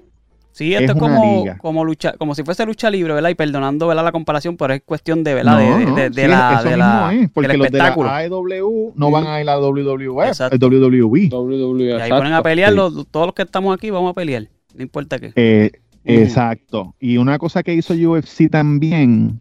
Sí, 0.52 0.74
esto 0.74 0.94
es, 0.94 1.00
como, 1.00 1.46
como 1.60 1.86
lucha, 1.86 2.14
como 2.18 2.36
si 2.36 2.44
fuese 2.44 2.66
lucha 2.66 2.90
libre, 2.90 3.14
¿verdad? 3.14 3.30
Y 3.30 3.36
perdonando, 3.36 3.88
¿verdad? 3.88 4.04
La 4.04 4.12
comparación, 4.12 4.58
pero 4.58 4.74
es 4.74 4.82
cuestión 4.84 5.24
de, 5.24 5.36
¿verdad? 5.36 5.58
de, 5.58 6.10
de, 6.10 6.28
la, 6.28 6.64
de 6.64 6.76
la 6.76 7.30
porque 7.34 7.58
los 7.58 7.70
de 7.70 7.78
la 7.78 7.94
AEW 7.94 8.94
no 8.96 9.12
van 9.12 9.28
a 9.28 9.42
ir 9.42 9.50
a 9.50 9.56
la 9.56 9.60
WWF, 9.60 10.42
el 10.52 10.60
WWE. 10.60 11.30
WWE 11.32 11.84
y 11.86 11.92
ahí 11.92 12.10
ponen 12.10 12.34
a 12.34 12.42
pelear, 12.42 12.74
todos 12.74 13.28
los 13.28 13.34
que 13.34 13.44
estamos 13.44 13.74
aquí 13.74 13.90
vamos 13.90 14.12
a 14.12 14.14
pelear, 14.14 14.48
no 14.76 14.82
importa 14.82 15.20
qué. 15.20 15.32
Eh, 15.36 15.72
exacto. 16.04 16.96
Y 17.00 17.18
una 17.18 17.38
cosa 17.38 17.64
que 17.64 17.74
hizo 17.74 17.94
UFC 17.94 18.50
también, 18.50 19.40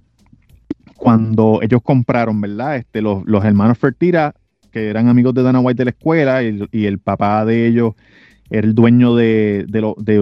cuando 0.97 1.61
ellos 1.63 1.81
compraron, 1.83 2.41
¿verdad? 2.41 2.77
Este, 2.77 3.01
los, 3.01 3.25
los 3.25 3.45
hermanos 3.45 3.79
Fertira, 3.79 4.35
que 4.71 4.91
eran 4.91 5.09
amigos 5.09 5.35
de 5.35 5.43
Dana 5.43 5.61
White 5.61 5.79
de 5.79 5.85
la 5.87 5.91
escuela, 5.91 6.45
y, 6.45 6.69
y 6.71 6.85
el 6.85 6.99
papá 6.99 7.45
de 7.45 7.67
ellos 7.67 7.95
era 8.51 8.67
el 8.67 8.75
dueño 8.75 9.15
de, 9.15 9.67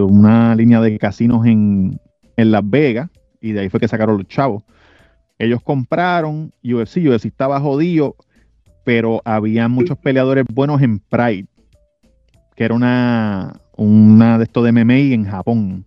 una 0.07 0.55
línea 0.55 0.81
de 0.81 0.97
casinos 0.97 1.45
en, 1.45 1.99
Las 2.35 2.69
Vegas 2.69 3.09
y 3.41 3.51
de 3.51 3.61
ahí 3.61 3.69
fue 3.69 3.79
que 3.79 3.87
sacaron 3.87 4.17
los 4.17 4.27
chavos. 4.27 4.63
Ellos 5.39 5.61
compraron 5.63 6.51
UFC, 6.63 6.97
UFC 7.07 7.25
estaba 7.25 7.59
jodido, 7.59 8.15
pero 8.83 9.21
había 9.25 9.67
muchos 9.67 9.97
peleadores 9.97 10.45
buenos 10.51 10.81
en 10.81 10.99
Pride, 10.99 11.47
que 12.55 12.63
era 12.63 12.73
una, 12.73 13.59
una 13.75 14.37
de 14.37 14.43
estos 14.45 14.63
de 14.63 14.71
MMA 14.71 15.13
en 15.13 15.25
Japón. 15.25 15.85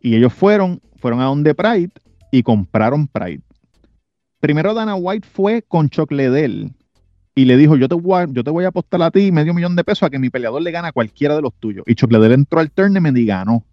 Y 0.00 0.16
ellos 0.16 0.32
fueron, 0.32 0.80
fueron 0.96 1.20
a 1.20 1.24
donde 1.24 1.54
Pride 1.54 1.90
y 2.32 2.42
compraron 2.42 3.06
Pride. 3.06 3.42
Primero 4.40 4.74
Dana 4.74 4.94
White 4.94 5.28
fue 5.30 5.62
con 5.62 5.88
Chuck 5.90 6.10
Liddell, 6.10 6.72
y 7.40 7.46
le 7.46 7.56
dijo, 7.56 7.74
yo 7.74 7.88
te, 7.88 7.94
voy 7.94 8.20
a, 8.20 8.26
yo 8.26 8.44
te 8.44 8.50
voy 8.50 8.66
a 8.66 8.68
apostar 8.68 9.00
a 9.00 9.10
ti 9.10 9.32
medio 9.32 9.54
millón 9.54 9.74
de 9.74 9.82
pesos 9.82 10.02
a 10.02 10.10
que 10.10 10.18
mi 10.18 10.28
peleador 10.28 10.60
le 10.60 10.70
gana 10.72 10.88
a 10.88 10.92
cualquiera 10.92 11.34
de 11.34 11.40
los 11.40 11.54
tuyos. 11.54 11.84
Y 11.86 11.94
Chocledel 11.94 12.32
entró 12.32 12.60
al 12.60 12.70
tournament 12.70 13.16
y 13.16 13.24
ganó. 13.24 13.64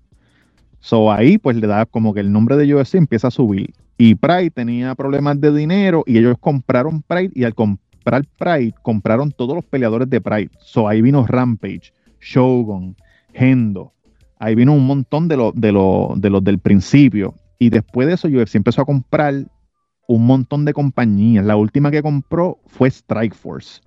So 0.80 1.12
ahí 1.12 1.38
pues 1.38 1.58
le 1.58 1.68
da 1.68 1.86
como 1.86 2.14
que 2.14 2.22
el 2.22 2.32
nombre 2.32 2.56
de 2.56 2.74
UFC 2.74 2.96
empieza 2.96 3.28
a 3.28 3.32
subir. 3.32 3.74
Y 3.98 4.16
Pride 4.16 4.52
tenía 4.52 4.96
problemas 4.96 5.42
de 5.42 5.54
dinero 5.54 6.06
y 6.08 6.18
ellos 6.18 6.38
compraron 6.40 7.02
Pride 7.02 7.32
y 7.36 7.44
al 7.44 7.56
comprar 7.56 8.24
Pride 8.40 8.74
compraron 8.84 9.34
todos 9.34 9.54
los 9.54 9.66
peleadores 9.66 10.10
de 10.10 10.22
Pride. 10.22 10.52
So 10.62 10.88
ahí 10.88 11.02
vino 11.02 11.28
Rampage, 11.28 11.92
Shogun, 12.22 12.96
Hendo. 13.34 13.92
Ahí 14.40 14.56
vino 14.56 14.72
un 14.72 14.88
montón 14.88 15.28
de, 15.28 15.36
los 15.36 15.54
de, 15.56 15.74
de 16.16 16.30
los 16.30 16.42
del 16.42 16.60
principio. 16.60 17.36
Y 17.60 17.70
después 17.70 18.08
de 18.08 18.14
eso 18.14 18.30
UFC 18.30 18.56
empezó 18.56 18.84
a 18.84 18.86
comprar 18.86 19.34
un 20.08 20.26
montón 20.26 20.66
de 20.66 20.74
compañías. 20.74 21.46
La 21.46 21.56
última 21.56 21.92
que 21.92 22.02
compró 22.02 22.58
fue 22.66 22.90
Strikeforce. 22.90 23.82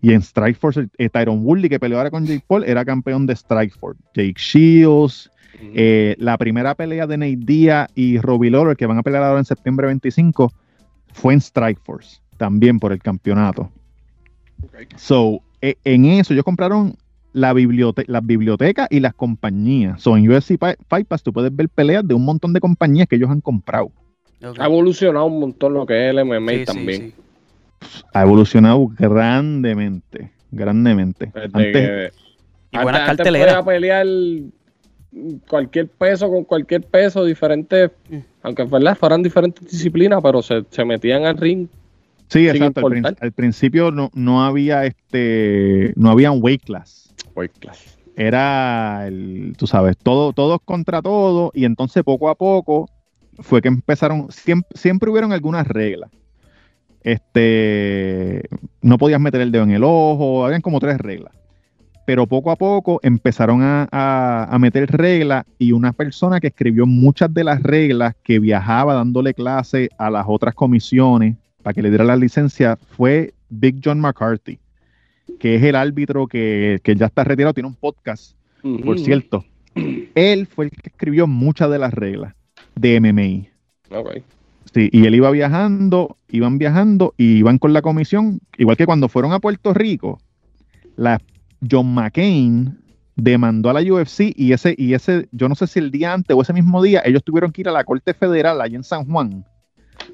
Y 0.00 0.12
en 0.12 0.22
Strikeforce, 0.22 0.88
eh, 0.98 1.08
Tyron 1.08 1.44
Woodley, 1.44 1.68
que 1.68 1.78
peleó 1.78 1.98
ahora 1.98 2.10
con 2.10 2.26
Jake 2.26 2.44
Paul, 2.46 2.64
era 2.64 2.84
campeón 2.84 3.26
de 3.26 3.36
Strikeforce. 3.36 4.02
Jake 4.14 4.34
Shields, 4.36 5.30
eh, 5.74 6.16
la 6.18 6.36
primera 6.38 6.74
pelea 6.74 7.06
de 7.06 7.16
Nate 7.16 7.36
Diaz 7.38 7.88
y 7.94 8.18
Robbie 8.18 8.50
Lawler, 8.50 8.76
que 8.76 8.86
van 8.86 8.98
a 8.98 9.02
pelear 9.02 9.22
ahora 9.22 9.38
en 9.38 9.44
septiembre 9.44 9.86
25, 9.86 10.52
fue 11.12 11.34
en 11.34 11.40
Strikeforce, 11.40 12.20
también 12.36 12.80
por 12.80 12.92
el 12.92 13.00
campeonato. 13.00 13.70
So, 14.96 15.42
e, 15.60 15.76
en 15.84 16.06
eso, 16.06 16.32
ellos 16.32 16.44
compraron 16.44 16.96
la 17.32 17.52
biblioteca, 17.52 18.10
las 18.10 18.26
bibliotecas 18.26 18.88
y 18.90 19.00
las 19.00 19.14
compañías. 19.14 20.00
So, 20.00 20.16
en 20.16 20.28
UFC 20.28 20.58
Fight 20.58 21.06
Pass 21.06 21.22
tú 21.22 21.32
puedes 21.32 21.54
ver 21.54 21.68
peleas 21.68 22.06
de 22.06 22.14
un 22.14 22.24
montón 22.24 22.52
de 22.52 22.60
compañías 22.60 23.06
que 23.06 23.16
ellos 23.16 23.30
han 23.30 23.40
comprado. 23.40 23.92
Ha 24.58 24.66
evolucionado 24.66 25.26
un 25.26 25.40
montón 25.40 25.74
lo 25.74 25.86
que 25.86 26.08
es 26.08 26.14
el 26.14 26.24
MMA 26.24 26.64
también. 26.64 27.14
Ha 28.12 28.22
evolucionado 28.22 28.88
grandemente, 28.98 30.32
grandemente. 30.50 31.32
antes, 31.52 32.12
y 32.72 32.78
buenas 32.78 33.06
carteleras. 33.06 33.64
pelear 33.64 34.06
cualquier 35.48 35.88
peso 35.88 36.28
con 36.30 36.44
cualquier 36.44 36.82
peso, 36.82 37.24
diferente, 37.24 37.90
mm. 38.08 38.16
aunque 38.42 38.64
verdad 38.64 38.96
fueran 38.96 39.22
diferentes 39.22 39.70
disciplinas, 39.70 40.20
pero 40.22 40.42
se, 40.42 40.64
metían 40.84 41.24
al 41.24 41.36
ring. 41.36 41.68
Sí, 42.28 42.48
exacto. 42.48 42.86
Al, 43.20 43.32
principio 43.32 43.90
no, 43.90 44.10
no 44.14 44.42
había 44.42 44.86
este, 44.86 45.92
no 45.96 46.10
había 46.10 46.30
un 46.30 46.42
weight 46.42 46.64
class. 46.64 47.14
Weight 47.34 47.52
class. 47.58 47.98
Era, 48.16 49.06
el, 49.06 49.54
tú 49.58 49.66
sabes, 49.66 49.96
todo, 49.98 50.32
todos 50.32 50.60
contra 50.64 51.02
todo, 51.02 51.50
y 51.54 51.64
entonces 51.66 52.02
poco 52.02 52.30
a 52.30 52.34
poco 52.34 52.88
fue 53.40 53.60
que 53.62 53.68
empezaron, 53.68 54.28
siempre, 54.74 55.10
hubieron 55.10 55.32
algunas 55.32 55.66
reglas. 55.66 56.10
este, 57.04 58.42
no 58.80 58.98
podías 58.98 59.20
meter 59.20 59.40
el 59.40 59.52
dedo 59.52 59.64
en 59.64 59.70
el 59.72 59.84
ojo, 59.84 60.44
habían 60.46 60.60
como 60.60 60.80
tres 60.80 60.98
reglas. 60.98 61.32
Pero 62.04 62.26
poco 62.26 62.50
a 62.50 62.56
poco 62.56 62.98
empezaron 63.02 63.62
a, 63.62 63.88
a- 63.92 64.48
a 64.50 64.58
meter 64.58 64.90
reglas 64.90 65.44
y 65.58 65.72
una 65.72 65.92
persona 65.92 66.40
que 66.40 66.48
escribió 66.48 66.84
muchas 66.86 67.32
de 67.32 67.44
las 67.44 67.62
reglas 67.62 68.14
que 68.24 68.38
viajaba 68.40 68.94
dándole 68.94 69.34
clase 69.34 69.88
a 69.98 70.10
las 70.10 70.24
otras 70.28 70.54
comisiones 70.54 71.36
para 71.62 71.74
que 71.74 71.82
le 71.82 71.90
diera 71.90 72.04
la 72.04 72.16
licencia 72.16 72.76
fue 72.96 73.34
Big 73.50 73.80
John 73.84 74.00
McCarthy, 74.00 74.58
que 75.38 75.54
es 75.56 75.62
el 75.62 75.76
árbitro 75.76 76.26
que, 76.26 76.80
que 76.82 76.96
ya 76.96 77.06
está 77.06 77.22
retirado, 77.22 77.54
tiene 77.54 77.68
un 77.68 77.76
podcast, 77.76 78.36
por 78.84 78.98
cierto. 78.98 79.44
Él 80.14 80.46
fue 80.48 80.66
el 80.66 80.70
que 80.72 80.88
escribió 80.90 81.26
muchas 81.28 81.70
de 81.70 81.78
las 81.78 81.94
reglas 81.94 82.34
de 82.74 83.00
MMA. 83.00 83.98
Ok. 83.98 84.10
Sí, 84.72 84.88
y 84.90 85.04
él 85.06 85.14
iba 85.14 85.30
viajando, 85.30 86.16
iban 86.28 86.56
viajando 86.58 87.14
y 87.18 87.36
iban 87.38 87.58
con 87.58 87.72
la 87.74 87.82
comisión, 87.82 88.40
igual 88.56 88.76
que 88.76 88.86
cuando 88.86 89.08
fueron 89.08 89.32
a 89.32 89.38
Puerto 89.40 89.74
Rico, 89.74 90.18
la 90.96 91.20
John 91.70 91.92
McCain 91.94 92.78
demandó 93.14 93.68
a 93.68 93.74
la 93.74 93.82
UFC 93.82 94.32
y 94.34 94.52
ese, 94.52 94.74
y 94.78 94.94
ese, 94.94 95.28
yo 95.30 95.48
no 95.48 95.54
sé 95.54 95.66
si 95.66 95.78
el 95.78 95.90
día 95.90 96.14
antes 96.14 96.34
o 96.34 96.40
ese 96.40 96.54
mismo 96.54 96.82
día, 96.82 97.02
ellos 97.04 97.22
tuvieron 97.22 97.52
que 97.52 97.60
ir 97.60 97.68
a 97.68 97.72
la 97.72 97.84
Corte 97.84 98.14
Federal 98.14 98.60
allá 98.62 98.76
en 98.76 98.84
San 98.84 99.04
Juan 99.04 99.44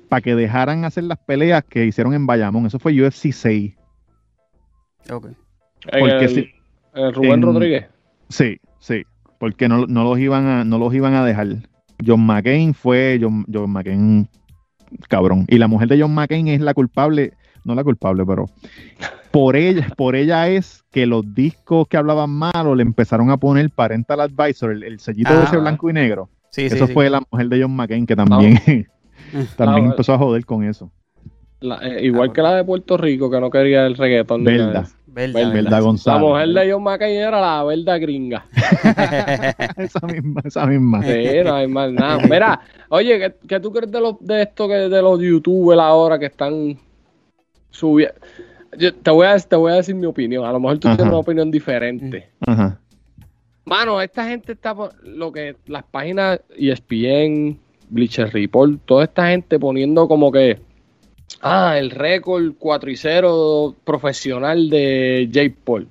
para 0.09 0.21
que 0.21 0.35
dejaran 0.35 0.85
hacer 0.85 1.05
las 1.05 1.19
peleas 1.19 1.63
que 1.65 1.85
hicieron 1.87 2.13
en 2.15 2.27
Bayamón. 2.27 2.67
Eso 2.67 2.79
fue 2.81 3.01
UFC 3.01 3.31
6. 3.33 3.75
Ok. 5.13 5.29
Porque 5.99 6.25
el, 6.25 6.29
si- 6.29 6.51
el 6.95 7.15
Rubén 7.15 7.33
en- 7.35 7.43
Rodríguez. 7.43 7.87
Sí, 8.29 8.59
sí, 8.81 9.05
porque 9.39 9.69
no, 9.69 9.87
no 9.87 10.03
los 10.05 10.19
iban 10.19 10.47
a, 10.47 10.65
no 10.65 10.79
los 10.79 10.93
iban 10.95 11.15
a 11.15 11.25
dejar. 11.25 11.47
John 12.07 12.25
McCain 12.27 12.75
fue 12.75 13.19
John, 13.21 13.45
John 13.53 13.71
McCain 13.71 14.29
cabrón. 15.09 15.45
Y 15.49 15.59
la 15.59 15.69
mujer 15.69 15.89
de 15.89 16.01
John 16.01 16.15
McCain 16.15 16.49
es 16.49 16.61
la 16.61 16.75
culpable, 16.75 17.35
no 17.65 17.75
la 17.75 17.85
culpable, 17.85 18.25
pero 18.27 18.47
por 19.31 19.57
ella, 19.57 19.89
por 19.97 20.17
ella 20.17 20.49
es 20.49 20.85
que 20.91 21.07
los 21.07 21.35
discos 21.35 21.87
que 21.89 21.97
hablaban 21.97 22.31
malo 22.31 22.75
le 22.75 22.83
empezaron 22.83 23.31
a 23.31 23.37
poner 23.37 23.71
parental 23.71 24.21
advisor, 24.21 24.73
el, 24.73 24.83
el 24.83 25.01
sellito 25.01 25.31
Ah. 25.33 25.45
ese 25.47 25.57
blanco 25.59 25.91
y 25.91 25.93
negro. 25.93 26.31
Sí, 26.51 26.63
eso 26.63 26.87
sí. 26.87 26.93
fue 26.95 27.11
la 27.11 27.21
mujer 27.31 27.49
de 27.49 27.63
John 27.63 27.77
McCain 27.77 28.07
que 28.07 28.17
también, 28.17 28.55
también 29.57 29.87
Ah, 29.87 29.91
empezó 29.91 30.15
a 30.15 30.19
joder 30.19 30.45
con 30.47 30.65
eso. 30.65 30.91
La- 31.61 31.79
eh, 31.83 32.05
igual 32.05 32.33
que 32.33 32.41
la 32.43 32.55
de 32.57 32.65
Puerto 32.65 32.97
Rico, 32.97 33.31
que 33.31 33.41
no 33.41 33.51
quería 33.51 33.85
el 33.87 33.97
reggaetón. 33.97 34.45
Verdad, 34.45 34.87
Verdad, 35.07 35.53
verdad, 35.53 35.83
La 36.07 36.19
mujer 36.19 36.49
de 36.51 36.73
John 36.73 36.83
McCain 36.85 37.17
era 37.17 37.41
la 37.41 37.65
verdad 37.65 38.01
gringa. 38.01 38.47
esa 39.77 40.07
misma, 40.07 40.41
esa 40.45 40.67
misma. 40.67 41.03
Sí, 41.03 41.25
no 41.45 41.55
hay 41.55 41.67
más 41.67 41.91
nada. 41.93 42.19
Mira, 42.29 42.61
oye, 42.89 43.19
¿qué, 43.19 43.35
qué 43.49 43.59
tú 43.61 43.73
crees 43.73 43.91
de, 43.91 44.01
los, 44.01 44.15
de 44.21 44.43
esto 44.43 44.69
que 44.69 44.75
de 44.75 45.03
los 45.03 45.21
youtubers 45.21 45.81
ahora 45.81 46.19
que 46.19 46.27
están 46.27 46.79
subiendo? 47.71 48.15
Yo 48.77 48.95
te 48.95 49.11
voy, 49.11 49.27
a, 49.27 49.37
te 49.39 49.57
voy 49.57 49.73
a 49.73 49.77
decir 49.77 49.95
mi 49.95 50.07
opinión. 50.07 50.45
A 50.45 50.53
lo 50.53 50.61
mejor 50.61 50.79
tú 50.79 50.87
Ajá. 50.89 50.97
tienes 50.97 51.11
una 51.13 51.21
opinión 51.21 51.51
diferente. 51.51 52.29
Ajá. 52.47 52.79
Mano, 53.65 54.01
esta 54.01 54.29
gente 54.29 54.53
está 54.53 54.75
po- 54.75 54.91
lo 55.03 55.33
que 55.33 55.57
las 55.67 55.83
páginas 55.85 56.41
ESPN, 56.57 57.59
Bleacher 57.89 58.33
Report, 58.33 58.79
toda 58.85 59.05
esta 59.05 59.29
gente 59.29 59.59
poniendo 59.59 60.07
como 60.07 60.31
que 60.31 60.61
ah, 61.43 61.79
el 61.79 61.91
récord 61.91 62.53
4 62.59 62.91
y 62.91 62.97
0 62.97 63.75
profesional 63.85 64.71
de 64.71 65.29
Jake 65.31 65.57
Paul. 65.65 65.89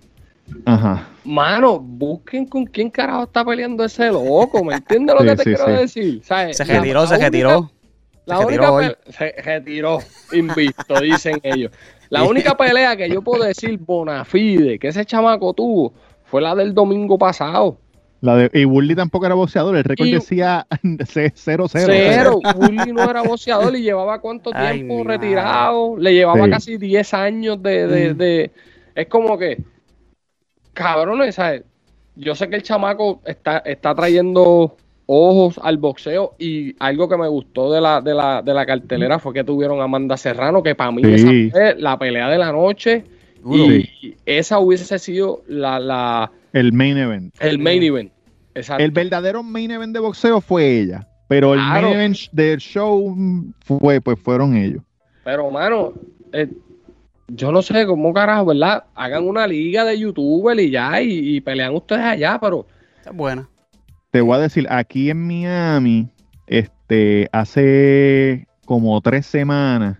Ajá. 0.65 1.07
Mano, 1.25 1.79
busquen 1.79 2.45
con 2.47 2.65
quién 2.65 2.89
carajo 2.89 3.23
está 3.23 3.43
peleando 3.43 3.83
ese 3.83 4.07
loco, 4.07 4.63
¿me 4.63 4.75
entiendes 4.75 5.15
lo 5.15 5.21
Sí, 5.21 5.27
que 5.27 5.35
te 5.35 5.43
sí, 5.43 5.49
quiero 5.49 5.65
sí. 5.65 5.71
decir? 5.71 6.21
¿Sabes? 6.23 6.57
Se 6.57 6.63
retiró, 6.63 7.01
la 7.01 7.07
se 7.07 7.17
retiró. 7.17 7.71
La 8.25 8.37
Se 8.39 8.45
única 8.45 8.71
retiró 8.71 8.97
se 9.09 9.31
retiró, 9.41 9.99
invisto, 10.33 10.99
dicen 11.01 11.39
ellos. 11.43 11.71
La 12.09 12.23
única 12.23 12.55
pelea 12.55 12.95
que 12.95 13.09
yo 13.09 13.21
puedo 13.21 13.43
decir 13.43 13.77
Bonafide, 13.79 14.79
que 14.79 14.87
ese 14.89 15.05
chamaco 15.05 15.53
tuvo, 15.53 15.93
fue 16.25 16.41
la 16.41 16.55
del 16.55 16.73
domingo 16.73 17.17
pasado. 17.17 17.77
La 18.21 18.35
de, 18.35 18.49
y 18.53 18.65
Burley 18.65 18.95
tampoco 18.95 19.25
era 19.27 19.35
boxeador, 19.35 19.75
el 19.77 19.83
récord 19.83 20.07
Y- 20.07 20.11
decía 20.13 20.65
0-0. 20.83 21.67
Cero. 21.69 22.39
Bully 22.55 22.91
no 22.91 23.09
era 23.09 23.21
boxeador 23.23 23.75
y 23.75 23.83
llevaba 23.83 24.19
cuánto 24.19 24.49
Ay, 24.53 24.77
tiempo 24.79 25.03
madre. 25.03 25.17
retirado. 25.17 25.97
Le 25.97 26.13
llevaba 26.13 26.45
Sí. 26.45 26.49
casi 26.51 26.77
10 26.77 27.13
años 27.13 27.61
de, 27.61 27.87
de, 27.87 28.13
Mm. 28.13 28.17
de- 28.17 28.51
Es 28.95 29.07
como 29.07 29.37
que, 29.37 29.57
cabrones, 30.73 31.35
¿sabes? 31.35 31.63
Yo 32.15 32.33
sé 32.35 32.49
que 32.49 32.55
el 32.55 32.63
chamaco 32.63 33.21
está, 33.25 33.59
está 33.59 33.93
trayendo 33.93 34.75
ojos 35.05 35.59
al 35.63 35.77
boxeo 35.77 36.33
y 36.39 36.75
algo 36.79 37.07
que 37.07 37.17
me 37.17 37.27
gustó 37.27 37.71
de 37.71 37.79
la, 37.79 38.01
de 38.01 38.13
la, 38.13 38.41
de 38.41 38.53
la 38.53 38.65
cartelera 38.65 39.19
fue 39.19 39.33
que 39.33 39.43
tuvieron 39.43 39.79
a 39.79 39.83
Amanda 39.83 40.17
Serrano, 40.17 40.61
que 40.63 40.75
para 40.75 40.91
mí 40.91 41.03
Sí. 41.03 41.13
esa 41.13 41.51
fue 41.51 41.75
la 41.79 41.97
pelea 41.97 42.27
de 42.29 42.37
la 42.37 42.51
noche 42.51 43.03
Duro. 43.43 43.71
y 43.75 44.15
esa 44.25 44.59
hubiese 44.59 44.97
sido 44.99 45.43
la, 45.47 45.79
la, 45.79 46.31
El 46.53 46.73
main 46.73 46.97
event. 46.97 47.35
el 47.39 47.59
main 47.59 47.83
event. 47.83 48.11
Exacto. 48.55 48.83
El 48.83 48.91
verdadero 48.91 49.43
main 49.43 49.69
event 49.71 49.93
de 49.93 49.99
boxeo 49.99 50.41
fue 50.41 50.79
ella. 50.79 51.07
Pero 51.27 51.53
el 51.53 51.59
Claro. 51.59 51.89
main 51.89 51.93
event 51.99 52.17
del 52.31 52.59
show 52.59 53.15
fue, 53.65 53.99
pues 54.01 54.19
fueron 54.19 54.55
ellos. 54.55 54.81
Pero, 55.23 55.51
mano, 55.51 55.93
eh, 56.31 56.47
yo 57.27 57.51
no 57.51 57.61
sé 57.61 57.85
cómo 57.85 58.13
carajo, 58.13 58.45
¿verdad? 58.45 58.85
Hagan 58.95 59.27
una 59.27 59.45
liga 59.45 59.83
de 59.83 59.99
youtubers 59.99 60.59
y 60.61 60.69
ya, 60.71 61.01
y, 61.01 61.35
y 61.35 61.41
pelean 61.41 61.75
ustedes 61.75 62.01
allá, 62.03 62.39
pero 62.39 62.65
Esa 63.01 63.09
es 63.11 63.15
buena. 63.15 63.49
Te 64.11 64.21
voy 64.21 64.37
a 64.37 64.39
decir, 64.39 64.65
aquí 64.69 65.09
en 65.09 65.27
Miami, 65.27 66.07
este, 66.47 67.27
hace 67.33 68.47
como 68.65 68.99
tres 69.01 69.25
semanas 69.25 69.97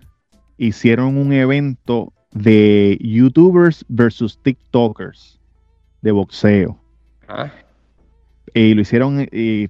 hicieron 0.56 1.18
un 1.18 1.32
evento 1.32 2.12
de 2.32 2.96
YouTubers 3.02 3.84
versus 3.88 4.38
TikTokers 4.42 5.37
de 6.08 6.12
boxeo. 6.12 6.78
ah, 7.28 7.50
Y 8.54 8.72
lo 8.74 8.80
hicieron, 8.80 9.28
y 9.30 9.68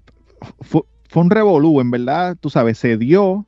fue, 0.61 0.83
fue 1.09 1.23
un 1.23 1.31
revolú, 1.31 1.81
en 1.81 1.91
verdad, 1.91 2.37
tú 2.41 2.49
sabes, 2.49 2.79
se 2.79 2.97
dio, 2.97 3.45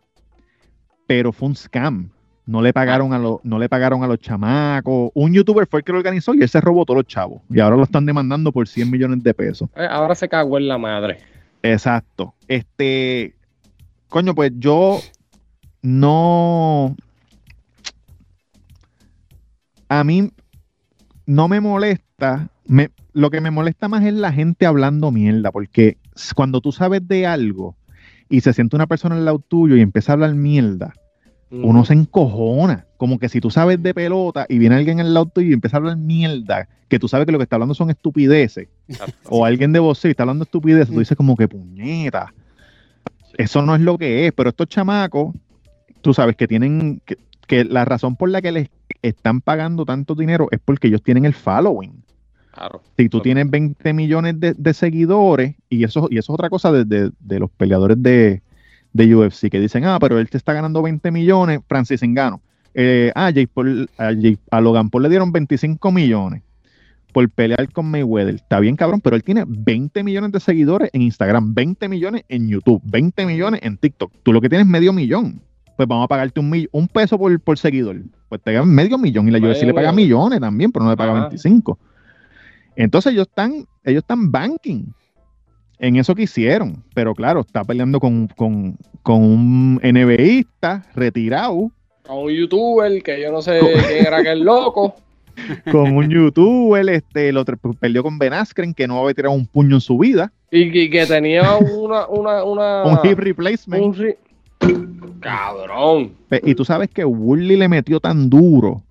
pero 1.06 1.32
fue 1.32 1.48
un 1.48 1.54
scam. 1.56 2.10
No 2.46 2.62
le 2.62 2.72
pagaron 2.72 3.12
a 3.12 3.18
los, 3.20 3.38
no 3.44 3.60
le 3.60 3.68
pagaron 3.68 4.02
a 4.02 4.08
los 4.08 4.18
chamacos. 4.18 5.12
Un 5.14 5.32
youtuber 5.32 5.68
fue 5.68 5.80
el 5.80 5.84
que 5.84 5.92
lo 5.92 5.98
organizó 5.98 6.34
y 6.34 6.42
él 6.42 6.48
se 6.48 6.60
robó 6.60 6.84
todos 6.84 6.96
los 6.98 7.06
chavos. 7.06 7.42
Y 7.48 7.60
ahora 7.60 7.76
lo 7.76 7.84
están 7.84 8.04
demandando 8.06 8.50
por 8.50 8.66
100 8.66 8.90
millones 8.90 9.22
de 9.22 9.32
pesos. 9.34 9.68
eh, 9.76 9.86
ahora 9.88 10.16
se 10.16 10.28
cagó 10.28 10.58
en 10.58 10.66
la 10.66 10.76
madre. 10.76 11.18
Exacto. 11.62 12.34
Este, 12.48 13.36
coño, 14.08 14.34
pues 14.34 14.50
yo 14.56 14.98
no. 15.82 16.96
A 19.88 20.02
mí 20.02 20.32
no 21.26 21.46
me 21.46 21.60
molesta. 21.60 22.09
Me, 22.66 22.90
lo 23.12 23.30
que 23.30 23.40
me 23.40 23.50
molesta 23.50 23.88
más 23.88 24.04
es 24.04 24.14
la 24.14 24.32
gente 24.32 24.66
hablando 24.66 25.10
mierda, 25.10 25.50
porque 25.50 25.96
cuando 26.34 26.60
tú 26.60 26.72
sabes 26.72 27.06
de 27.06 27.26
algo 27.26 27.76
y 28.28 28.40
se 28.42 28.52
siente 28.52 28.76
una 28.76 28.86
persona 28.86 29.16
al 29.16 29.24
lado 29.24 29.38
tuyo 29.38 29.76
y 29.76 29.80
empieza 29.80 30.12
a 30.12 30.14
hablar 30.14 30.34
mierda, 30.34 30.92
uno 31.50 31.84
se 31.84 31.94
encojona. 31.94 32.86
Como 32.96 33.18
que 33.18 33.28
si 33.28 33.40
tú 33.40 33.50
sabes 33.50 33.82
de 33.82 33.94
pelota 33.94 34.46
y 34.48 34.58
viene 34.58 34.76
alguien 34.76 35.00
al 35.00 35.12
lado 35.12 35.26
tuyo 35.26 35.50
y 35.50 35.52
empieza 35.52 35.76
a 35.76 35.78
hablar 35.78 35.96
mierda, 35.96 36.68
que 36.88 36.98
tú 36.98 37.08
sabes 37.08 37.26
que 37.26 37.32
lo 37.32 37.38
que 37.38 37.44
está 37.44 37.56
hablando 37.56 37.74
son 37.74 37.90
estupideces 37.90 38.68
o 39.28 39.44
alguien 39.44 39.72
de 39.72 39.78
voz 39.78 40.04
y 40.04 40.08
está 40.08 40.22
hablando 40.22 40.44
estupidez, 40.44 40.88
tú 40.88 40.98
dices 40.98 41.16
como 41.16 41.36
que 41.36 41.48
puñeta. 41.48 42.32
Eso 43.38 43.62
no 43.62 43.74
es 43.74 43.80
lo 43.80 43.96
que 43.96 44.26
es, 44.26 44.32
pero 44.32 44.50
estos 44.50 44.68
chamacos, 44.68 45.34
tú 46.02 46.12
sabes 46.14 46.36
que 46.36 46.46
tienen, 46.46 47.00
que, 47.04 47.16
que 47.46 47.64
la 47.64 47.84
razón 47.84 48.16
por 48.16 48.28
la 48.28 48.42
que 48.42 48.52
les 48.52 48.68
están 49.02 49.40
pagando 49.40 49.84
tanto 49.84 50.14
dinero 50.14 50.48
es 50.50 50.60
porque 50.64 50.88
ellos 50.88 51.02
tienen 51.02 51.24
el 51.24 51.34
following. 51.34 52.04
Claro. 52.52 52.82
Si 52.96 53.08
tú 53.08 53.20
tienes 53.20 53.48
20 53.50 53.92
millones 53.92 54.38
de, 54.40 54.54
de 54.54 54.74
seguidores, 54.74 55.54
y 55.68 55.84
eso, 55.84 56.08
y 56.10 56.18
eso 56.18 56.32
es 56.32 56.34
otra 56.34 56.50
cosa 56.50 56.72
de, 56.72 56.84
de- 56.84 57.10
de 57.20 57.38
los 57.38 57.50
peleadores 57.50 58.02
de, 58.02 58.42
de 58.92 59.14
UFC, 59.14 59.48
que 59.50 59.60
dicen, 59.60 59.84
ah, 59.84 59.98
pero 60.00 60.18
él 60.18 60.28
te 60.28 60.36
está 60.36 60.52
ganando 60.52 60.82
20 60.82 61.10
millones, 61.10 61.60
Francis 61.68 62.02
Engano. 62.02 62.40
Eh, 62.74 63.12
ah, 63.14 63.30
Jake 63.30 63.48
Paul- 63.52 63.88
a, 63.98 64.12
Jake- 64.12 64.38
a 64.50 64.60
Logan 64.60 64.90
Paul 64.90 65.04
le 65.04 65.08
dieron 65.08 65.32
25 65.32 65.90
millones 65.92 66.42
por 67.12 67.28
pelear 67.30 67.72
con 67.72 67.90
Mayweather. 67.90 68.36
Está 68.36 68.60
bien, 68.60 68.76
cabrón, 68.76 69.00
pero 69.00 69.16
él 69.16 69.24
tiene 69.24 69.44
20 69.46 70.02
millones 70.04 70.30
de 70.32 70.38
seguidores 70.40 70.90
en 70.92 71.02
Instagram, 71.02 71.54
20 71.54 71.88
millones 71.88 72.24
en 72.28 72.48
YouTube, 72.48 72.80
20 72.84 73.26
millones 73.26 73.60
en 73.64 73.76
TikTok. 73.76 74.12
Tú 74.22 74.32
lo 74.32 74.40
que 74.40 74.48
tienes 74.48 74.66
es 74.66 74.70
medio 74.70 74.92
millón. 74.92 75.40
Pues 75.76 75.88
vamos 75.88 76.04
a 76.04 76.08
pagarte 76.08 76.38
un, 76.38 76.68
un 76.72 76.88
peso 76.88 77.18
por, 77.18 77.40
por 77.40 77.58
seguidor. 77.58 77.96
Pues 78.28 78.40
te 78.42 78.52
dan 78.52 78.68
medio 78.68 78.98
millón 78.98 79.26
y 79.28 79.30
la 79.32 79.38
UFC 79.38 79.62
le 79.64 79.74
paga 79.74 79.90
millones 79.92 80.38
también, 80.40 80.70
pero 80.70 80.84
no 80.84 80.90
le 80.90 80.96
paga 80.96 81.12
Ajá. 81.12 81.20
25. 81.28 81.78
Entonces 82.76 83.12
ellos 83.12 83.26
están, 83.28 83.66
ellos 83.84 84.02
están 84.02 84.30
banking 84.30 84.84
en 85.78 85.96
eso 85.96 86.14
que 86.14 86.22
hicieron. 86.22 86.82
Pero 86.94 87.14
claro, 87.14 87.40
está 87.40 87.64
peleando 87.64 88.00
con, 88.00 88.26
con, 88.28 88.76
con 89.02 89.22
un 89.22 89.80
NBAista 89.82 90.86
retirado, 90.94 91.70
A 92.08 92.14
un 92.14 92.30
youtuber 92.32 93.02
que 93.02 93.20
yo 93.20 93.30
no 93.32 93.40
sé 93.42 93.60
quién 93.88 94.06
era 94.06 94.18
aquel 94.18 94.40
loco. 94.40 94.94
con 95.72 95.96
un 95.96 96.10
youtuber, 96.10 96.86
este, 96.90 97.32
lo 97.32 97.44
perdió 97.78 98.02
con 98.02 98.18
Ben 98.18 98.32
Askren, 98.32 98.74
que 98.74 98.86
no 98.86 99.00
había 99.00 99.14
tirado 99.14 99.34
un 99.34 99.46
puño 99.46 99.76
en 99.76 99.80
su 99.80 99.96
vida. 99.98 100.32
Y, 100.50 100.70
que- 100.72 100.90
que 100.90 101.06
tenía 101.06 101.54
una, 101.56 102.06
una, 102.08 102.44
una 102.44 102.84
un 103.04 103.10
hip 103.10 103.18
replacement. 103.18 103.82
un 103.84 103.94
ri- 103.94 104.16
Cabrón. 105.20 106.12
Y 106.42 106.54
tú 106.54 106.64
sabes 106.64 106.88
que 106.90 107.04
Woodley 107.04 107.56
le 107.56 107.68
metió 107.68 108.00
tan 108.00 108.28
duro 108.30 108.82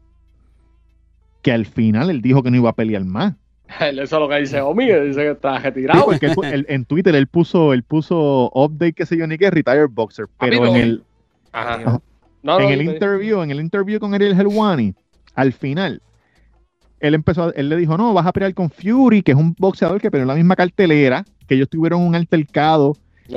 que 1.41 1.51
al 1.51 1.65
final 1.65 2.09
él 2.09 2.21
dijo 2.21 2.43
que 2.43 2.51
no 2.51 2.57
iba 2.57 2.69
a 2.69 2.73
pelear 2.75 3.03
más. 3.03 3.35
Eso 3.79 4.01
es 4.01 4.11
lo 4.11 4.27
que 4.29 4.35
dice 4.39 4.61
Omi, 4.61 4.85
dice 4.85 5.21
que 5.21 5.31
está 5.31 5.57
Sí, 5.57 5.63
retirado. 5.63 6.05
porque 6.05 6.25
él 6.27 6.31
pu- 6.35 6.51
él- 6.53 6.65
en 6.69 6.85
Twitter 6.85 7.15
él 7.15 7.27
puso, 7.27 7.73
él 7.73 7.83
puso 7.83 8.49
update, 8.53 8.93
qué 8.93 9.05
sé 9.05 9.17
yo, 9.17 9.27
ni 9.27 9.37
qué, 9.37 9.51
retired 9.51 9.89
boxer. 9.89 10.25
Pero 10.39 10.57
Papi, 10.59 10.69
en 10.71 10.75
el, 10.75 11.03
Ajá. 11.51 12.01
No, 12.41 12.59
en 12.59 12.65
no, 12.65 12.69
el 12.73 12.79
te- 12.85 12.93
interview, 12.93 13.41
en 13.41 13.51
el 13.51 13.59
interview 13.59 13.99
con 13.99 14.13
Ariel 14.13 14.39
Helwani, 14.39 14.93
al 15.35 15.53
final, 15.53 16.01
él 16.99 17.13
empezó, 17.13 17.45
a- 17.45 17.51
él 17.55 17.69
le 17.69 17.75
dijo, 17.77 17.97
no, 17.97 18.13
vas 18.13 18.25
a 18.25 18.31
pelear 18.33 18.53
con 18.53 18.69
Fury, 18.69 19.21
que 19.21 19.31
es 19.31 19.37
un 19.37 19.55
boxeador 19.57 19.99
que 20.01 20.09
peleó 20.09 20.23
en 20.23 20.27
la 20.29 20.35
misma 20.35 20.55
cartelera, 20.55 21.23
que 21.47 21.55
ellos 21.55 21.69
tuvieron 21.69 22.01
un 22.01 22.15
altercado, 22.15 22.95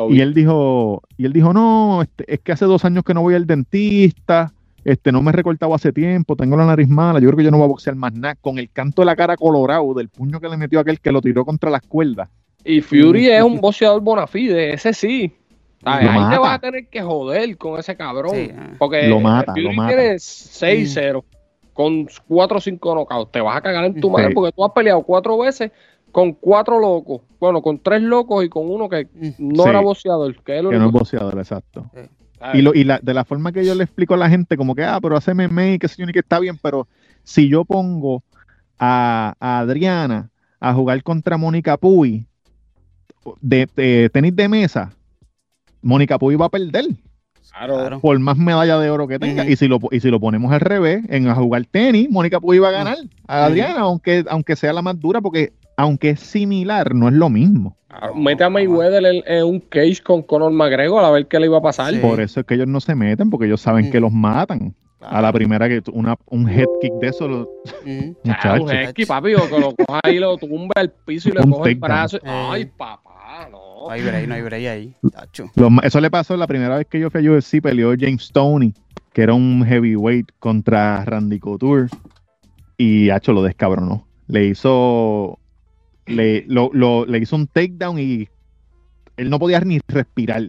y 0.09 0.21
él 0.21 0.33
dijo, 0.35 1.03
y 1.19 1.27
él 1.27 1.33
dijo, 1.35 1.53
no, 1.53 2.01
este, 2.03 2.33
es 2.33 2.41
que 2.41 2.53
hace 2.53 2.65
dos 2.65 2.85
años 2.85 3.05
que 3.05 3.13
no 3.13 3.21
voy 3.23 3.35
al 3.35 3.47
dentista, 3.47 4.53
este, 4.85 5.13
no 5.13 5.23
me 5.23 5.31
he 5.31 5.33
recortado 5.33 5.75
hace 5.75 5.93
tiempo, 5.93 6.37
tengo 6.37 6.57
la 6.57 6.67
nariz 6.67 6.89
mala, 6.89 7.21
yo 7.21 7.29
creo 7.29 7.37
que 7.39 7.45
yo 7.45 7.51
no 7.51 7.59
voy 7.59 7.65
a 7.65 7.69
boxear 7.69 7.95
más 7.97 8.13
nada, 8.15 8.35
con 8.37 8.59
el 8.59 8.71
canto 8.71 9.03
de 9.03 9.07
la 9.07 9.17
cara 9.17 9.37
colorado 9.37 9.95
del 9.95 10.09
puño 10.09 10.41
que 10.41 10.49
le 10.49 10.57
metió 10.57 10.81
aquel 10.81 11.01
que 11.01 11.13
lo 11.13 11.21
tiró 11.21 11.45
contra 11.45 11.71
las 11.71 11.83
cuerdas. 11.83 12.29
Y 12.65 12.81
Fury 12.81 13.29
es 13.29 13.43
un 13.43 13.61
boxeador 13.61 14.01
bona 14.01 14.27
fide, 14.27 14.73
ese 14.73 14.93
sí. 14.93 15.33
Ahí 15.85 16.07
te 16.31 16.39
vas 16.39 16.55
a 16.55 16.59
tener 16.61 16.87
que 16.87 17.03
joder 17.03 17.57
con 17.59 17.79
ese 17.81 17.97
cabrón. 17.97 18.37
Sí, 18.37 18.51
ah. 18.57 18.71
Porque 18.79 19.09
Lo 19.09 19.19
mata, 19.19 19.53
Fury 19.53 19.65
lo 19.65 19.73
mata. 19.73 19.89
tiene 19.97 20.15
6-0 20.15 21.25
con 21.73 22.07
4 22.29 22.57
o 22.57 22.61
5 22.61 22.95
knockouts. 22.95 23.33
Te 23.33 23.41
vas 23.41 23.57
a 23.57 23.61
cagar 23.61 23.85
en 23.87 24.01
tu 24.01 24.09
madre 24.11 24.29
Sí. 24.29 24.35
porque 24.35 24.53
tú 24.53 24.65
has 24.65 24.71
peleado 24.73 25.03
cuatro 25.03 25.39
veces 25.39 25.73
con 26.13 26.35
cuatro 26.35 26.79
locos. 26.79 27.23
Bueno, 27.41 27.63
con 27.63 27.81
tres 27.81 28.01
locos 28.03 28.45
y 28.45 28.49
con 28.49 28.71
uno 28.71 28.89
que 28.89 29.09
no 29.39 29.65
Sí. 29.65 29.69
era 29.71 29.81
boxeador. 29.81 30.41
Que 30.45 30.59
es 30.59 30.65
el 30.65 30.71
Que 30.71 30.79
no 30.79 30.87
es 30.87 30.93
boxeador, 30.93 31.37
exacto. 31.39 31.91
Y, 32.55 32.63
lo, 32.63 32.75
y 32.75 32.85
la, 32.85 32.99
de 33.01 33.15
la 33.15 33.25
forma 33.25 33.53
que 33.53 33.65
yo 33.65 33.75
le 33.75 33.85
explico 33.85 34.15
a 34.15 34.17
la 34.17 34.29
gente, 34.29 34.57
como 34.57 34.75
que, 34.75 34.85
ah, 34.85 34.99
pero 35.01 35.17
hace 35.17 35.35
MMA, 35.35 35.79
que 35.79 35.89
sé 35.89 35.97
yo, 35.99 36.07
ni 36.07 36.13
que 36.13 36.21
está 36.21 36.39
bien, 36.39 36.59
pero 36.61 36.89
si 37.23 37.49
yo 37.49 37.65
pongo 37.65 38.23
a, 38.79 39.35
a 39.39 39.61
Adriana 39.61 40.31
a 40.61 40.75
jugar 40.75 41.03
contra 41.03 41.37
Mónica 41.37 41.77
Puy 41.77 42.27
de, 43.41 43.69
de 43.77 44.11
tenis 44.13 44.35
de 44.35 44.49
mesa, 44.49 44.93
Mónica 45.83 46.19
Puy 46.19 46.37
va 46.37 46.47
a 46.47 46.51
perder. 46.51 46.87
Claro. 47.53 48.01
Por 48.01 48.19
más 48.19 48.39
medalla 48.39 48.79
de 48.79 48.89
oro 48.91 49.07
que 49.07 49.19
tenga. 49.19 49.47
Y, 49.47 49.57
si 49.57 49.69
lo, 49.69 49.79
y 49.91 50.01
si 50.01 50.11
lo 50.11 50.19
ponemos 50.19 50.51
al 50.53 50.61
revés, 50.61 51.05
en 51.09 51.29
a 51.29 51.35
jugar 51.35 51.67
tenis, 51.67 52.09
Mónica 52.11 52.41
Puy 52.41 52.59
va 52.59 52.69
a 52.69 52.73
ganar 52.73 52.97
a 53.27 53.45
Adriana, 53.45 53.81
aunque, 53.81 54.25
aunque 54.29 54.57
sea 54.57 54.73
la 54.73 54.81
más 54.81 54.99
dura, 54.99 55.21
porque 55.21 55.53
aunque 55.77 56.11
es 56.11 56.21
similar, 56.21 56.95
no 56.95 57.09
es 57.09 57.15
lo 57.15 57.29
mismo. 57.31 57.77
Claro, 57.89 58.15
Mete 58.15 58.45
a 58.45 58.51
Mayweather 58.51 59.05
en, 59.05 59.23
en 59.27 59.45
un 59.45 59.61
cage 59.61 60.03
con 60.03 60.23
Conor 60.23 60.51
McGregor 60.53 61.05
a 61.05 61.11
ver 61.11 61.27
qué 61.27 61.39
le 61.39 61.47
iba 61.47 61.59
a 61.59 61.63
pasar. 61.63 61.93
Sí. 61.93 61.99
Por 62.01 62.21
eso 62.21 62.41
es 62.41 62.47
que 62.47 62.55
ellos 62.55 62.67
no 62.69 62.81
se 62.81 62.95
meten, 62.95 63.29
porque 63.31 63.47
ellos 63.47 63.61
saben 63.61 63.91
que 63.91 63.99
Ujú. 63.99 64.07
los 64.07 64.13
matan. 64.13 64.75
A 65.01 65.21
la 65.21 65.33
primera 65.33 65.69
que 65.69 65.83
una, 65.93 66.15
un 66.27 66.49
head 66.49 66.69
kick 66.79 66.95
de 66.95 67.09
eso, 67.09 67.27
lo-. 67.27 67.49
Ah, 67.85 68.13
muchachos. 68.25 68.61
un 68.61 68.71
esqui, 68.71 69.05
papi, 69.05 69.35
o 69.35 69.49
que 69.49 69.59
lo 69.59 69.75
coja 69.75 70.01
ahí, 70.05 70.19
lo 70.21 70.37
tumba 70.39 70.73
al 70.77 70.91
piso 70.91 71.29
y 71.29 71.33
le 71.33 71.41
Un 71.43 71.51
coge 71.51 71.71
el 71.71 71.75
brazo. 71.77 72.19
Eh. 72.19 72.21
Ay, 72.25 72.65
papá, 72.67 73.49
no. 73.51 73.59
No 73.87 73.91
hay 73.91 74.01
break, 74.03 74.29
no 74.29 74.35
hay 74.35 74.43
break 74.43 74.67
ahí. 74.69 74.95
Eso 75.83 76.01
le 76.01 76.11
pasó 76.11 76.37
la 76.37 76.47
primera 76.47 76.77
vez 76.77 76.87
que 76.87 77.01
yo 77.01 77.11
fui 77.11 77.27
a 77.27 77.31
UFC, 77.33 77.61
peleó 77.61 77.95
James 77.99 78.23
Stoney, 78.27 78.73
que 79.13 79.23
era 79.23 79.35
un 79.35 79.65
heavyweight 79.67 80.31
contra 80.39 81.05
Randy 81.05 81.41
Couture, 81.41 81.89
y 82.79 83.11
Hacho 83.11 83.33
lo 83.33 83.43
descabronó. 83.43 84.07
Le 84.29 84.47
hizo, 84.47 85.41
le, 86.13 86.45
lo- 86.49 86.71
lo- 86.73 87.05
le 87.07 87.19
hizo 87.19 87.37
un 87.37 87.47
takedown 87.47 87.99
y 87.99 88.29
él 89.17 89.31
no 89.31 89.39
podía 89.39 89.61
ni 89.61 89.81
respirar. 89.89 90.49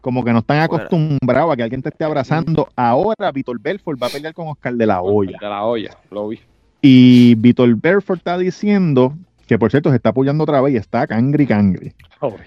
Como 0.00 0.24
que 0.24 0.32
no 0.32 0.38
están 0.38 0.60
acostumbrados 0.60 1.52
a 1.52 1.56
que 1.56 1.62
alguien 1.62 1.82
te 1.82 1.90
esté 1.90 2.04
abrazando. 2.04 2.68
Ahora 2.74 3.30
Vitor 3.32 3.60
Belfort 3.60 4.02
va 4.02 4.06
a 4.06 4.10
pelear 4.10 4.32
con 4.32 4.48
Oscar 4.48 4.74
de 4.74 4.86
la 4.86 5.02
Hoya. 5.02 5.36
De 5.40 5.46
la 5.48 5.64
olla, 5.64 5.90
lo 6.10 6.28
vi. 6.28 6.40
Y 6.80 7.34
Vitor 7.34 7.74
Belfort 7.76 8.18
está 8.20 8.38
diciendo, 8.38 9.14
que 9.46 9.58
por 9.58 9.70
cierto 9.70 9.90
se 9.90 9.96
está 9.96 10.08
apoyando 10.08 10.44
otra 10.44 10.62
vez 10.62 10.72
y 10.74 10.76
está 10.78 11.06
cangri 11.06 11.46
cangri. 11.46 11.92
Pobre. 12.20 12.44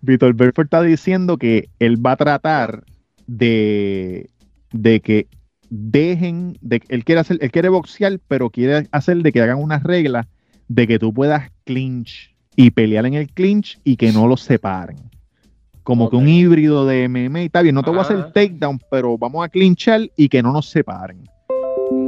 Víctor 0.00 0.34
Belfort 0.34 0.66
está 0.66 0.82
diciendo 0.82 1.36
que 1.38 1.68
él 1.80 2.04
va 2.04 2.12
a 2.12 2.16
tratar 2.16 2.84
de, 3.26 4.30
de 4.72 5.00
que 5.00 5.26
dejen, 5.70 6.56
de, 6.60 6.80
él 6.88 7.04
quiere 7.04 7.20
hacer, 7.20 7.38
él 7.40 7.50
quiere 7.50 7.68
boxear, 7.68 8.18
pero 8.28 8.50
quiere 8.50 8.86
hacer 8.92 9.16
de 9.18 9.32
que 9.32 9.40
hagan 9.42 9.58
unas 9.58 9.82
reglas 9.82 10.26
de 10.68 10.86
que 10.86 10.98
tú 10.98 11.12
puedas 11.12 11.50
clinch 11.64 12.34
y 12.56 12.70
pelear 12.70 13.06
en 13.06 13.14
el 13.14 13.28
clinch 13.30 13.78
y 13.84 13.96
que 13.96 14.12
no 14.12 14.26
los 14.26 14.40
separen. 14.42 14.96
Como 15.82 16.10
que 16.10 16.16
un 16.16 16.28
híbrido 16.28 16.84
de 16.86 17.08
MMA, 17.08 17.42
está 17.42 17.62
bien, 17.62 17.74
no 17.74 17.82
te 17.82 17.88
voy 17.90 18.00
a 18.00 18.02
hacer 18.02 18.32
takedown, 18.32 18.78
pero 18.90 19.16
vamos 19.16 19.42
a 19.44 19.48
clinchar 19.48 20.02
y 20.16 20.28
que 20.28 20.42
no 20.42 20.52
nos 20.52 20.68
separen. 20.68 21.26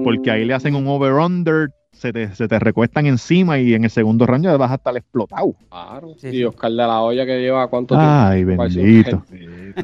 Porque 0.05 0.31
ahí 0.31 0.45
le 0.45 0.53
hacen 0.53 0.75
un 0.75 0.87
over-under, 0.87 1.71
se 1.93 2.13
te, 2.13 2.35
se 2.35 2.47
te 2.47 2.59
recuestan 2.59 3.07
encima 3.07 3.59
y 3.59 3.73
en 3.73 3.85
el 3.85 3.91
segundo 3.91 4.27
round 4.27 4.45
ya 4.45 4.57
vas 4.59 4.71
a 4.71 4.75
estar 4.75 4.95
explotado. 4.97 5.55
Claro. 5.71 6.15
Sí, 6.19 6.29
y. 6.29 6.45
Oscar 6.45 6.71
de 6.71 6.77
la 6.77 7.01
olla 7.01 7.25
que 7.25 7.41
lleva 7.41 7.67
cuánto 7.69 7.95
Ay, 7.99 8.45
tiempo. 8.45 8.63
bendito. 8.65 9.25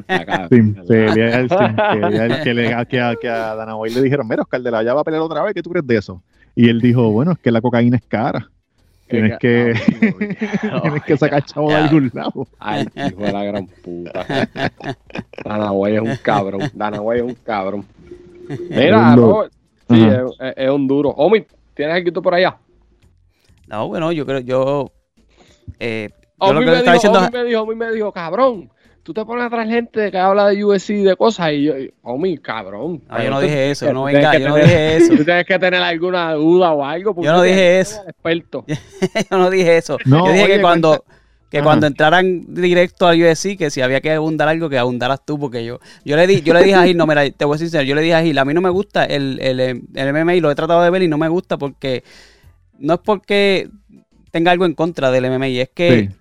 Acá. 0.09 0.49
Sin 0.51 0.75
pelear, 0.75 1.49
sin 1.49 1.77
pelear, 2.01 2.43
que, 2.43 2.55
le- 2.55 2.87
que 2.87 3.01
a, 3.01 3.15
que 3.17 3.29
a 3.31 3.55
Dana 3.55 3.77
White 3.77 3.95
le 3.95 4.03
dijeron, 4.03 4.29
mira, 4.29 4.43
Oscar 4.43 4.61
de 4.61 4.71
la 4.71 4.79
Hoya 4.81 4.93
va 4.95 5.01
a 5.01 5.05
pelear 5.05 5.23
otra 5.23 5.43
vez, 5.43 5.55
¿qué 5.55 5.63
tú 5.63 5.71
crees 5.71 5.87
de 5.87 5.97
eso? 5.97 6.23
Y 6.55 6.69
él 6.69 6.81
dijo, 6.83 7.11
bueno, 7.13 7.33
es 7.33 7.39
que 7.39 7.51
la 7.51 7.61
cocaína 7.63 7.97
es 7.97 8.03
cara. 8.07 8.51
Tienes 9.09 9.39
que, 9.39 9.75
tienes 10.83 11.03
que 11.05 11.17
sacar 11.17 11.45
chavo 11.45 11.69
de 11.69 11.77
algún 11.77 12.11
lado. 12.13 12.47
Ay, 12.59 12.87
hijo 12.95 13.23
de 13.23 13.33
la 13.33 13.45
gran 13.45 13.67
puta. 13.67 14.27
Dana 15.45 15.71
White 15.73 15.97
es 15.97 16.03
un 16.03 16.17
cabrón. 16.23 16.71
Dana 16.75 17.01
White 17.01 17.25
es 17.25 17.31
un 17.31 17.35
cabrón. 17.45 17.85
Mira. 18.71 19.15
Robert, 19.15 19.53
sí, 19.89 20.05
es, 20.05 20.19
es- 20.41 20.55
es 20.57 20.71
un 20.71 20.87
duro. 20.89 21.11
Omi, 21.11 21.45
¿tienes 21.75 21.95
algo 21.95 22.23
por 22.23 22.35
allá? 22.35 22.57
No, 23.69 23.89
bueno, 23.89 24.11
yo 24.13 24.27
creo, 24.27 24.41
yo. 24.41 24.91
Eh, 25.79 26.09
yo 26.11 26.25
Omi 26.39 26.55
lo 26.55 26.61
que 26.61 26.67
me, 26.67 26.81
dijo, 26.83 26.93
diciendo. 26.93 27.19
Omi 27.21 27.31
me 27.33 27.45
dijo, 27.45 27.63
Omi 27.63 27.75
me 27.75 27.93
dijo, 27.93 28.13
cabrón, 28.13 28.71
tú 29.07 29.15
te 29.15 29.25
pones 29.25 29.45
atrás 29.47 29.69
gente 29.69 30.11
que 30.11 30.19
habla 30.19 30.49
de 30.49 30.65
UFC 30.65 30.91
y 30.91 31.03
de 31.05 31.15
cosas 31.17 31.53
y 31.53 31.63
yo, 31.63 31.75
Omi, 32.03 32.39
cabrón. 32.39 33.03
No, 33.09 33.23
yo 33.23 33.31
no 33.31 33.41
dije 33.41 33.71
eso, 33.71 33.93
no 33.93 34.03
tú 34.03 34.09
tienes 34.09 34.31
venga, 34.33 34.39
yo 34.39 34.49
no 34.49 34.55
tener- 34.57 34.69
dije 34.69 34.97
eso. 34.97 35.17
Tú 35.17 35.25
tienes 35.25 35.47
que 35.47 35.59
tener 35.61 35.81
alguna 35.83 36.33
duda 36.33 36.73
o 36.73 36.85
algo. 36.85 37.15
porque 37.15 37.27
Yo 37.27 37.33
no 37.33 37.39
tú 37.39 37.45
dije 37.45 37.79
eso. 37.81 38.03
Experto. 38.09 38.65
yo 39.31 39.39
no 39.39 39.49
dije 39.49 39.77
eso. 39.77 39.97
No, 40.07 40.27
yo 40.27 40.33
dije 40.33 40.45
oye, 40.45 40.55
que 40.57 40.61
cuando. 40.61 41.05
Que 41.49 41.59
Ajá. 41.59 41.65
cuando 41.65 41.87
entraran 41.87 42.43
directo 42.49 43.07
al 43.07 43.23
UFC, 43.23 43.57
que 43.57 43.71
si 43.71 43.81
había 43.81 44.01
que 44.01 44.11
abundar 44.11 44.49
algo, 44.49 44.69
que 44.69 44.79
abundaras 44.79 45.25
tú, 45.25 45.39
porque 45.39 45.65
yo 45.65 45.79
yo 46.05 46.17
le 46.17 46.27
di, 46.27 46.41
yo 46.43 46.53
le 46.53 46.65
dije 46.65 46.75
a 46.75 46.83
Gil, 46.83 46.97
no, 46.97 47.07
mira, 47.07 47.31
te 47.31 47.45
voy 47.45 47.55
a 47.55 47.59
ser 47.59 47.69
sincero, 47.69 47.85
yo 47.85 47.95
le 47.95 48.03
dije 48.03 48.15
a 48.17 48.23
Gil, 48.23 48.37
a 48.37 48.45
mí 48.45 48.53
no 48.53 48.61
me 48.61 48.69
gusta 48.69 49.05
el, 49.05 49.39
el, 49.41 49.61
el 49.61 50.13
MMA 50.13 50.35
y 50.35 50.41
lo 50.41 50.51
he 50.51 50.57
tratado 50.57 50.83
de 50.83 50.91
ver 50.91 51.03
y 51.05 51.09
no 51.09 51.19
me 51.19 51.29
gusta 51.29 51.57
porque 51.57 52.03
no 52.81 52.95
es 52.95 53.01
porque 53.01 53.69
tenga 54.33 54.51
algo 54.51 54.67
en 54.67 54.75
contra 54.75 55.13
del 55.13 55.31
MMA, 55.31 55.47
es 55.47 55.69
que 55.73 56.09
Sí. 56.11 56.17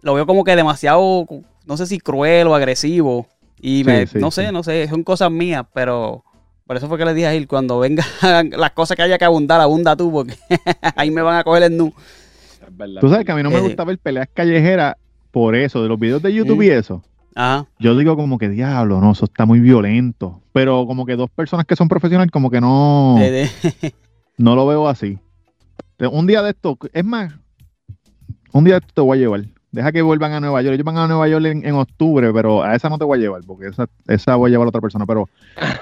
lo 0.00 0.14
veo 0.14 0.24
como 0.24 0.44
que 0.44 0.56
demasiado, 0.56 1.26
no 1.66 1.76
sé 1.76 1.86
si 1.86 1.98
cruel 1.98 2.46
o 2.46 2.54
agresivo. 2.54 3.26
Y 3.60 3.78
Sí, 3.78 3.84
me, 3.84 4.06
sí, 4.06 4.18
no 4.18 4.30
sí. 4.30 4.42
sé, 4.42 4.52
no 4.52 4.62
sé, 4.62 4.86
son 4.88 5.02
cosas 5.04 5.30
mías, 5.30 5.64
pero 5.72 6.22
por 6.66 6.76
eso 6.76 6.88
fue 6.88 6.98
que 6.98 7.04
le 7.04 7.14
dije 7.14 7.26
a 7.28 7.32
Gil, 7.32 7.46
cuando 7.48 7.78
vengan 7.78 8.04
las 8.56 8.72
cosas 8.72 8.96
que 8.96 9.02
haya 9.02 9.16
que 9.18 9.24
abundar, 9.24 9.60
abunda 9.60 9.96
tú, 9.96 10.10
porque 10.12 10.34
ahí 10.96 11.10
me 11.10 11.22
van 11.22 11.36
a 11.36 11.44
coger 11.44 11.62
el 11.64 11.76
nu. 11.76 11.92
Es 12.66 12.76
verdad. 12.76 13.00
Tú 13.00 13.08
sabes 13.08 13.24
que 13.24 13.32
a 13.32 13.36
mí 13.36 13.42
no 13.42 13.50
me 13.50 13.58
Eh. 13.58 13.60
gusta 13.62 13.84
ver 13.84 13.98
peleas 13.98 14.28
callejeras 14.34 14.96
por 15.30 15.54
eso, 15.54 15.82
de 15.82 15.88
los 15.88 15.98
videos 15.98 16.22
de 16.22 16.32
YouTube 16.34 16.62
y 16.62 16.68
eso. 16.70 17.02
Ajá. 17.34 17.66
Yo 17.80 17.96
digo 17.96 18.16
como 18.16 18.38
que 18.38 18.48
diablo, 18.48 19.00
no, 19.00 19.12
eso 19.12 19.24
está 19.24 19.44
muy 19.46 19.60
violento. 19.60 20.40
Pero 20.52 20.86
como 20.86 21.04
que 21.06 21.16
dos 21.16 21.30
personas 21.30 21.66
que 21.66 21.74
son 21.74 21.88
profesionales, 21.88 22.30
como 22.30 22.50
que 22.50 22.60
no, 22.60 23.16
de- 23.18 23.50
no 24.38 24.54
lo 24.54 24.66
veo 24.66 24.88
así. 24.88 25.18
Un 25.98 26.26
día 26.26 26.42
de 26.42 26.50
esto, 26.50 26.78
es 26.92 27.04
más, 27.04 27.32
un 28.52 28.64
día 28.64 28.74
de 28.74 28.80
esto 28.80 28.92
te 28.94 29.00
voy 29.00 29.18
a 29.18 29.20
llevar. 29.20 29.44
Deja 29.74 29.90
que 29.90 30.02
vuelvan 30.02 30.32
a 30.32 30.40
Nueva 30.40 30.62
York. 30.62 30.74
Ellos 30.74 30.84
van 30.84 30.96
a 30.98 31.08
Nueva 31.08 31.26
York 31.28 31.44
en, 31.46 31.66
en 31.66 31.74
octubre, 31.74 32.32
pero 32.32 32.62
a 32.62 32.76
esa 32.76 32.88
no 32.88 32.96
te 32.96 33.04
voy 33.04 33.18
a 33.18 33.22
llevar, 33.22 33.40
porque 33.44 33.66
esa, 33.66 33.86
esa 34.06 34.36
voy 34.36 34.48
a 34.48 34.52
llevar 34.52 34.66
a 34.66 34.68
otra 34.68 34.80
persona. 34.80 35.04
Pero 35.04 35.28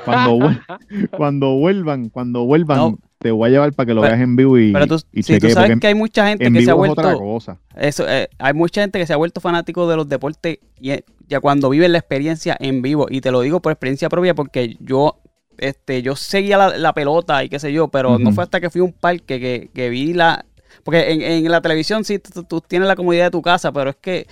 cuando, 0.06 0.30
vuel- 0.38 1.10
cuando 1.16 1.54
vuelvan, 1.56 2.08
cuando 2.08 2.44
vuelvan, 2.46 2.78
No. 2.78 2.98
te 3.18 3.30
voy 3.30 3.48
a 3.48 3.52
llevar 3.52 3.72
para 3.74 3.86
que 3.86 3.92
lo 3.94 4.00
Pero- 4.00 4.12
veas 4.12 4.22
en 4.22 4.34
vivo 4.34 4.58
y, 4.58 4.72
Pero 4.72 4.86
tú, 4.86 4.96
y 5.12 5.22
tú 5.22 5.50
sabes 5.50 5.78
que 5.78 5.86
hay 5.88 5.94
mucha 5.94 6.26
gente 6.26 6.46
en 6.46 6.54
que 6.54 6.62
se 6.64 6.70
ha 6.70 6.74
otra 6.74 7.04
vuelto. 7.04 7.18
cosa. 7.20 7.58
Eso, 7.76 8.08
eh, 8.08 8.28
hay 8.38 8.54
mucha 8.54 8.80
gente 8.80 8.98
que 8.98 9.06
se 9.06 9.12
ha 9.12 9.16
vuelto 9.16 9.40
fanático 9.42 9.86
de 9.88 9.96
los 9.96 10.08
deportes 10.08 10.58
y 10.80 10.90
eh, 10.92 11.04
ya 11.28 11.40
cuando 11.40 11.68
viven 11.68 11.92
la 11.92 11.98
experiencia 11.98 12.56
en 12.58 12.80
vivo. 12.80 13.06
Y 13.10 13.20
te 13.20 13.30
lo 13.30 13.42
digo 13.42 13.60
por 13.60 13.72
experiencia 13.72 14.08
propia 14.08 14.34
porque 14.34 14.76
yo, 14.80 15.20
este, 15.58 16.00
yo 16.02 16.16
seguía 16.16 16.56
la, 16.56 16.78
la 16.78 16.94
pelota 16.94 17.44
y 17.44 17.50
qué 17.50 17.58
sé 17.58 17.72
yo, 17.74 17.88
pero 17.88 18.18
no 18.18 18.32
fue 18.32 18.42
hasta 18.44 18.58
que 18.58 18.70
fui 18.70 18.80
a 18.80 18.84
un 18.84 18.92
parque 18.92 19.38
que, 19.38 19.70
que 19.74 19.90
vi 19.90 20.14
la. 20.14 20.46
Porque 20.84 21.10
en, 21.12 21.22
en 21.22 21.50
la 21.50 21.60
televisión 21.60 22.04
sí 22.04 22.18
tú, 22.18 22.42
tú 22.44 22.60
tienes 22.60 22.88
la 22.88 22.96
comodidad 22.96 23.24
de 23.26 23.30
tu 23.30 23.42
casa, 23.42 23.70
pero 23.72 23.90
es 23.90 23.96
que 23.96 24.26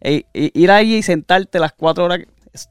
eh, 0.00 0.22
i- 0.34 0.50
ir 0.54 0.70
ahí 0.70 0.94
y 0.96 1.02
sentarte 1.02 1.58
las 1.58 1.72
cuatro 1.72 2.04
horas 2.04 2.20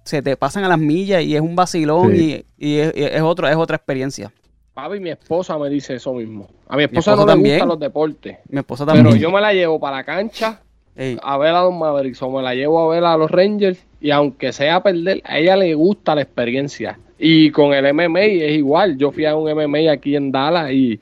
se 0.03 0.21
te 0.21 0.35
pasan 0.37 0.63
a 0.63 0.67
las 0.69 0.79
millas 0.79 1.21
y 1.23 1.35
es 1.35 1.41
un 1.41 1.55
vacilón 1.55 2.15
Sí. 2.15 2.45
y, 2.57 2.67
y 2.67 2.77
es, 2.77 2.93
es 2.95 3.21
otro, 3.21 3.47
es 3.47 3.55
otra 3.55 3.75
experiencia. 3.75 4.31
Papi, 4.73 4.99
mi 4.99 5.09
esposa 5.09 5.57
me 5.57 5.69
dice 5.69 5.95
eso 5.95 6.13
mismo. 6.13 6.47
A 6.67 6.75
mi 6.75 6.83
esposa, 6.83 7.11
esposa 7.11 7.15
no 7.15 7.25
le 7.25 7.31
también. 7.33 7.55
gustan 7.55 7.69
los 7.69 7.79
deportes. 7.79 8.37
Mi 8.49 8.59
esposa 8.59 8.85
también. 8.85 9.05
Pero 9.05 9.15
yo 9.17 9.31
me 9.31 9.39
la 9.41 9.53
llevo 9.53 9.79
para 9.79 9.97
la 9.97 10.03
cancha 10.03 10.59
Ey, 10.97 11.17
a 11.21 11.37
ver 11.37 11.53
a 11.53 11.61
los 11.63 11.73
Mavericks 11.73 12.21
o 12.21 12.29
me 12.31 12.41
la 12.41 12.55
llevo 12.55 12.79
a 12.79 12.93
ver 12.95 13.03
a 13.03 13.17
los 13.17 13.29
Rangers 13.29 13.77
Y 13.99 14.11
aunque 14.11 14.53
sea 14.53 14.81
perder, 14.81 15.21
a 15.25 15.37
ella 15.39 15.55
le 15.57 15.73
gusta 15.75 16.15
la 16.15 16.21
experiencia. 16.21 16.97
Y 17.19 17.51
con 17.51 17.73
el 17.73 17.93
MMA 17.93 18.19
es 18.21 18.51
igual. 18.57 18.97
Yo 18.97 19.11
fui 19.11 19.25
a 19.25 19.35
un 19.35 19.49
MMA 19.49 19.91
aquí 19.91 20.15
en 20.15 20.31
Dallas 20.31 20.71
y, 20.71 20.99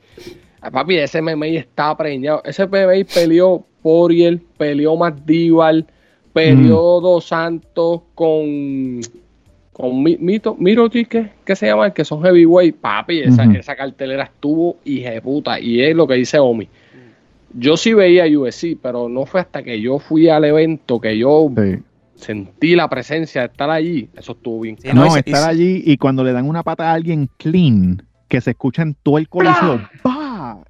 papi, 0.70 0.96
ese 0.96 1.20
MMA 1.22 1.46
está 1.46 1.96
preñado. 1.96 2.42
Ese 2.44 2.66
MMA 2.66 3.04
peleó 3.12 3.64
Poriel, 3.82 4.40
peleó 4.56 4.96
McDival, 4.96 5.86
peleó 6.32 7.00
Dos 7.00 7.26
Santos 7.26 8.02
con, 8.14 9.00
con 9.72 10.02
Mi- 10.02 10.16
Mito, 10.18 10.56
Mirotic, 10.58 11.08
¿qué, 11.08 11.30
qué 11.44 11.56
se 11.56 11.66
llama? 11.66 11.92
Que 11.92 12.04
son 12.04 12.22
heavyweight. 12.22 12.76
Papi, 12.76 13.20
esa, 13.20 13.42
Ujú. 13.44 13.52
esa 13.58 13.76
cartelera 13.76 14.24
estuvo 14.24 14.76
puta. 15.22 15.60
Y 15.60 15.82
es 15.82 15.94
lo 15.94 16.06
que 16.06 16.14
dice 16.14 16.38
Omi. 16.38 16.68
Yo 17.56 17.76
sí 17.76 17.94
veía 17.94 18.24
UFC, 18.26 18.76
pero 18.80 19.08
no 19.08 19.26
fue 19.26 19.40
hasta 19.40 19.62
que 19.62 19.80
yo 19.80 19.98
fui 20.00 20.28
al 20.28 20.44
evento 20.44 21.00
que 21.00 21.16
yo 21.16 21.50
Sí. 21.56 21.78
sentí 22.16 22.74
la 22.74 22.88
presencia 22.88 23.42
de 23.42 23.46
estar 23.48 23.70
allí. 23.70 24.08
Eso 24.16 24.32
estuvo 24.32 24.60
bien. 24.60 24.76
Sí, 24.80 24.88
No, 24.92 25.14
estar 25.16 25.48
allí 25.48 25.82
y 25.86 25.96
cuando 25.96 26.24
le 26.24 26.32
dan 26.32 26.48
una 26.48 26.62
pata 26.64 26.90
a 26.90 26.94
alguien 26.94 27.28
clean, 27.36 28.02
que 28.26 28.40
se 28.40 28.50
escucha 28.50 28.82
en 28.82 28.94
todo 29.02 29.18
el 29.18 29.28
coliseo, 29.28 29.80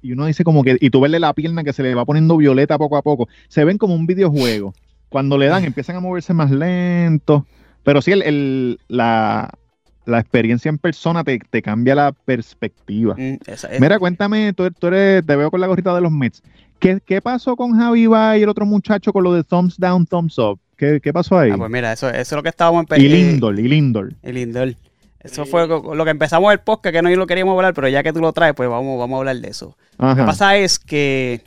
y 0.01 0.11
uno 0.13 0.25
dice 0.25 0.43
como 0.43 0.63
que, 0.63 0.77
y 0.79 0.89
tú 0.89 1.01
verle 1.01 1.19
la 1.19 1.33
pierna 1.33 1.63
que 1.63 1.73
se 1.73 1.83
le 1.83 1.95
va 1.95 2.05
poniendo 2.05 2.37
violeta 2.37 2.77
poco 2.77 2.97
a 2.97 3.01
poco, 3.01 3.27
se 3.47 3.63
ven 3.65 3.77
como 3.77 3.95
un 3.95 4.05
videojuego. 4.07 4.73
Cuando 5.09 5.37
le 5.37 5.47
dan, 5.47 5.63
empiezan 5.65 5.95
a 5.95 5.99
moverse 5.99 6.33
más 6.33 6.51
lento, 6.51 7.45
pero 7.83 8.01
sí, 8.01 8.11
el, 8.11 8.21
el- 8.23 8.79
la, 8.87 9.49
la 10.05 10.19
experiencia 10.19 10.69
en 10.69 10.77
persona 10.77 11.23
te, 11.23 11.39
te 11.49 11.61
cambia 11.61 11.95
la 11.95 12.11
perspectiva. 12.11 13.15
Mm, 13.17 13.35
esa- 13.47 13.69
Mira, 13.79 13.97
cuéntame, 13.99 14.53
tú, 14.53 14.69
tú 14.71 14.87
eres, 14.87 15.25
te 15.25 15.35
veo 15.35 15.49
con 15.51 15.61
la 15.61 15.67
gorrita 15.67 15.93
de 15.95 16.01
los 16.01 16.11
Mets. 16.11 16.41
¿Qué, 16.79 16.99
qué 17.05 17.21
pasó 17.21 17.55
con 17.55 17.73
Javi 17.77 18.05
Bay 18.07 18.39
y 18.41 18.43
el 18.43 18.49
otro 18.49 18.65
muchacho 18.65 19.13
con 19.13 19.23
lo 19.23 19.33
de 19.33 19.43
thumbs 19.43 19.77
down, 19.79 20.05
thumbs 20.05 20.37
up? 20.37 20.59
¿Qué, 20.77 20.99
qué 21.01 21.13
pasó 21.13 21.39
ahí? 21.39 21.51
ah, 21.53 21.57
pues 21.57 21.71
mira, 21.71 21.93
eso, 21.93 22.09
eso 22.09 22.19
es 22.19 22.31
lo 22.33 22.43
que 22.43 22.49
estábamos 22.49 22.81
y 22.89 22.93
empezando. 23.05 23.15
Lindor, 23.15 23.59
y 23.59 23.67
Lindor. 23.67 24.13
Y 24.23 24.31
Lindor. 24.33 24.75
Eso 25.25 25.45
fue 25.45 25.67
lo 25.67 26.03
que 26.05 26.11
empezamos 26.11 26.51
el 26.53 26.59
podcast, 26.59 26.93
que 26.95 27.01
no 27.01 27.09
lo 27.09 27.27
queríamos 27.27 27.55
hablar, 27.55 27.73
pero 27.73 27.87
ya 27.87 28.03
que 28.03 28.13
tú 28.13 28.19
lo 28.21 28.31
traes, 28.33 28.53
pues 28.53 28.69
vamos, 28.69 28.97
vamos 28.99 29.15
a 29.15 29.19
hablar 29.19 29.37
de 29.37 29.49
eso. 29.49 29.75
Lo 29.97 30.15
que 30.15 30.23
pasa 30.23 30.55
es 30.57 30.77
que 30.79 31.41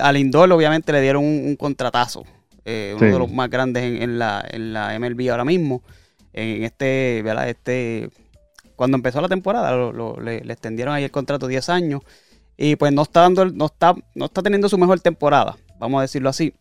a 0.00 0.12
Lindor 0.12 0.52
obviamente 0.52 0.92
le 0.92 1.00
dieron 1.00 1.24
un, 1.24 1.42
un 1.46 1.56
contratazo, 1.56 2.24
eh, 2.64 2.92
uno 2.96 3.00
Sí. 3.06 3.12
de 3.12 3.18
los 3.18 3.30
más 3.32 3.50
grandes 3.50 3.82
en, 3.82 4.00
en 4.02 4.18
la, 4.18 4.44
en 4.48 4.72
la 4.72 4.96
MLB 4.98 5.28
ahora 5.30 5.44
mismo. 5.44 5.82
En 6.32 6.62
este, 6.64 7.22
¿verdad? 7.24 7.48
Este, 7.48 8.10
cuando 8.76 8.96
empezó 8.96 9.20
la 9.20 9.28
temporada, 9.28 9.72
lo- 9.72 9.92
lo- 9.92 10.20
le, 10.20 10.40
le 10.44 10.52
extendieron 10.52 10.94
ahí 10.94 11.04
el 11.04 11.10
contrato 11.10 11.46
10 11.46 11.68
años. 11.68 12.00
Y 12.56 12.76
pues 12.76 12.92
no 12.92 13.02
está 13.02 13.20
dando, 13.22 13.46
no 13.46 13.66
está, 13.66 13.94
no 14.14 14.24
está 14.26 14.40
teniendo 14.42 14.68
su 14.68 14.78
mejor 14.78 15.00
temporada, 15.00 15.56
vamos 15.80 15.98
a 15.98 16.02
decirlo 16.02 16.28
así. 16.28 16.54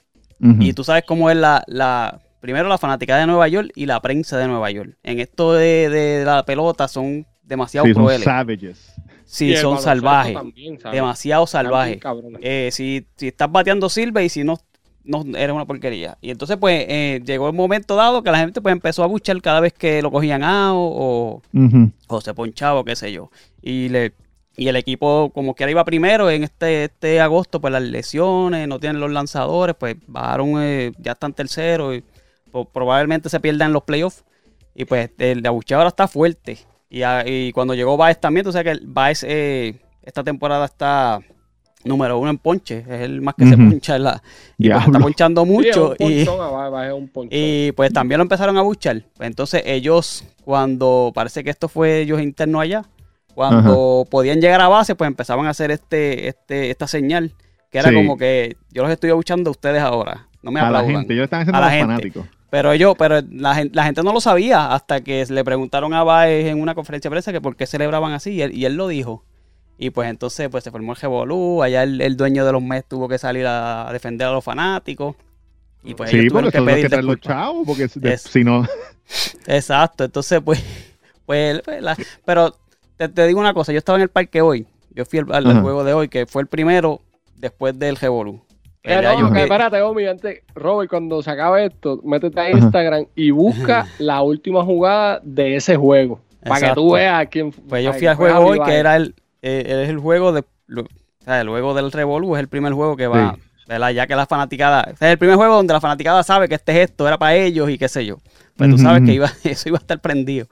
Y 0.60 0.74
tú 0.74 0.84
sabes 0.84 1.04
cómo 1.08 1.30
es 1.30 1.38
la, 1.38 1.64
la 1.68 2.20
primero 2.44 2.68
la 2.68 2.78
fanática 2.78 3.16
de 3.18 3.26
Nueva 3.26 3.48
York 3.48 3.72
y 3.74 3.86
la 3.86 4.02
prensa 4.02 4.38
de 4.38 4.50
Nueva 4.50 4.70
York. 4.70 4.98
En 5.02 5.22
esto 5.22 5.54
de, 5.54 5.88
de 5.88 6.26
la 6.26 6.44
pelota 6.44 6.90
son 6.90 7.26
demasiado 7.42 7.88
Sí, 7.88 7.94
son 7.94 8.04
crueles. 8.04 8.26
savages. 8.26 8.94
Sí, 9.24 9.56
son 9.56 9.80
salvajes. 9.80 10.34
también. 10.34 10.78
Demasiado 10.92 11.48
salvajes. 11.48 12.00
Eh, 12.42 12.68
si, 12.74 13.08
si 13.16 13.30
estás 13.30 13.50
bateando 13.50 13.88
sirve 13.88 14.26
y 14.26 14.30
si 14.30 14.44
no, 14.44 14.60
no 15.06 15.24
eres 15.38 15.56
una 15.56 15.64
porquería. 15.66 16.18
Y 16.20 16.32
entonces 16.32 16.58
pues 16.58 16.86
eh, 16.90 17.22
llegó 17.26 17.48
el 17.48 17.54
momento 17.56 17.96
dado 17.96 18.22
que 18.24 18.30
la 18.32 18.40
gente 18.40 18.60
pues 18.60 18.74
empezó 18.74 19.04
a 19.04 19.08
buchar 19.08 19.42
cada 19.42 19.62
vez 19.62 19.72
que 19.72 20.02
lo 20.02 20.12
cogían 20.12 20.44
a 20.44 20.74
o, 20.76 21.42
Ujú. 21.54 21.92
o 22.08 22.20
se 22.22 22.34
ponchaba 22.34 22.82
o 22.82 22.84
qué 22.84 22.98
sé 22.98 23.14
yo. 23.14 23.32
Y 23.62 23.88
le 23.88 24.12
y 24.58 24.68
el 24.68 24.76
equipo 24.76 25.32
como 25.34 25.56
que 25.56 25.68
iba 25.72 25.84
primero 25.86 26.30
en 26.30 26.44
este 26.44 26.84
este 26.84 27.22
agosto 27.22 27.60
pues 27.62 27.72
las 27.72 27.82
lesiones, 27.82 28.68
no 28.68 28.80
tienen 28.82 29.00
los 29.00 29.10
lanzadores, 29.12 29.76
pues 29.80 29.96
bajaron, 30.08 30.62
eh, 30.62 30.92
ya 31.00 31.14
están 31.14 31.34
terceros 31.34 31.96
y 31.96 32.02
po- 32.02 32.13
probablemente 32.74 33.30
se 33.30 33.40
pierdan 33.40 33.74
los 33.74 33.84
playoffs. 33.84 34.24
Y 34.76 34.86
pues 34.86 35.12
el 35.20 35.46
abucheo 35.46 35.78
ahora 35.78 35.90
está 35.90 36.08
fuerte. 36.08 36.58
Y, 36.90 37.04
a- 37.04 37.28
y 37.28 37.52
cuando 37.52 37.74
llegó 37.76 37.98
Baez 37.98 38.20
también, 38.20 38.44
tú 38.44 38.52
sabes 38.52 38.66
que 38.66 38.72
el 38.72 38.88
Baez 38.88 39.24
eh, 39.28 39.80
esta 40.04 40.24
temporada 40.24 40.66
está 40.66 41.20
número 41.86 42.18
uno 42.18 42.30
en 42.30 42.38
ponche, 42.38 42.78
es 42.88 43.02
el 43.02 43.22
más 43.22 43.36
que 43.36 43.46
se 43.46 43.58
poncha 43.58 43.98
en 43.98 44.04
la... 44.04 44.24
Y 44.58 44.70
pues, 44.70 44.86
está 44.86 45.00
ponchando 45.00 45.44
Sí, 45.44 45.50
es 45.50 45.54
mucho. 45.54 45.90
un 46.00 46.12
y, 46.12 46.26
ponchón, 46.26 46.42
abajo, 46.42 46.60
abajo 46.62 46.84
es 46.86 46.94
un 46.94 47.08
ponchón. 47.10 47.30
y 47.40 47.72
pues 47.74 47.92
también 47.92 48.20
lo 48.20 48.22
empezaron 48.24 48.58
a 48.58 48.62
buchar. 48.62 49.04
Pues 49.16 49.28
entonces 49.28 49.64
ellos, 49.66 50.24
cuando 50.46 51.12
parece 51.14 51.44
que 51.44 51.50
esto 51.50 51.68
fue 51.68 52.00
ellos 52.02 52.22
internos 52.22 52.62
allá, 52.62 52.84
cuando 53.36 54.06
podían 54.10 54.40
llegar 54.40 54.62
a 54.62 54.68
base, 54.70 54.96
pues 54.96 55.08
empezaban 55.08 55.46
a 55.46 55.50
hacer 55.50 55.72
este, 55.72 56.28
este, 56.28 56.70
esta 56.70 56.88
señal, 56.88 57.34
que 57.72 57.80
era 57.80 57.90
Sí. 57.90 57.96
como 57.96 58.18
que 58.18 58.56
yo 58.72 58.84
los 58.84 58.92
estoy 58.92 59.10
abuchando 59.10 59.50
a 59.50 59.52
ustedes 59.52 59.82
ahora. 59.82 60.28
No 60.42 60.52
me 60.52 60.60
a 60.60 60.70
la 60.70 60.84
gente, 60.84 61.14
ellos 61.14 61.24
están 61.26 61.42
haciendo 61.42 61.58
A 61.58 61.62
los 61.62 61.70
gente. 61.72 61.86
fanáticos. 61.86 62.26
Pero 62.54 62.72
ellos, 62.72 62.94
pero 63.00 63.20
la 63.32 63.56
gente, 63.56 63.76
la 63.76 63.84
gente 63.84 64.04
no 64.04 64.14
lo 64.14 64.22
sabía 64.22 64.76
hasta 64.76 65.02
que 65.02 65.26
le 65.28 65.44
preguntaron 65.44 65.92
a 65.96 66.04
Baez 66.04 66.46
en 66.46 66.62
una 66.62 66.76
conferencia 66.76 67.10
de 67.10 67.14
prensa 67.16 67.32
que 67.32 67.42
por 67.42 67.56
qué 67.56 67.66
celebraban 67.66 68.14
así, 68.14 68.30
y 68.34 68.44
él, 68.44 68.54
y 68.56 68.66
él 68.66 68.76
lo 68.76 68.88
dijo. 68.88 69.24
Y 69.80 69.90
pues 69.90 70.08
entonces 70.08 70.50
pues 70.50 70.64
se 70.64 70.70
formó 70.70 70.92
el 70.92 71.00
revolú, 71.00 71.64
allá 71.64 71.82
el, 71.82 72.00
el 72.00 72.16
dueño 72.16 72.46
de 72.46 72.52
los 72.52 72.62
Mets 72.62 72.88
tuvo 72.88 73.10
que 73.10 73.18
salir 73.18 73.48
a 73.48 73.90
defender 73.92 74.28
a 74.28 74.32
los 74.34 74.44
fanáticos. 74.44 75.16
Y 75.84 75.96
pues 75.96 76.12
sí, 76.12 76.18
ellos 76.18 76.30
tuvieron 76.30 76.52
que 76.52 76.60
que 76.60 76.64
pedir 76.64 76.90
traen 76.90 77.08
los 77.08 77.20
chavos, 77.22 77.66
porque 77.66 77.88
de- 77.96 78.14
Es- 78.14 78.22
si 78.22 78.44
no, 78.44 78.68
Exacto, 79.48 80.04
entonces 80.04 80.40
pues, 80.46 80.64
pues, 81.26 81.60
pues, 81.66 81.82
la- 81.82 81.98
pero 82.24 82.56
te, 82.98 83.10
te 83.10 83.26
digo 83.26 83.40
una 83.40 83.56
cosa, 83.56 83.72
yo 83.72 83.80
estaba 83.80 83.98
en 83.98 84.04
el 84.04 84.10
parque 84.10 84.42
hoy, 84.42 84.68
yo 84.92 85.06
fui 85.06 85.22
al, 85.32 85.60
juego 85.64 85.84
de 85.84 85.94
hoy, 85.96 86.08
que 86.08 86.28
fue 86.28 86.44
el 86.44 86.48
primero 86.48 87.02
después 87.36 87.80
del 87.80 87.96
Revolú. 87.96 88.44
Eh, 88.84 89.02
no, 89.02 89.32
que- 89.32 89.44
espérate, 89.44 89.82
Omi, 89.82 90.06
antes, 90.06 90.42
Robert, 90.56 90.90
cuando 90.90 91.22
se 91.24 91.32
acabe 91.32 91.66
esto, 91.68 92.02
métete 92.04 92.40
a 92.40 92.44
Ajá. 92.44 92.52
Instagram 92.52 93.06
y 93.16 93.32
busca 93.32 93.88
la 93.98 94.22
última 94.22 94.64
jugada 94.66 95.22
de 95.24 95.56
ese 95.56 95.76
juego. 95.78 96.20
Para 96.46 96.68
que 96.70 96.74
tú 96.76 96.92
veas 96.92 97.28
quién 97.32 97.52
Pues 97.52 97.84
yo 97.86 97.94
fui 97.94 98.08
al 98.08 98.16
juego 98.18 98.40
hoy, 98.40 98.60
que 98.60 98.76
era 98.76 98.98
el, 98.98 99.16
eh, 99.42 99.84
es 99.84 99.90
el 99.90 100.00
juego 100.00 100.34
de, 100.34 100.44
lo- 100.68 100.82
o 100.82 100.88
sea, 101.24 101.40
el 101.40 101.48
juego 101.48 101.74
del 101.74 101.92
Revolú, 101.94 102.36
es 102.36 102.42
el 102.42 102.50
primer 102.50 102.74
juego 102.74 102.98
que 102.98 103.08
va, 103.08 103.36
Sí. 103.36 103.42
¿verdad? 103.70 103.92
Ya 103.92 104.06
que 104.08 104.16
la 104.18 104.26
fanaticada, 104.26 104.82
o 104.94 104.98
sea, 104.98 105.08
es 105.08 105.14
el 105.14 105.18
primer 105.18 105.38
juego 105.38 105.56
donde 105.56 105.74
la 105.74 105.80
fanaticada 105.80 106.22
sabe 106.24 106.50
que 106.50 106.56
este 106.56 106.74
gesto 106.74 107.08
era 107.08 107.18
para 107.18 107.36
ellos 107.36 107.70
y 107.70 107.78
qué 107.78 107.88
sé 107.88 108.06
yo. 108.06 108.18
Pues 108.58 108.70
tú 108.70 108.78
sabes 108.78 109.04
que 109.06 109.14
iba, 109.14 109.32
eso 109.46 109.70
iba 109.70 109.78
a 109.78 109.80
estar 109.82 110.02
prendido. 110.02 110.48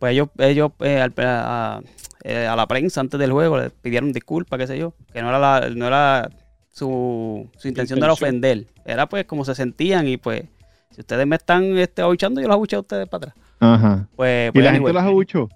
Pues 0.00 0.12
ellos, 0.14 0.28
ellos 0.38 0.72
eh, 0.80 1.00
al- 1.00 1.14
a, 1.18 1.80
eh, 2.24 2.46
a 2.48 2.56
la 2.56 2.66
prensa 2.66 3.00
antes 3.00 3.20
del 3.20 3.30
juego 3.30 3.56
le 3.58 3.70
pidieron 3.70 4.12
disculpas, 4.12 4.58
qué 4.58 4.66
sé 4.66 4.76
yo, 4.76 4.94
que 5.12 5.22
no 5.22 5.28
era 5.28 5.38
la, 5.38 5.68
no 5.70 5.86
era 5.86 6.28
su, 6.70 7.48
su 7.58 7.68
intención 7.68 8.00
de 8.00 8.06
intención. 8.06 8.10
ofender. 8.10 8.66
Era 8.84 9.08
pues 9.08 9.24
como 9.26 9.44
se 9.44 9.54
sentían 9.54 10.08
y 10.08 10.16
pues 10.16 10.44
si 10.90 11.00
ustedes 11.00 11.26
me 11.26 11.36
están 11.36 11.76
este, 11.78 12.02
abuchando, 12.02 12.40
yo 12.40 12.48
los 12.48 12.54
abuché 12.54 12.76
a 12.76 12.80
ustedes 12.80 13.08
para 13.08 13.28
atrás. 13.30 13.44
ajá. 13.60 14.08
Pues, 14.16 14.52
Y 14.52 14.52
pues, 14.52 14.64
la 14.64 14.70
anyway, 14.70 14.92
gente 14.92 14.92
los 14.94 15.02
abuchó. 15.02 15.48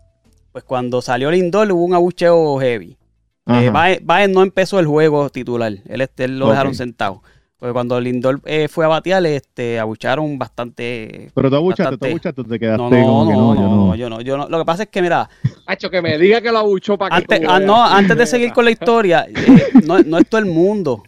pues 0.53 0.65
cuando 0.65 1.03
salió 1.03 1.31
Lindor 1.31 1.71
hubo 1.73 1.85
un 1.85 1.95
abucheo 1.95 2.59
heavy. 2.61 2.97
Eh, 3.47 3.69
Baez, 3.71 4.01
Baez 4.05 4.31
no 4.31 4.43
empezó 4.43 4.79
el 4.81 4.87
juego 4.87 5.29
titular, 5.29 5.73
él, 5.87 6.01
este, 6.01 6.25
él 6.25 6.39
lo 6.39 6.49
dejaron 6.51 6.75
sentado. 6.75 7.23
Porque 7.65 7.73
cuando 7.73 7.99
Lindor 7.99 8.43
eh, 8.45 8.69
fue 8.69 8.85
a 8.85 8.89
batear, 8.89 9.25
este, 9.25 9.79
abucharon 9.81 10.39
bastante. 10.39 11.31
Pero 11.35 11.49
tú 11.49 11.57
abuchaste, 11.57 11.83
tú 11.85 11.91
bastante- 11.93 12.09
abuchaste, 12.11 12.43
tú 12.43 12.45
te 12.45 12.59
quedaste 12.59 12.83
No, 12.83 12.91
no, 12.91 13.07
como 13.07 13.27
que 13.27 13.33
no, 13.33 13.55
no, 13.55 13.55
yo 13.55 13.63
no, 13.63 13.77
no. 13.87 13.95
yo 13.97 14.11
no, 14.11 14.21
yo 14.21 14.37
no. 14.37 14.49
Lo 14.51 14.59
que 14.59 14.65
pasa 14.67 14.83
es 14.83 14.91
que, 14.91 15.01
mira, 15.01 15.31
Hacho, 15.65 15.89
que 15.89 16.03
me 16.03 16.19
diga 16.19 16.43
que 16.43 16.53
lo 16.53 16.59
abuchó 16.59 16.99
para 16.99 17.17
que 17.17 17.23
antes, 17.23 17.41
tú 17.41 17.47
ah, 17.51 17.61
no, 17.61 17.83
antes 17.83 18.19
de 18.19 18.27
seguir 18.27 18.53
con 18.53 18.67
la 18.67 18.71
historia, 18.71 19.27
eh, 19.35 19.69
no, 19.87 19.99
no 20.01 20.19
es 20.19 20.29
todo 20.29 20.41
el 20.43 20.45
mundo. 20.47 21.05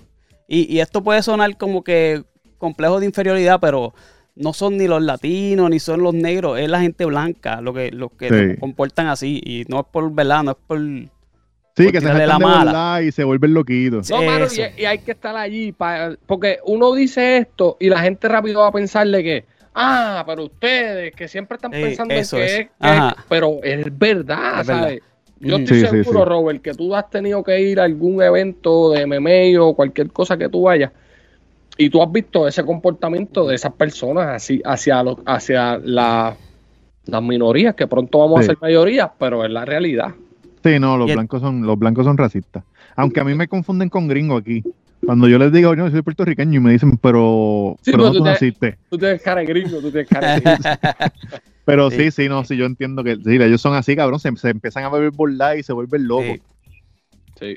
Y, 0.48 0.74
y 0.74 0.80
esto 0.80 1.02
puede 1.02 1.22
sonar 1.22 1.58
como 1.58 1.84
que 1.84 2.24
complejo 2.56 3.00
de 3.00 3.04
inferioridad, 3.04 3.60
pero 3.60 3.92
no 4.34 4.54
son 4.54 4.78
ni 4.78 4.88
los 4.88 5.02
latinos, 5.02 5.68
ni 5.68 5.78
son 5.78 6.02
los 6.02 6.14
negros, 6.14 6.58
es 6.58 6.70
la 6.70 6.80
gente 6.80 7.04
blanca 7.04 7.60
lo 7.60 7.74
que, 7.74 7.90
los 7.90 8.12
que 8.12 8.30
Sí. 8.30 8.34
se 8.34 8.58
comportan 8.58 9.08
así. 9.08 9.42
Y 9.44 9.64
no 9.68 9.80
es 9.80 9.86
por 9.92 10.10
verdad, 10.10 10.42
no 10.42 10.52
es 10.52 10.56
por. 10.66 10.78
Sí, 11.76 11.92
que 11.92 12.00
se 12.00 12.06
saltan 12.06 12.26
la 12.28 12.34
de 12.38 12.40
mala. 12.44 13.02
y 13.02 13.12
se 13.12 13.22
vuelven 13.24 13.52
loquitos. 13.52 14.10
No, 14.10 14.22
mano, 14.22 14.46
y, 14.50 14.80
y 14.82 14.84
hay 14.86 14.98
que 14.98 15.10
estar 15.12 15.36
allí, 15.36 15.72
pa- 15.72 16.16
porque 16.26 16.58
uno 16.64 16.94
dice 16.94 17.36
esto 17.38 17.76
y 17.78 17.90
la 17.90 18.00
gente 18.00 18.28
rápido 18.28 18.60
va 18.60 18.68
a 18.68 18.72
pensarle 18.72 19.22
que, 19.22 19.44
ah, 19.74 20.24
pero 20.26 20.44
ustedes 20.44 21.14
que 21.14 21.28
siempre 21.28 21.56
están 21.56 21.74
Eh, 21.74 21.82
pensando 21.82 22.14
eso 22.14 22.36
que 22.38 22.44
es. 22.46 22.52
es, 22.52 22.58
que 22.66 22.70
Ajá. 22.80 23.14
es- 23.18 23.24
pero 23.28 23.58
es 23.62 23.98
verdad, 23.98 24.60
Es 24.60 24.66
verdad. 24.66 24.82
¿sabes? 24.84 25.02
Yo 25.38 25.56
Ujú. 25.56 25.64
estoy 25.64 25.80
Sí, 25.80 25.86
seguro, 25.86 26.20
sí. 26.20 26.24
Robert, 26.30 26.62
que 26.62 26.72
tú 26.72 26.94
has 26.94 27.10
tenido 27.10 27.44
que 27.44 27.60
ir 27.60 27.78
a 27.78 27.84
algún 27.84 28.22
evento 28.22 28.92
de 28.92 29.02
MMA 29.06 29.62
o 29.62 29.74
cualquier 29.74 30.10
cosa 30.10 30.38
que 30.38 30.48
tú 30.48 30.62
vayas 30.62 30.92
y 31.76 31.90
tú 31.90 32.02
has 32.02 32.10
visto 32.10 32.48
ese 32.48 32.64
comportamiento 32.64 33.46
de 33.46 33.54
esas 33.54 33.72
personas 33.74 34.28
así 34.28 34.62
hacia 34.64 35.02
los, 35.02 35.18
hacia 35.26 35.76
la- 35.84 36.34
las 37.04 37.22
minorías 37.22 37.74
que 37.74 37.86
pronto 37.86 38.18
vamos 38.20 38.40
Sí. 38.40 38.44
a 38.44 38.46
ser 38.54 38.58
mayoría, 38.62 39.12
pero 39.18 39.44
es 39.44 39.50
la 39.50 39.66
realidad. 39.66 40.14
Sí, 40.74 40.78
no, 40.80 40.96
los 40.96 41.12
blancos 41.12 41.40
son, 41.40 41.62
los 41.66 41.78
blancos 41.78 42.04
son 42.04 42.16
racistas. 42.16 42.64
Aunque 42.96 43.20
a 43.20 43.24
mí 43.24 43.34
me 43.34 43.46
confunden 43.48 43.88
con 43.88 44.08
gringo 44.08 44.36
aquí. 44.36 44.62
Cuando 45.04 45.28
yo 45.28 45.38
les 45.38 45.52
digo, 45.52 45.74
yo 45.74 45.90
soy 45.90 46.02
puertorriqueño 46.02 46.54
y 46.58 46.60
me 46.60 46.72
dicen, 46.72 46.96
pero, 46.96 47.76
Sí, 47.82 47.90
pero 47.92 48.04
no 48.04 48.12
tú 48.12 48.18
tú 48.18 48.24
te- 48.24 48.30
naciste. 48.30 48.78
Tú 48.90 48.98
tienes 48.98 49.22
cara 49.22 49.40
de 49.42 49.46
gringo, 49.46 49.78
tú 49.80 49.90
tienes 49.90 50.08
cara 50.08 50.34
de 50.34 50.40
gringo. 50.40 50.58
Pero 51.66 51.90
Sí. 51.90 51.96
sí, 51.96 52.10
sí, 52.12 52.28
no, 52.28 52.44
sí, 52.44 52.56
yo 52.56 52.64
entiendo 52.64 53.02
que 53.02 53.16
sí, 53.16 53.22
ellos 53.42 53.60
son 53.60 53.74
así, 53.74 53.96
cabrón, 53.96 54.20
se, 54.20 54.34
se 54.36 54.50
empiezan 54.50 54.84
a 54.84 54.88
beber 54.88 55.10
burla 55.10 55.56
y 55.56 55.64
se 55.64 55.72
vuelven 55.72 56.06
locos. 56.06 56.38
Sí. 57.38 57.56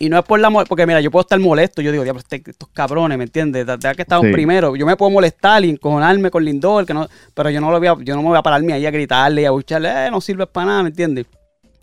Y 0.00 0.08
no 0.08 0.18
es 0.18 0.24
por 0.24 0.40
la 0.40 0.50
porque 0.50 0.84
mira, 0.84 1.00
yo 1.00 1.10
puedo 1.12 1.20
estar 1.22 1.38
molesto, 1.38 1.80
yo 1.80 1.92
digo, 1.92 2.02
diablo, 2.02 2.20
este- 2.20 2.42
estos 2.50 2.68
cabrones, 2.70 3.16
¿me 3.16 3.24
entiendes? 3.24 3.64
Desde 3.64 3.94
que 3.94 4.02
estaban 4.02 4.26
Sí. 4.26 4.32
primero, 4.32 4.74
yo 4.74 4.84
me 4.84 4.96
puedo 4.96 5.10
molestar 5.12 5.64
y 5.64 5.70
encojonarme 5.70 6.30
con 6.30 6.44
Lindor, 6.44 6.84
que 6.84 6.92
no, 6.92 7.06
pero 7.34 7.48
yo 7.50 7.60
no 7.60 7.70
lo 7.70 7.78
voy 7.78 7.86
a, 7.88 7.96
yo 8.02 8.16
no 8.16 8.22
me 8.22 8.28
voy 8.30 8.38
a 8.38 8.42
pararme 8.42 8.72
ahí 8.72 8.84
a 8.84 8.90
gritarle 8.90 9.42
y 9.42 9.44
a 9.44 9.52
bucharle, 9.52 9.88
eh, 10.06 10.10
no 10.10 10.20
sirves 10.20 10.48
para 10.48 10.66
nada, 10.66 10.82
¿me 10.82 10.88
entiendes? 10.88 11.26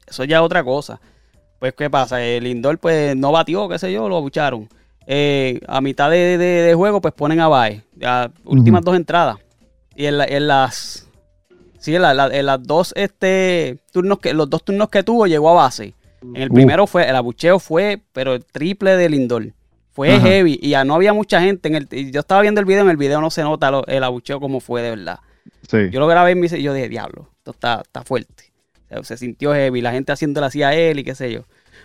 Eso 0.08 0.24
ya 0.24 0.38
es 0.38 0.43
otra 0.43 0.64
cosa. 0.64 0.99
Pues, 1.60 1.74
¿qué 1.74 1.89
pasa? 1.89 2.24
El 2.24 2.43
Lindor, 2.43 2.78
pues, 2.78 3.16
no 3.16 3.32
batió, 3.32 3.70
qué 3.70 3.80
sé 3.80 3.91
yo, 3.93 4.10
lo 4.10 4.18
abucharon. 4.18 4.68
Eh, 5.08 5.60
a 5.68 5.82
mitad 5.82 6.10
de, 6.10 6.38
de- 6.38 6.62
de 6.64 6.74
juego, 6.76 7.01
pues 7.01 7.14
ponen 7.14 7.39
a 7.39 7.47
Baez. 7.47 7.84
Ya, 7.95 8.32
últimas 8.45 8.84
dos 8.84 8.95
entradas. 8.95 9.38
Y 9.95 10.06
en, 10.06 10.18
la- 10.18 10.26
en 10.26 10.47
las. 10.47 11.08
Sí, 11.80 11.95
en, 11.95 12.01
la- 12.01 12.14
la- 12.14 12.28
en 12.28 12.45
las 12.45 12.64
dos 12.64 12.93
este, 12.95 13.80
turnos 13.91 14.20
que, 14.20 14.34
los 14.34 14.49
dos 14.49 14.64
turnos 14.64 14.89
que 14.89 15.04
tuvo, 15.04 15.28
llegó 15.28 15.49
a 15.49 15.64
base. 15.64 15.93
En 16.22 16.38
el 16.38 16.51
Uh. 16.51 16.54
primero 16.54 16.88
fue, 16.88 17.08
el 17.10 17.16
abucheo 17.16 17.60
fue, 17.60 18.01
pero 18.14 18.34
el 18.34 18.45
triple 18.45 18.95
de 18.95 19.10
Lindor. 19.10 19.47
Fue 19.91 20.16
Ajá. 20.16 20.26
heavy 20.26 20.58
y 20.62 20.70
ya 20.70 20.84
no 20.86 20.95
había 20.95 21.14
mucha 21.14 21.41
gente. 21.41 21.68
En 21.70 21.76
el, 21.76 21.88
y 21.91 22.10
yo 22.12 22.22
estaba 22.22 22.41
viendo 22.41 22.60
el 22.62 22.66
video, 22.66 22.82
en 22.84 22.89
el 22.89 22.97
video 22.97 23.20
no 23.22 23.30
se 23.30 23.43
nota 23.43 23.70
lo- 23.72 23.86
el 23.88 24.04
abucheo 24.04 24.39
como 24.39 24.60
fue 24.60 24.82
de 24.82 24.91
verdad. 24.91 25.20
Sí. 25.70 25.89
Yo 25.91 25.99
lo 25.99 26.08
grabé 26.08 26.32
y 26.32 26.62
yo 26.62 26.74
dije, 26.74 26.88
diablo, 26.89 27.30
esto 27.38 27.51
está, 27.51 27.82
está 27.82 28.04
fuerte. 28.04 28.53
Sea, 28.94 29.04
se 29.04 29.18
sintió 29.18 29.54
heavy, 29.54 29.82
la 29.82 29.91
gente 29.91 30.12
haciéndole 30.12 30.48
así 30.48 30.64
a 30.64 30.74
él 30.74 31.00
y 31.00 31.04
qué 31.04 31.16
sé 31.16 31.32
yo. 31.32 31.41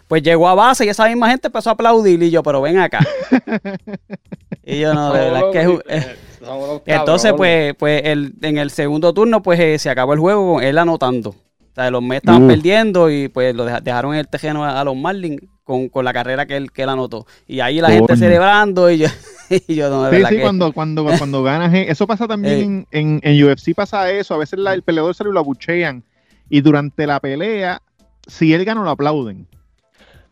Pues 0.07 0.23
llegó 0.23 0.49
a 0.49 0.55
base 0.55 0.85
y 0.87 0.89
esa 0.89 1.07
misma 1.07 1.29
gente 1.31 1.49
empezó 1.49 1.71
a 1.71 1.73
aplaudir 1.75 2.23
y 2.23 2.31
yo, 2.31 2.43
pero 2.43 2.63
ven 2.63 2.79
acá. 2.79 3.01
y 4.65 4.81
yo 4.81 4.95
no, 4.95 5.13
de 5.13 5.21
verdad 5.21 5.43
es 5.53 5.53
que 5.53 5.79
eh, 5.89 6.17
entonces, 6.87 7.33
pues, 7.37 7.75
pues 7.79 8.03
el, 8.05 8.35
en 8.43 8.59
el 8.59 8.71
segundo 8.71 9.13
turno, 9.13 9.43
pues 9.43 9.59
eh, 9.61 9.79
se 9.79 9.91
acabó 9.91 10.13
el 10.15 10.19
juego 10.21 10.55
con 10.55 10.63
él 10.65 10.79
anotando. 10.79 11.31
O 11.31 11.75
sea, 11.75 11.91
los 11.91 12.03
Mets 12.03 12.23
estaban 12.25 12.45
Uh. 12.45 12.49
perdiendo 12.49 13.11
y 13.11 13.29
pues 13.29 13.55
lo 13.55 13.65
deja- 13.65 13.81
dejaron 13.81 14.15
en 14.15 14.21
el 14.21 14.29
tejeno 14.29 14.65
a, 14.65 14.81
a 14.81 14.85
los 14.85 14.97
Marlins 14.97 15.41
con, 15.63 15.89
con 15.89 16.05
la 16.05 16.13
carrera 16.13 16.47
que 16.47 16.57
él, 16.57 16.73
que 16.73 16.83
él 16.83 16.89
anotó. 16.89 17.27
Y 17.47 17.61
ahí 17.61 17.81
la 17.81 17.91
gente 17.91 18.17
celebrando 18.17 18.91
y 18.91 18.99
yo, 18.99 19.09
y 19.51 19.75
yo 19.75 19.91
no, 19.91 20.05
de 20.05 20.11
Sí, 20.11 20.17
verdad 20.17 20.29
sí, 20.31 20.37
que- 20.37 20.43
cuando, 20.43 20.73
cuando, 20.73 21.05
cuando 21.05 21.43
ganas. 21.43 21.73
eh, 21.75 21.87
Eso 21.89 22.07
pasa 22.07 22.27
también 22.27 22.87
en, 22.91 23.21
en 23.23 23.45
UFC, 23.45 23.75
pasa 23.75 24.11
eso. 24.11 24.35
A 24.35 24.39
veces 24.39 24.59
la- 24.59 24.75
el 24.75 24.83
peleador 24.83 25.15
sale 25.15 25.31
y 25.31 25.33
lo 25.35 25.41
abuchean. 25.41 26.03
Y 26.49 26.61
durante 26.61 27.07
la 27.07 27.21
pelea, 27.21 27.81
si 28.27 28.53
él 28.55 28.65
gana, 28.65 28.83
lo 28.83 28.91
aplauden. 28.91 29.47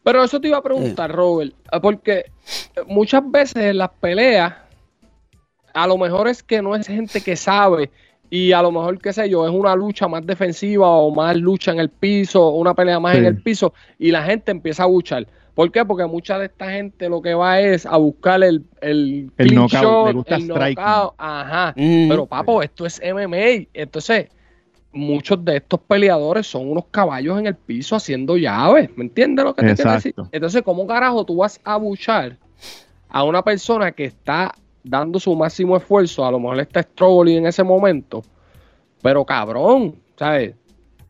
Pero 0.03 0.23
eso 0.23 0.41
te 0.41 0.49
iba 0.49 0.59
a 0.59 0.63
preguntar, 0.63 1.11
Robert, 1.13 1.53
eh, 1.73 1.81
porque 1.81 2.25
muchas 2.87 3.23
veces 3.31 3.57
en 3.57 3.79
las 3.79 3.91
peleas, 4.01 4.55
a 5.75 5.87
lo 5.87 5.99
mejor 5.99 6.29
es 6.29 6.43
que 6.43 6.63
no 6.63 6.75
es 6.77 6.87
gente 6.87 7.21
que 7.21 7.37
sabe 7.37 7.91
y 8.31 8.53
a 8.53 8.63
lo 8.63 8.73
mejor, 8.73 9.01
qué 9.01 9.13
sé 9.13 9.29
yo, 9.29 9.47
es 9.47 9.53
una 9.53 9.75
lucha 9.77 10.09
más 10.09 10.25
defensiva 10.25 10.89
o 10.89 11.13
más 11.15 11.37
lucha 11.37 11.73
en 11.73 11.81
el 11.81 11.91
piso, 11.91 12.51
una 12.51 12.73
pelea 12.75 12.99
más 13.01 13.13
Sí. 13.15 13.19
en 13.19 13.27
el 13.27 13.43
piso 13.43 13.75
y 13.99 14.11
la 14.11 14.23
gente 14.23 14.51
empieza 14.53 14.85
a 14.85 14.87
buchar. 14.87 15.27
¿Por 15.55 15.73
qué? 15.73 15.85
Porque 15.85 16.05
mucha 16.07 16.39
de 16.39 16.47
esta 16.47 16.71
gente 16.71 17.09
lo 17.09 17.21
que 17.23 17.35
va 17.35 17.61
es 17.61 17.87
a 17.87 17.97
buscar 17.97 18.43
el, 18.43 18.63
el, 18.81 19.31
El 19.39 19.55
knockout, 19.55 19.83
shot, 19.83 20.07
le 20.09 20.13
gusta 20.13 20.35
el 20.37 20.43
striking. 20.43 20.75
knockout, 20.85 21.15
ajá. 21.19 21.75
Mm. 21.77 22.09
Pero 22.09 22.27
papo, 22.27 22.63
esto 22.63 22.85
es 22.87 23.01
MMA. 23.03 23.67
Entonces, 23.73 24.29
muchos 24.93 25.45
de 25.45 25.57
estos 25.57 25.81
peleadores 25.81 26.47
son 26.47 26.71
unos 26.71 26.87
caballos 26.91 27.39
en 27.39 27.47
el 27.47 27.55
piso 27.55 27.97
haciendo 27.97 28.37
llaves. 28.37 28.91
¿Me 28.97 29.05
entiendes 29.05 29.45
lo 29.45 29.55
que 29.55 29.63
te 29.67 29.75
quiero 29.75 29.93
decir? 29.93 30.15
Entonces, 30.33 30.63
¿cómo 30.63 30.87
carajo 30.87 31.25
tú 31.25 31.37
vas 31.37 31.61
a 31.65 31.77
buchar 31.77 32.37
a 33.09 33.23
una 33.25 33.43
persona 33.43 33.93
que 33.93 34.05
está 34.05 34.55
dando 34.83 35.19
su 35.19 35.35
máximo 35.35 35.77
esfuerzo? 35.77 36.25
A 36.25 36.31
lo 36.31 36.41
mejor 36.41 36.61
está 36.61 36.83
struggling 36.83 37.39
en 37.39 37.47
ese 37.47 37.63
momento. 37.63 38.23
Pero 39.03 39.25
cabrón, 39.25 39.97
¿sabes? 40.17 40.55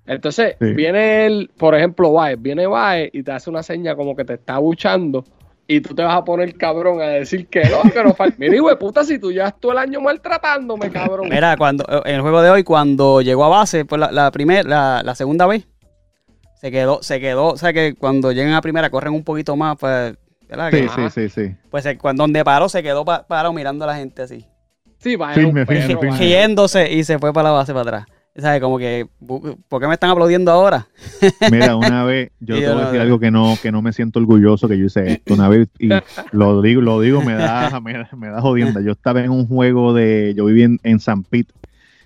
Entonces, 0.06 0.56
Sí. 0.60 0.72
viene 0.72 1.26
el, 1.26 1.50
por 1.56 1.74
ejemplo, 1.74 2.12
Baez, 2.12 2.40
viene 2.40 2.66
Baez 2.66 3.10
y 3.12 3.22
te 3.22 3.32
hace 3.32 3.50
una 3.50 3.62
seña 3.62 3.96
como 3.96 4.14
que 4.14 4.24
te 4.24 4.34
está 4.34 4.58
buchando. 4.58 5.24
Y 5.68 5.80
tú 5.80 5.94
te 5.96 6.02
vas 6.02 6.16
a 6.16 6.24
poner 6.24 6.54
cabrón 6.56 7.00
a 7.00 7.06
decir 7.06 7.48
que 7.48 7.62
no, 7.64 7.82
que 7.90 8.04
no 8.04 8.14
falta. 8.14 8.36
Mira, 8.38 8.54
hijo 8.54 8.68
de 8.68 8.76
puta, 8.76 9.02
si 9.04 9.18
tú 9.18 9.32
ya 9.32 9.50
todo 9.50 9.72
el 9.72 9.78
año 9.78 10.00
maltratándome, 10.00 10.90
cabrón. 10.90 11.28
Mira, 11.28 11.56
cuando 11.56 11.84
en 12.04 12.14
el 12.14 12.20
juego 12.20 12.40
de 12.40 12.50
hoy, 12.50 12.62
cuando 12.62 13.20
llegó 13.20 13.44
a 13.44 13.48
base, 13.48 13.84
pues 13.84 13.98
la, 14.00 14.12
la 14.12 14.30
primera, 14.30 14.62
la, 14.68 15.02
la 15.04 15.14
segunda 15.16 15.44
vez, 15.46 15.66
se 16.60 16.70
quedó, 16.70 17.02
se 17.02 17.18
quedó, 17.20 17.48
o 17.48 17.56
sea 17.56 17.72
que 17.72 17.94
cuando 17.94 18.30
llegan 18.32 18.52
a 18.54 18.60
primera 18.62 18.90
corren 18.90 19.12
un 19.12 19.24
poquito 19.24 19.56
más, 19.56 19.76
pues, 19.76 20.14
¿verdad? 20.48 20.70
Sí, 20.70 20.82
Que- 20.82 20.88
sí, 21.10 21.28
sí, 21.28 21.28
sí. 21.48 21.54
Pues 21.70 21.82
se- 21.84 21.98
cuando 21.98 22.22
donde 22.22 22.44
paró, 22.44 22.68
se 22.68 22.82
quedó 22.82 23.04
pa- 23.04 23.26
parado 23.26 23.52
mirando 23.52 23.84
a 23.84 23.88
la 23.88 23.96
gente 23.96 24.22
así. 24.22 24.44
Sí, 24.98 25.16
va, 25.16 25.34
Firme, 25.34 25.62
es 25.62 25.68
un 25.68 25.74
firme, 25.74 25.86
perro, 25.88 26.00
firme. 26.00 26.10
va. 26.12 26.18
riéndose 26.18 26.92
y 26.92 27.04
se 27.04 27.18
fue 27.18 27.32
para 27.32 27.48
la 27.50 27.54
base 27.56 27.72
para 27.72 27.82
atrás. 27.82 28.06
¿Sabes? 28.38 28.60
Como 28.60 28.78
que, 28.78 29.06
¿por 29.68 29.80
qué 29.80 29.86
me 29.88 29.94
están 29.94 30.10
aplaudiendo 30.10 30.50
ahora? 30.52 30.86
Mira, 31.50 31.74
una 31.76 32.04
vez, 32.04 32.30
yo 32.40 32.56
te 32.60 32.66
voy 32.66 32.70
a 32.72 32.74
no- 32.74 32.80
decir 32.86 33.00
algo 33.00 33.18
que 33.18 33.30
no, 33.30 33.54
que 33.62 33.72
no 33.72 33.80
me 33.82 33.92
siento 33.92 34.18
orgulloso 34.18 34.68
que 34.68 34.78
yo 34.78 34.84
hice 34.86 35.12
esto. 35.12 35.34
Una 35.34 35.48
vez, 35.48 35.68
y 35.78 35.88
lo 36.32 36.60
digo, 36.60 36.80
lo 36.82 37.00
digo, 37.00 37.22
me 37.22 37.34
da, 37.34 37.80
me, 37.80 37.94
da- 37.94 38.10
me 38.16 38.28
da 38.28 38.40
jodienda. 38.40 38.80
Yo 38.82 38.92
estaba 38.92 39.20
en 39.22 39.30
un 39.30 39.46
juego 39.46 39.94
de, 39.94 40.34
yo 40.36 40.44
viví 40.44 40.62
en, 40.64 40.78
en 40.82 41.00
San 41.00 41.22
Pete 41.24 41.54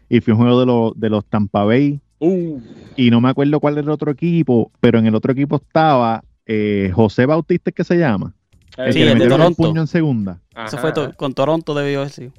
y 0.08 0.20
fui 0.20 0.32
a 0.32 0.34
un 0.36 0.42
juego 0.42 0.60
de 0.60 0.66
los, 0.66 0.98
de 1.00 1.10
los 1.10 1.24
Tampa 1.26 1.64
Bay 1.64 2.00
Uh, 2.22 2.60
y 2.96 3.10
no 3.10 3.22
me 3.22 3.30
acuerdo 3.30 3.58
cuál 3.60 3.74
era 3.78 3.80
el 3.82 3.88
otro 3.88 4.10
equipo, 4.10 4.70
pero 4.78 4.98
en 4.98 5.06
el 5.06 5.14
otro 5.14 5.32
equipo 5.32 5.56
estaba 5.56 6.22
eh, 6.44 6.90
José 6.94 7.24
Bautista, 7.24 7.72
¿qué 7.72 7.82
se 7.82 7.96
llama? 7.96 8.34
El 8.76 8.92
Sí, 8.92 8.98
que 8.98 9.04
le 9.06 9.12
el 9.12 9.18
de 9.20 9.24
metieron 9.24 9.40
el 9.46 9.56
Toronto. 9.56 9.62
puño 9.62 9.80
en 9.80 9.86
segunda. 9.86 10.38
Eso 10.66 10.76
fue 10.76 10.92
to- 10.92 11.14
con 11.16 11.32
Toronto 11.32 11.74
debió 11.74 12.00
haber 12.00 12.10
sido. 12.12 12.32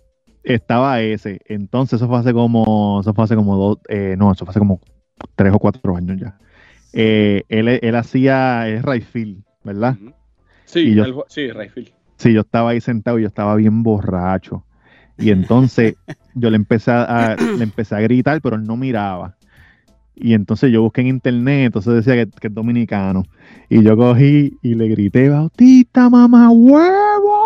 Estaba 0.43 1.01
ese. 1.01 1.39
Entonces, 1.45 1.97
eso 1.97 2.07
fue 2.07 2.17
hace 2.19 2.33
como, 2.33 2.99
eso 3.01 3.13
fue 3.13 3.23
hace 3.23 3.35
como 3.35 3.55
dos, 3.57 3.77
eh, 3.89 4.15
no, 4.17 4.31
eso 4.31 4.45
fue 4.45 4.51
hace 4.51 4.59
como 4.59 4.79
tres 5.35 5.53
o 5.53 5.59
cuatro 5.59 5.95
años 5.95 6.19
ya. 6.19 6.37
Eh, 6.93 7.43
él, 7.49 7.67
él 7.69 7.95
hacía, 7.95 8.67
es 8.67 8.81
Rayfield, 8.83 9.43
¿verdad? 9.63 9.97
Sí, 10.65 10.93
yo- 10.95 11.05
el- 11.05 11.15
sí, 11.27 11.51
Rayfield. 11.51 11.89
Sí, 12.17 12.33
yo 12.33 12.41
estaba 12.41 12.71
ahí 12.71 12.81
sentado 12.81 13.17
y 13.19 13.23
yo 13.23 13.27
estaba 13.27 13.55
bien 13.55 13.83
borracho. 13.83 14.63
Y 15.17 15.31
entonces 15.31 15.95
yo 16.35 16.49
le 16.49 16.55
empecé 16.55 16.91
a, 16.91 17.35
le 17.37 17.63
empecé 17.63 17.95
a 17.95 17.99
gritar, 17.99 18.41
pero 18.41 18.55
él 18.55 18.63
no 18.63 18.77
miraba. 18.77 19.35
Y 20.15 20.33
entonces 20.33 20.71
yo 20.71 20.81
busqué 20.81 21.01
en 21.01 21.07
internet, 21.07 21.67
entonces 21.67 21.93
decía 22.05 22.13
que, 22.25 22.29
que 22.39 22.47
es 22.47 22.53
dominicano. 22.53 23.23
Y 23.69 23.81
yo 23.83 23.95
cogí 23.97 24.57
y 24.61 24.75
le 24.75 24.87
grité, 24.89 25.29
Bautista, 25.29 26.09
mamá 26.09 26.49
huevo. 26.51 27.41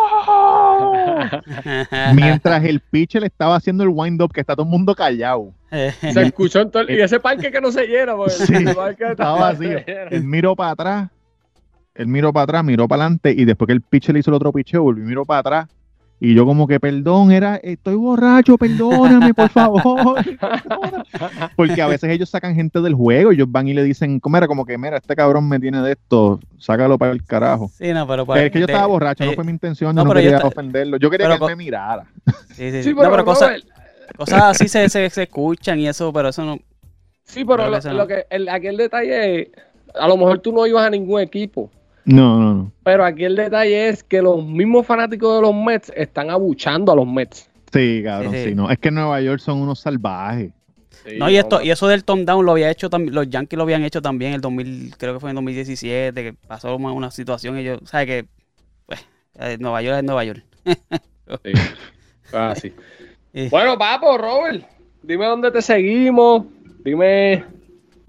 Mientras 2.15 2.63
el 2.63 2.79
pitcher 2.81 3.21
le 3.21 3.27
estaba 3.27 3.55
haciendo 3.55 3.83
el 3.83 3.89
wind-up, 3.93 4.31
que 4.33 4.41
está 4.41 4.55
todo 4.55 4.65
el 4.65 4.71
mundo 4.71 4.93
callado. 4.95 5.53
Se 6.01 6.21
escuchó 6.23 6.61
en 6.61 6.71
todo 6.71 6.83
el- 6.83 6.91
y 6.97 7.01
ese 7.01 7.19
parque 7.19 7.51
que 7.51 7.61
no 7.61 7.71
se 7.71 7.85
llena, 7.87 8.15
porque 8.15 8.31
Sí, 8.33 8.53
el 8.55 8.75
parque 8.75 9.03
Estaba 9.11 9.39
vacío. 9.39 9.79
Él 10.11 10.23
miró 10.23 10.55
para 10.55 10.71
atrás, 10.71 11.09
él 11.93 12.07
miró 12.07 12.33
para 12.33 12.43
atrás, 12.43 12.63
miró 12.63 12.87
para 12.87 13.03
adelante, 13.03 13.33
y 13.35 13.45
después 13.45 13.67
que 13.67 13.73
el 13.73 13.81
pitcher 13.81 14.13
le 14.13 14.19
hizo 14.19 14.31
el 14.31 14.35
otro 14.35 14.51
picheo, 14.51 14.83
volvió 14.83 15.03
y 15.03 15.07
miró 15.07 15.25
para 15.25 15.39
atrás. 15.39 15.67
Y 16.25 16.33
yo 16.33 16.43
como 16.43 16.65
que, 16.67 16.79
perdón, 16.79 17.31
era, 17.31 17.57
estoy 17.57 17.93
borracho, 17.93 18.57
perdóname, 18.57 19.31
por 19.35 19.47
favor. 19.51 20.17
Porque 21.55 21.79
a 21.83 21.87
veces 21.87 22.09
ellos 22.09 22.29
sacan 22.31 22.55
gente 22.55 22.81
del 22.81 22.95
juego, 22.95 23.31
ellos 23.31 23.45
van 23.51 23.67
y 23.67 23.75
le 23.75 23.83
dicen, 23.83 24.19
como 24.19 24.35
era, 24.37 24.47
como 24.47 24.65
que, 24.65 24.75
mira, 24.75 24.97
este 24.97 25.15
cabrón 25.15 25.47
me 25.47 25.59
tiene 25.59 25.81
de 25.83 25.91
esto, 25.91 26.39
sácalo 26.57 26.97
para 26.97 27.11
el 27.11 27.23
carajo. 27.23 27.69
Sí, 27.77 27.93
no, 27.93 28.07
pero 28.07 28.25
para- 28.25 28.43
es 28.43 28.51
que 28.51 28.59
yo 28.59 28.65
de- 28.65 28.73
estaba 28.73 28.87
borracho, 28.87 29.23
no 29.23 29.31
eh, 29.33 29.35
fue 29.35 29.43
mi 29.43 29.51
intención, 29.51 29.95
no, 29.95 30.01
yo 30.01 30.07
no 30.07 30.13
yo 30.19 30.31
quería 30.31 30.37
ofenderlo. 30.47 30.97
Yo 30.97 31.09
quería 31.11 31.27
pero 31.27 31.37
que 31.45 31.51
él 31.51 31.57
me 31.57 31.63
mirara. 31.63 32.05
Sí, 32.25 32.33
sí, 32.55 32.71
sí. 32.71 32.83
Sí, 32.83 32.89
No, 32.89 32.95
pero, 33.01 33.11
pero 33.11 33.25
cosas, 33.25 33.61
cosas 34.17 34.41
así 34.45 34.67
se, 34.67 34.89
se, 34.89 35.07
se 35.11 35.23
escuchan 35.23 35.79
y 35.79 35.87
eso, 35.87 36.11
pero 36.11 36.29
eso 36.29 36.43
no. 36.43 36.57
sí, 37.23 37.45
pero 37.45 37.69
lo, 37.69 37.77
ese 37.77 37.89
no. 37.89 37.97
lo 37.97 38.07
que, 38.07 38.25
el, 38.31 38.49
aquí 38.49 38.65
el 38.65 38.77
detalle 38.77 39.41
es, 39.41 39.47
a 39.93 40.07
lo 40.07 40.17
mejor 40.17 40.39
tú 40.39 40.51
no 40.51 40.65
ibas 40.65 40.87
a 40.87 40.89
ningún 40.89 41.21
equipo, 41.21 41.69
No, 42.05 42.39
no, 42.39 42.53
no. 42.53 42.71
pero 42.83 43.03
aquí 43.03 43.23
el 43.23 43.35
detalle 43.35 43.89
es 43.89 44.03
que 44.03 44.21
los 44.21 44.45
mismos 44.45 44.85
fanáticos 44.85 45.35
de 45.35 45.41
los 45.41 45.55
Mets 45.55 45.91
están 45.95 46.29
abuchando 46.29 46.91
a 46.91 46.95
los 46.95 47.07
Mets. 47.07 47.49
Sí, 47.73 48.01
cabrón, 48.03 48.31
Sí, 48.33 48.37
sí. 48.39 48.49
sí, 48.49 48.55
no. 48.55 48.69
Es 48.69 48.77
que 48.77 48.89
en 48.89 48.95
Nueva 48.95 49.19
York 49.21 49.39
son 49.39 49.59
unos 49.61 49.79
salvajes. 49.79 50.51
No, 51.17 51.29
y 51.29 51.37
esto, 51.37 51.61
y 51.61 51.69
eso 51.69 51.87
del 51.87 52.03
Tom 52.03 52.25
Down 52.25 52.45
lo 52.45 52.51
había 52.53 52.71
hecho 52.71 52.89
también, 52.89 53.13
los 53.13 53.29
Yankees 53.29 53.57
lo 53.57 53.63
habían 53.63 53.83
hecho 53.83 54.01
también 54.01 54.29
en 54.29 54.35
el 54.35 54.41
2000, 54.41 54.95
creo 54.97 55.13
que 55.13 55.19
fue 55.19 55.29
en 55.29 55.35
2017, 55.35 56.23
que 56.23 56.33
pasó 56.33 56.75
una, 56.75 56.91
una 56.93 57.11
situación 57.11 57.59
y 57.59 57.63
yo, 57.63 57.77
¿sabes 57.83 58.07
que 58.07 58.25
pues, 58.87 59.05
eh, 59.39 59.57
Nueva 59.59 59.81
York 59.83 59.97
es 59.97 60.03
Nueva 60.03 60.23
York. 60.23 60.43
Sí. 61.43 61.51
Ah, 62.33 62.53
sí. 62.55 62.71
Eh. 63.37 63.49
Bueno, 63.51 63.77
papo, 63.77 64.17
Robert, 64.17 64.63
dime 65.03 65.25
dónde 65.25 65.51
te 65.51 65.61
seguimos, 65.61 66.45
dime 66.85 67.43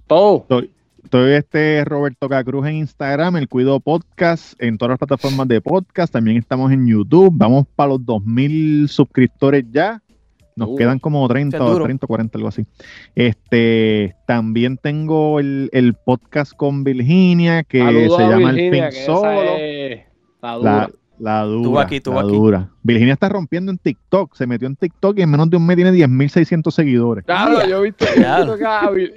todo. 0.06 0.42
Estoy, 0.42 0.70
estoy 1.06 1.34
este 1.34 1.84
Roberto 1.84 2.28
Cacruz 2.28 2.66
en 2.66 2.74
Instagram, 2.76 3.36
el 3.36 3.48
Cuido 3.48 3.78
Podcast, 3.78 4.60
en 4.60 4.76
todas 4.76 4.90
las 4.90 4.98
plataformas 4.98 5.46
de 5.46 5.60
podcast. 5.60 6.12
También 6.12 6.36
estamos 6.36 6.72
en 6.72 6.84
YouTube. 6.84 7.30
Vamos 7.32 7.64
para 7.76 7.90
los 7.90 8.04
2000 8.04 8.88
suscriptores 8.88 9.64
ya. 9.70 10.02
Nos 10.56 10.70
Uh, 10.70 10.74
quedan 10.76 10.98
como 10.98 11.28
30 11.28 11.58
qué 11.58 11.62
o 11.62 11.70
duro. 11.70 11.84
30 11.84 12.06
o 12.06 12.08
40, 12.08 12.38
algo 12.38 12.48
así. 12.48 12.66
Este, 13.14 14.16
también 14.26 14.78
tengo 14.78 15.38
el, 15.38 15.70
el 15.72 15.94
podcast 15.94 16.52
con 16.54 16.82
Virginia 16.82 17.62
que 17.62 17.78
Saludos 17.78 18.16
se 18.16 18.22
llama 18.24 18.50
Virginia, 18.50 18.50
El 18.50 18.56
que 18.56 18.70
Pin 18.70 18.84
esa 18.84 19.06
Solo. 19.06 20.64
la. 20.64 20.90
La, 21.18 21.42
dura. 21.44 21.56
Estuvo 21.60 21.80
aquí, 21.80 21.96
estuvo 21.96 22.14
la 22.16 22.20
aquí. 22.22 22.36
dura. 22.36 22.68
Virginia 22.82 23.14
está 23.14 23.28
rompiendo 23.28 23.72
en 23.72 23.78
TikTok. 23.78 24.34
Se 24.34 24.46
metió 24.46 24.68
en 24.68 24.76
TikTok 24.76 25.18
y 25.18 25.22
en 25.22 25.30
menos 25.30 25.48
de 25.50 25.56
un 25.56 25.66
mes 25.66 25.76
tiene 25.76 25.90
10.600 25.92 26.70
seguidores. 26.70 27.24
Claro, 27.24 27.66
yo 27.66 27.78
he 27.78 27.84
visto, 27.84 28.04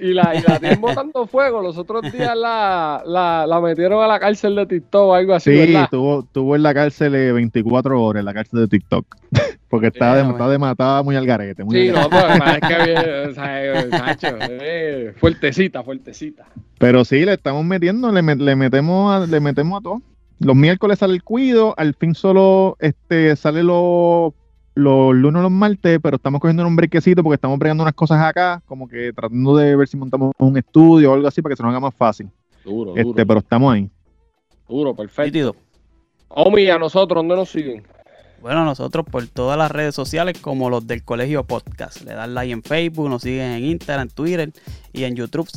y 0.00 0.12
la, 0.14 0.34
y 0.34 0.42
la 0.42 0.58
tienen 0.58 0.80
botando 0.80 1.26
fuego. 1.26 1.62
Los 1.62 1.76
otros 1.78 2.10
días 2.12 2.34
la, 2.36 3.02
la, 3.06 3.46
la 3.46 3.60
metieron 3.60 4.02
a 4.02 4.06
la 4.06 4.18
cárcel 4.18 4.56
de 4.56 4.66
TikTok 4.66 5.00
o 5.08 5.14
algo 5.14 5.34
así, 5.34 5.66
Sí, 5.66 5.74
tuvo, 5.90 6.22
tuvo 6.32 6.56
en 6.56 6.62
la 6.62 6.74
cárcel 6.74 7.14
eh, 7.14 7.32
24 7.32 8.02
horas 8.02 8.20
en 8.20 8.24
la 8.26 8.34
cárcel 8.34 8.60
de 8.60 8.68
TikTok. 8.68 9.06
Porque 9.68 9.86
estaba 9.88 10.16
de, 10.16 10.22
estaba 10.22 10.50
de 10.50 10.58
matada 10.58 11.02
muy 11.04 11.14
al 11.14 11.26
garete. 11.26 11.62
Muy 11.62 11.76
Sí, 11.76 11.88
al 11.90 11.94
no, 11.94 12.08
garete. 12.08 12.40
pero 12.44 12.50
es 12.52 12.60
que 12.60 12.84
bien, 12.92 13.30
o 13.30 13.34
sea, 13.34 13.64
eh, 13.64 13.88
Sacho, 13.90 14.36
eh, 14.40 15.14
fuertecita, 15.16 15.82
fuertecita. 15.84 16.46
Pero 16.78 17.04
sí, 17.04 17.24
le 17.24 17.34
estamos 17.34 17.64
metiendo, 17.64 18.10
le, 18.10 18.22
met- 18.22 18.40
le 18.40 18.56
metemos 18.56 19.12
a, 19.14 19.26
le 19.26 19.38
metemos 19.38 19.78
a 19.78 19.82
todo. 19.82 20.02
Los 20.40 20.56
miércoles 20.56 20.98
sale 20.98 21.14
el 21.14 21.22
cuido, 21.22 21.74
al 21.76 21.94
fin 21.94 22.14
solo 22.14 22.76
este 22.80 23.36
sale 23.36 23.62
los 23.62 24.32
los 24.74 25.14
lunes 25.14 25.40
o 25.40 25.42
los 25.42 25.50
martes, 25.50 25.98
pero 26.02 26.16
estamos 26.16 26.40
cogiendo 26.40 26.66
un 26.66 26.76
brequecito 26.76 27.22
porque 27.22 27.34
estamos 27.34 27.58
bregando 27.58 27.82
unas 27.82 27.94
cosas 27.94 28.22
acá, 28.22 28.62
como 28.66 28.88
que 28.88 29.12
tratando 29.12 29.56
de 29.56 29.76
ver 29.76 29.86
si 29.86 29.96
montamos 29.96 30.32
un 30.38 30.56
estudio 30.56 31.10
o 31.10 31.14
algo 31.14 31.28
así 31.28 31.42
para 31.42 31.52
que 31.52 31.56
se 31.56 31.62
nos 31.62 31.70
haga 31.70 31.80
más 31.80 31.94
fácil. 31.94 32.30
Duro, 32.64 32.92
duro, 32.92 33.10
Este, 33.10 33.26
pero 33.26 33.40
estamos 33.40 33.74
ahí. 33.74 33.90
duro, 34.68 34.94
perfecto. 34.94 35.54
Omi, 36.28 36.68
a 36.70 36.78
nosotros, 36.78 37.16
¿dónde 37.18 37.36
nos 37.36 37.50
siguen? 37.50 37.82
Bueno, 38.40 38.64
nosotros 38.64 39.04
por 39.04 39.26
todas 39.26 39.58
las 39.58 39.70
redes 39.70 39.94
sociales 39.94 40.38
como 40.40 40.70
los 40.70 40.86
del 40.86 41.04
Colegio 41.04 41.44
Podcast. 41.44 42.02
Le 42.02 42.14
dan 42.14 42.32
like 42.32 42.52
en 42.52 42.62
Facebook, 42.62 43.10
nos 43.10 43.22
siguen 43.22 43.50
en 43.50 43.64
Instagram, 43.64 44.08
Twitter 44.08 44.50
y 44.94 45.04
en 45.04 45.16
YouTube. 45.16 45.48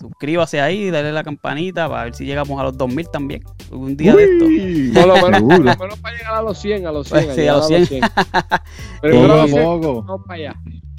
Suscríbase 0.00 0.60
ahí, 0.60 0.90
dale 0.90 1.12
la 1.12 1.22
campanita 1.22 1.88
para 1.88 2.04
ver 2.04 2.14
si 2.14 2.24
llegamos 2.24 2.58
a 2.60 2.64
los 2.64 2.76
2000 2.78 3.08
también. 3.10 3.42
Un 3.70 3.96
día 3.96 4.14
de 4.14 4.24
esto. 4.24 4.44
Uy, 4.46 4.90
Por 4.94 5.06
lo 5.06 5.14
menos, 5.14 5.42
por 5.42 5.50
Seguro. 5.52 5.58
lo 5.72 5.76
menos 5.78 5.98
para 6.00 6.16
llegar 6.16 6.34
a 6.34 6.42
los 6.42 6.58
100, 6.58 6.86
a 6.86 6.92
los 6.92 7.08
100. 7.08 7.24
Pues 7.24 7.36
sí, 7.36 7.46
a 7.48 7.52
los 7.54 7.66
100. 7.66 7.88
Pero 9.02 9.46
sé, 9.48 9.60
poco. 9.62 10.02
vamos 10.02 10.22
para 10.26 10.34
allá. 10.38 10.54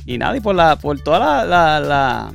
Y 0.05 0.17
nada, 0.17 0.35
y 0.37 0.41
por 0.41 0.53
la, 0.55 0.75
por 0.75 0.99
todas 0.99 1.19
la, 1.19 1.45
la- 1.45 1.79
la- 1.79 2.33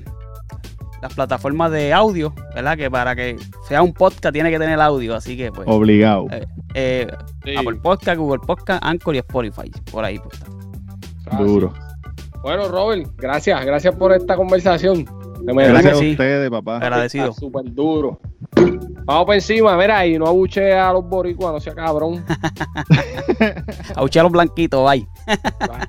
las 1.01 1.15
plataformas 1.15 1.71
de 1.71 1.93
audio, 1.93 2.35
¿verdad? 2.57 2.77
Que 2.77 2.91
para 2.91 3.15
que 3.15 3.37
sea 3.69 3.83
un 3.83 3.93
podcast 3.93 4.33
tiene 4.33 4.51
que 4.51 4.59
tener 4.59 4.81
audio, 4.81 5.15
así 5.15 5.37
que 5.37 5.53
pues. 5.53 5.69
Obligado. 5.71 6.27
eh, 6.33 6.45
eh, 6.75 7.07
Sí, 7.45 7.55
Apple 7.57 7.77
Podcast, 7.81 8.19
Google 8.19 8.41
Podcast, 8.45 8.83
Anchor 8.85 9.15
y 9.15 9.19
Spotify. 9.19 9.71
Por 9.93 10.05
ahí 10.05 10.19
pues 10.19 10.35
está. 11.21 11.37
Duro. 11.37 11.73
Bueno, 12.43 12.69
Robert, 12.69 13.09
gracias, 13.17 13.65
gracias 13.65 13.95
por 13.95 14.13
esta 14.13 14.35
conversación. 14.35 15.05
De 15.41 15.53
verdad 15.53 15.55
¿Verdad 15.55 15.73
Gracias 15.73 15.95
a 15.95 15.99
sí? 15.99 16.11
ustedes, 16.13 16.51
papá. 16.51 16.77
Agradecido. 16.77 17.33
Súper 17.33 17.65
duro. 17.73 18.21
Vamos 19.05 19.25
por 19.25 19.35
encima, 19.35 19.77
mira, 19.77 20.07
y 20.07 20.19
no 20.19 20.27
abuche 20.27 20.75
a 20.75 20.93
los 20.93 21.09
boricuas, 21.09 21.53
no 21.53 21.61
sea 21.61 21.75
cabrón. 21.75 22.25
A 23.97 24.03
los 24.23 24.33
blanquitos, 24.33 24.85
bye. 24.91 25.09
Bye. 25.61 25.89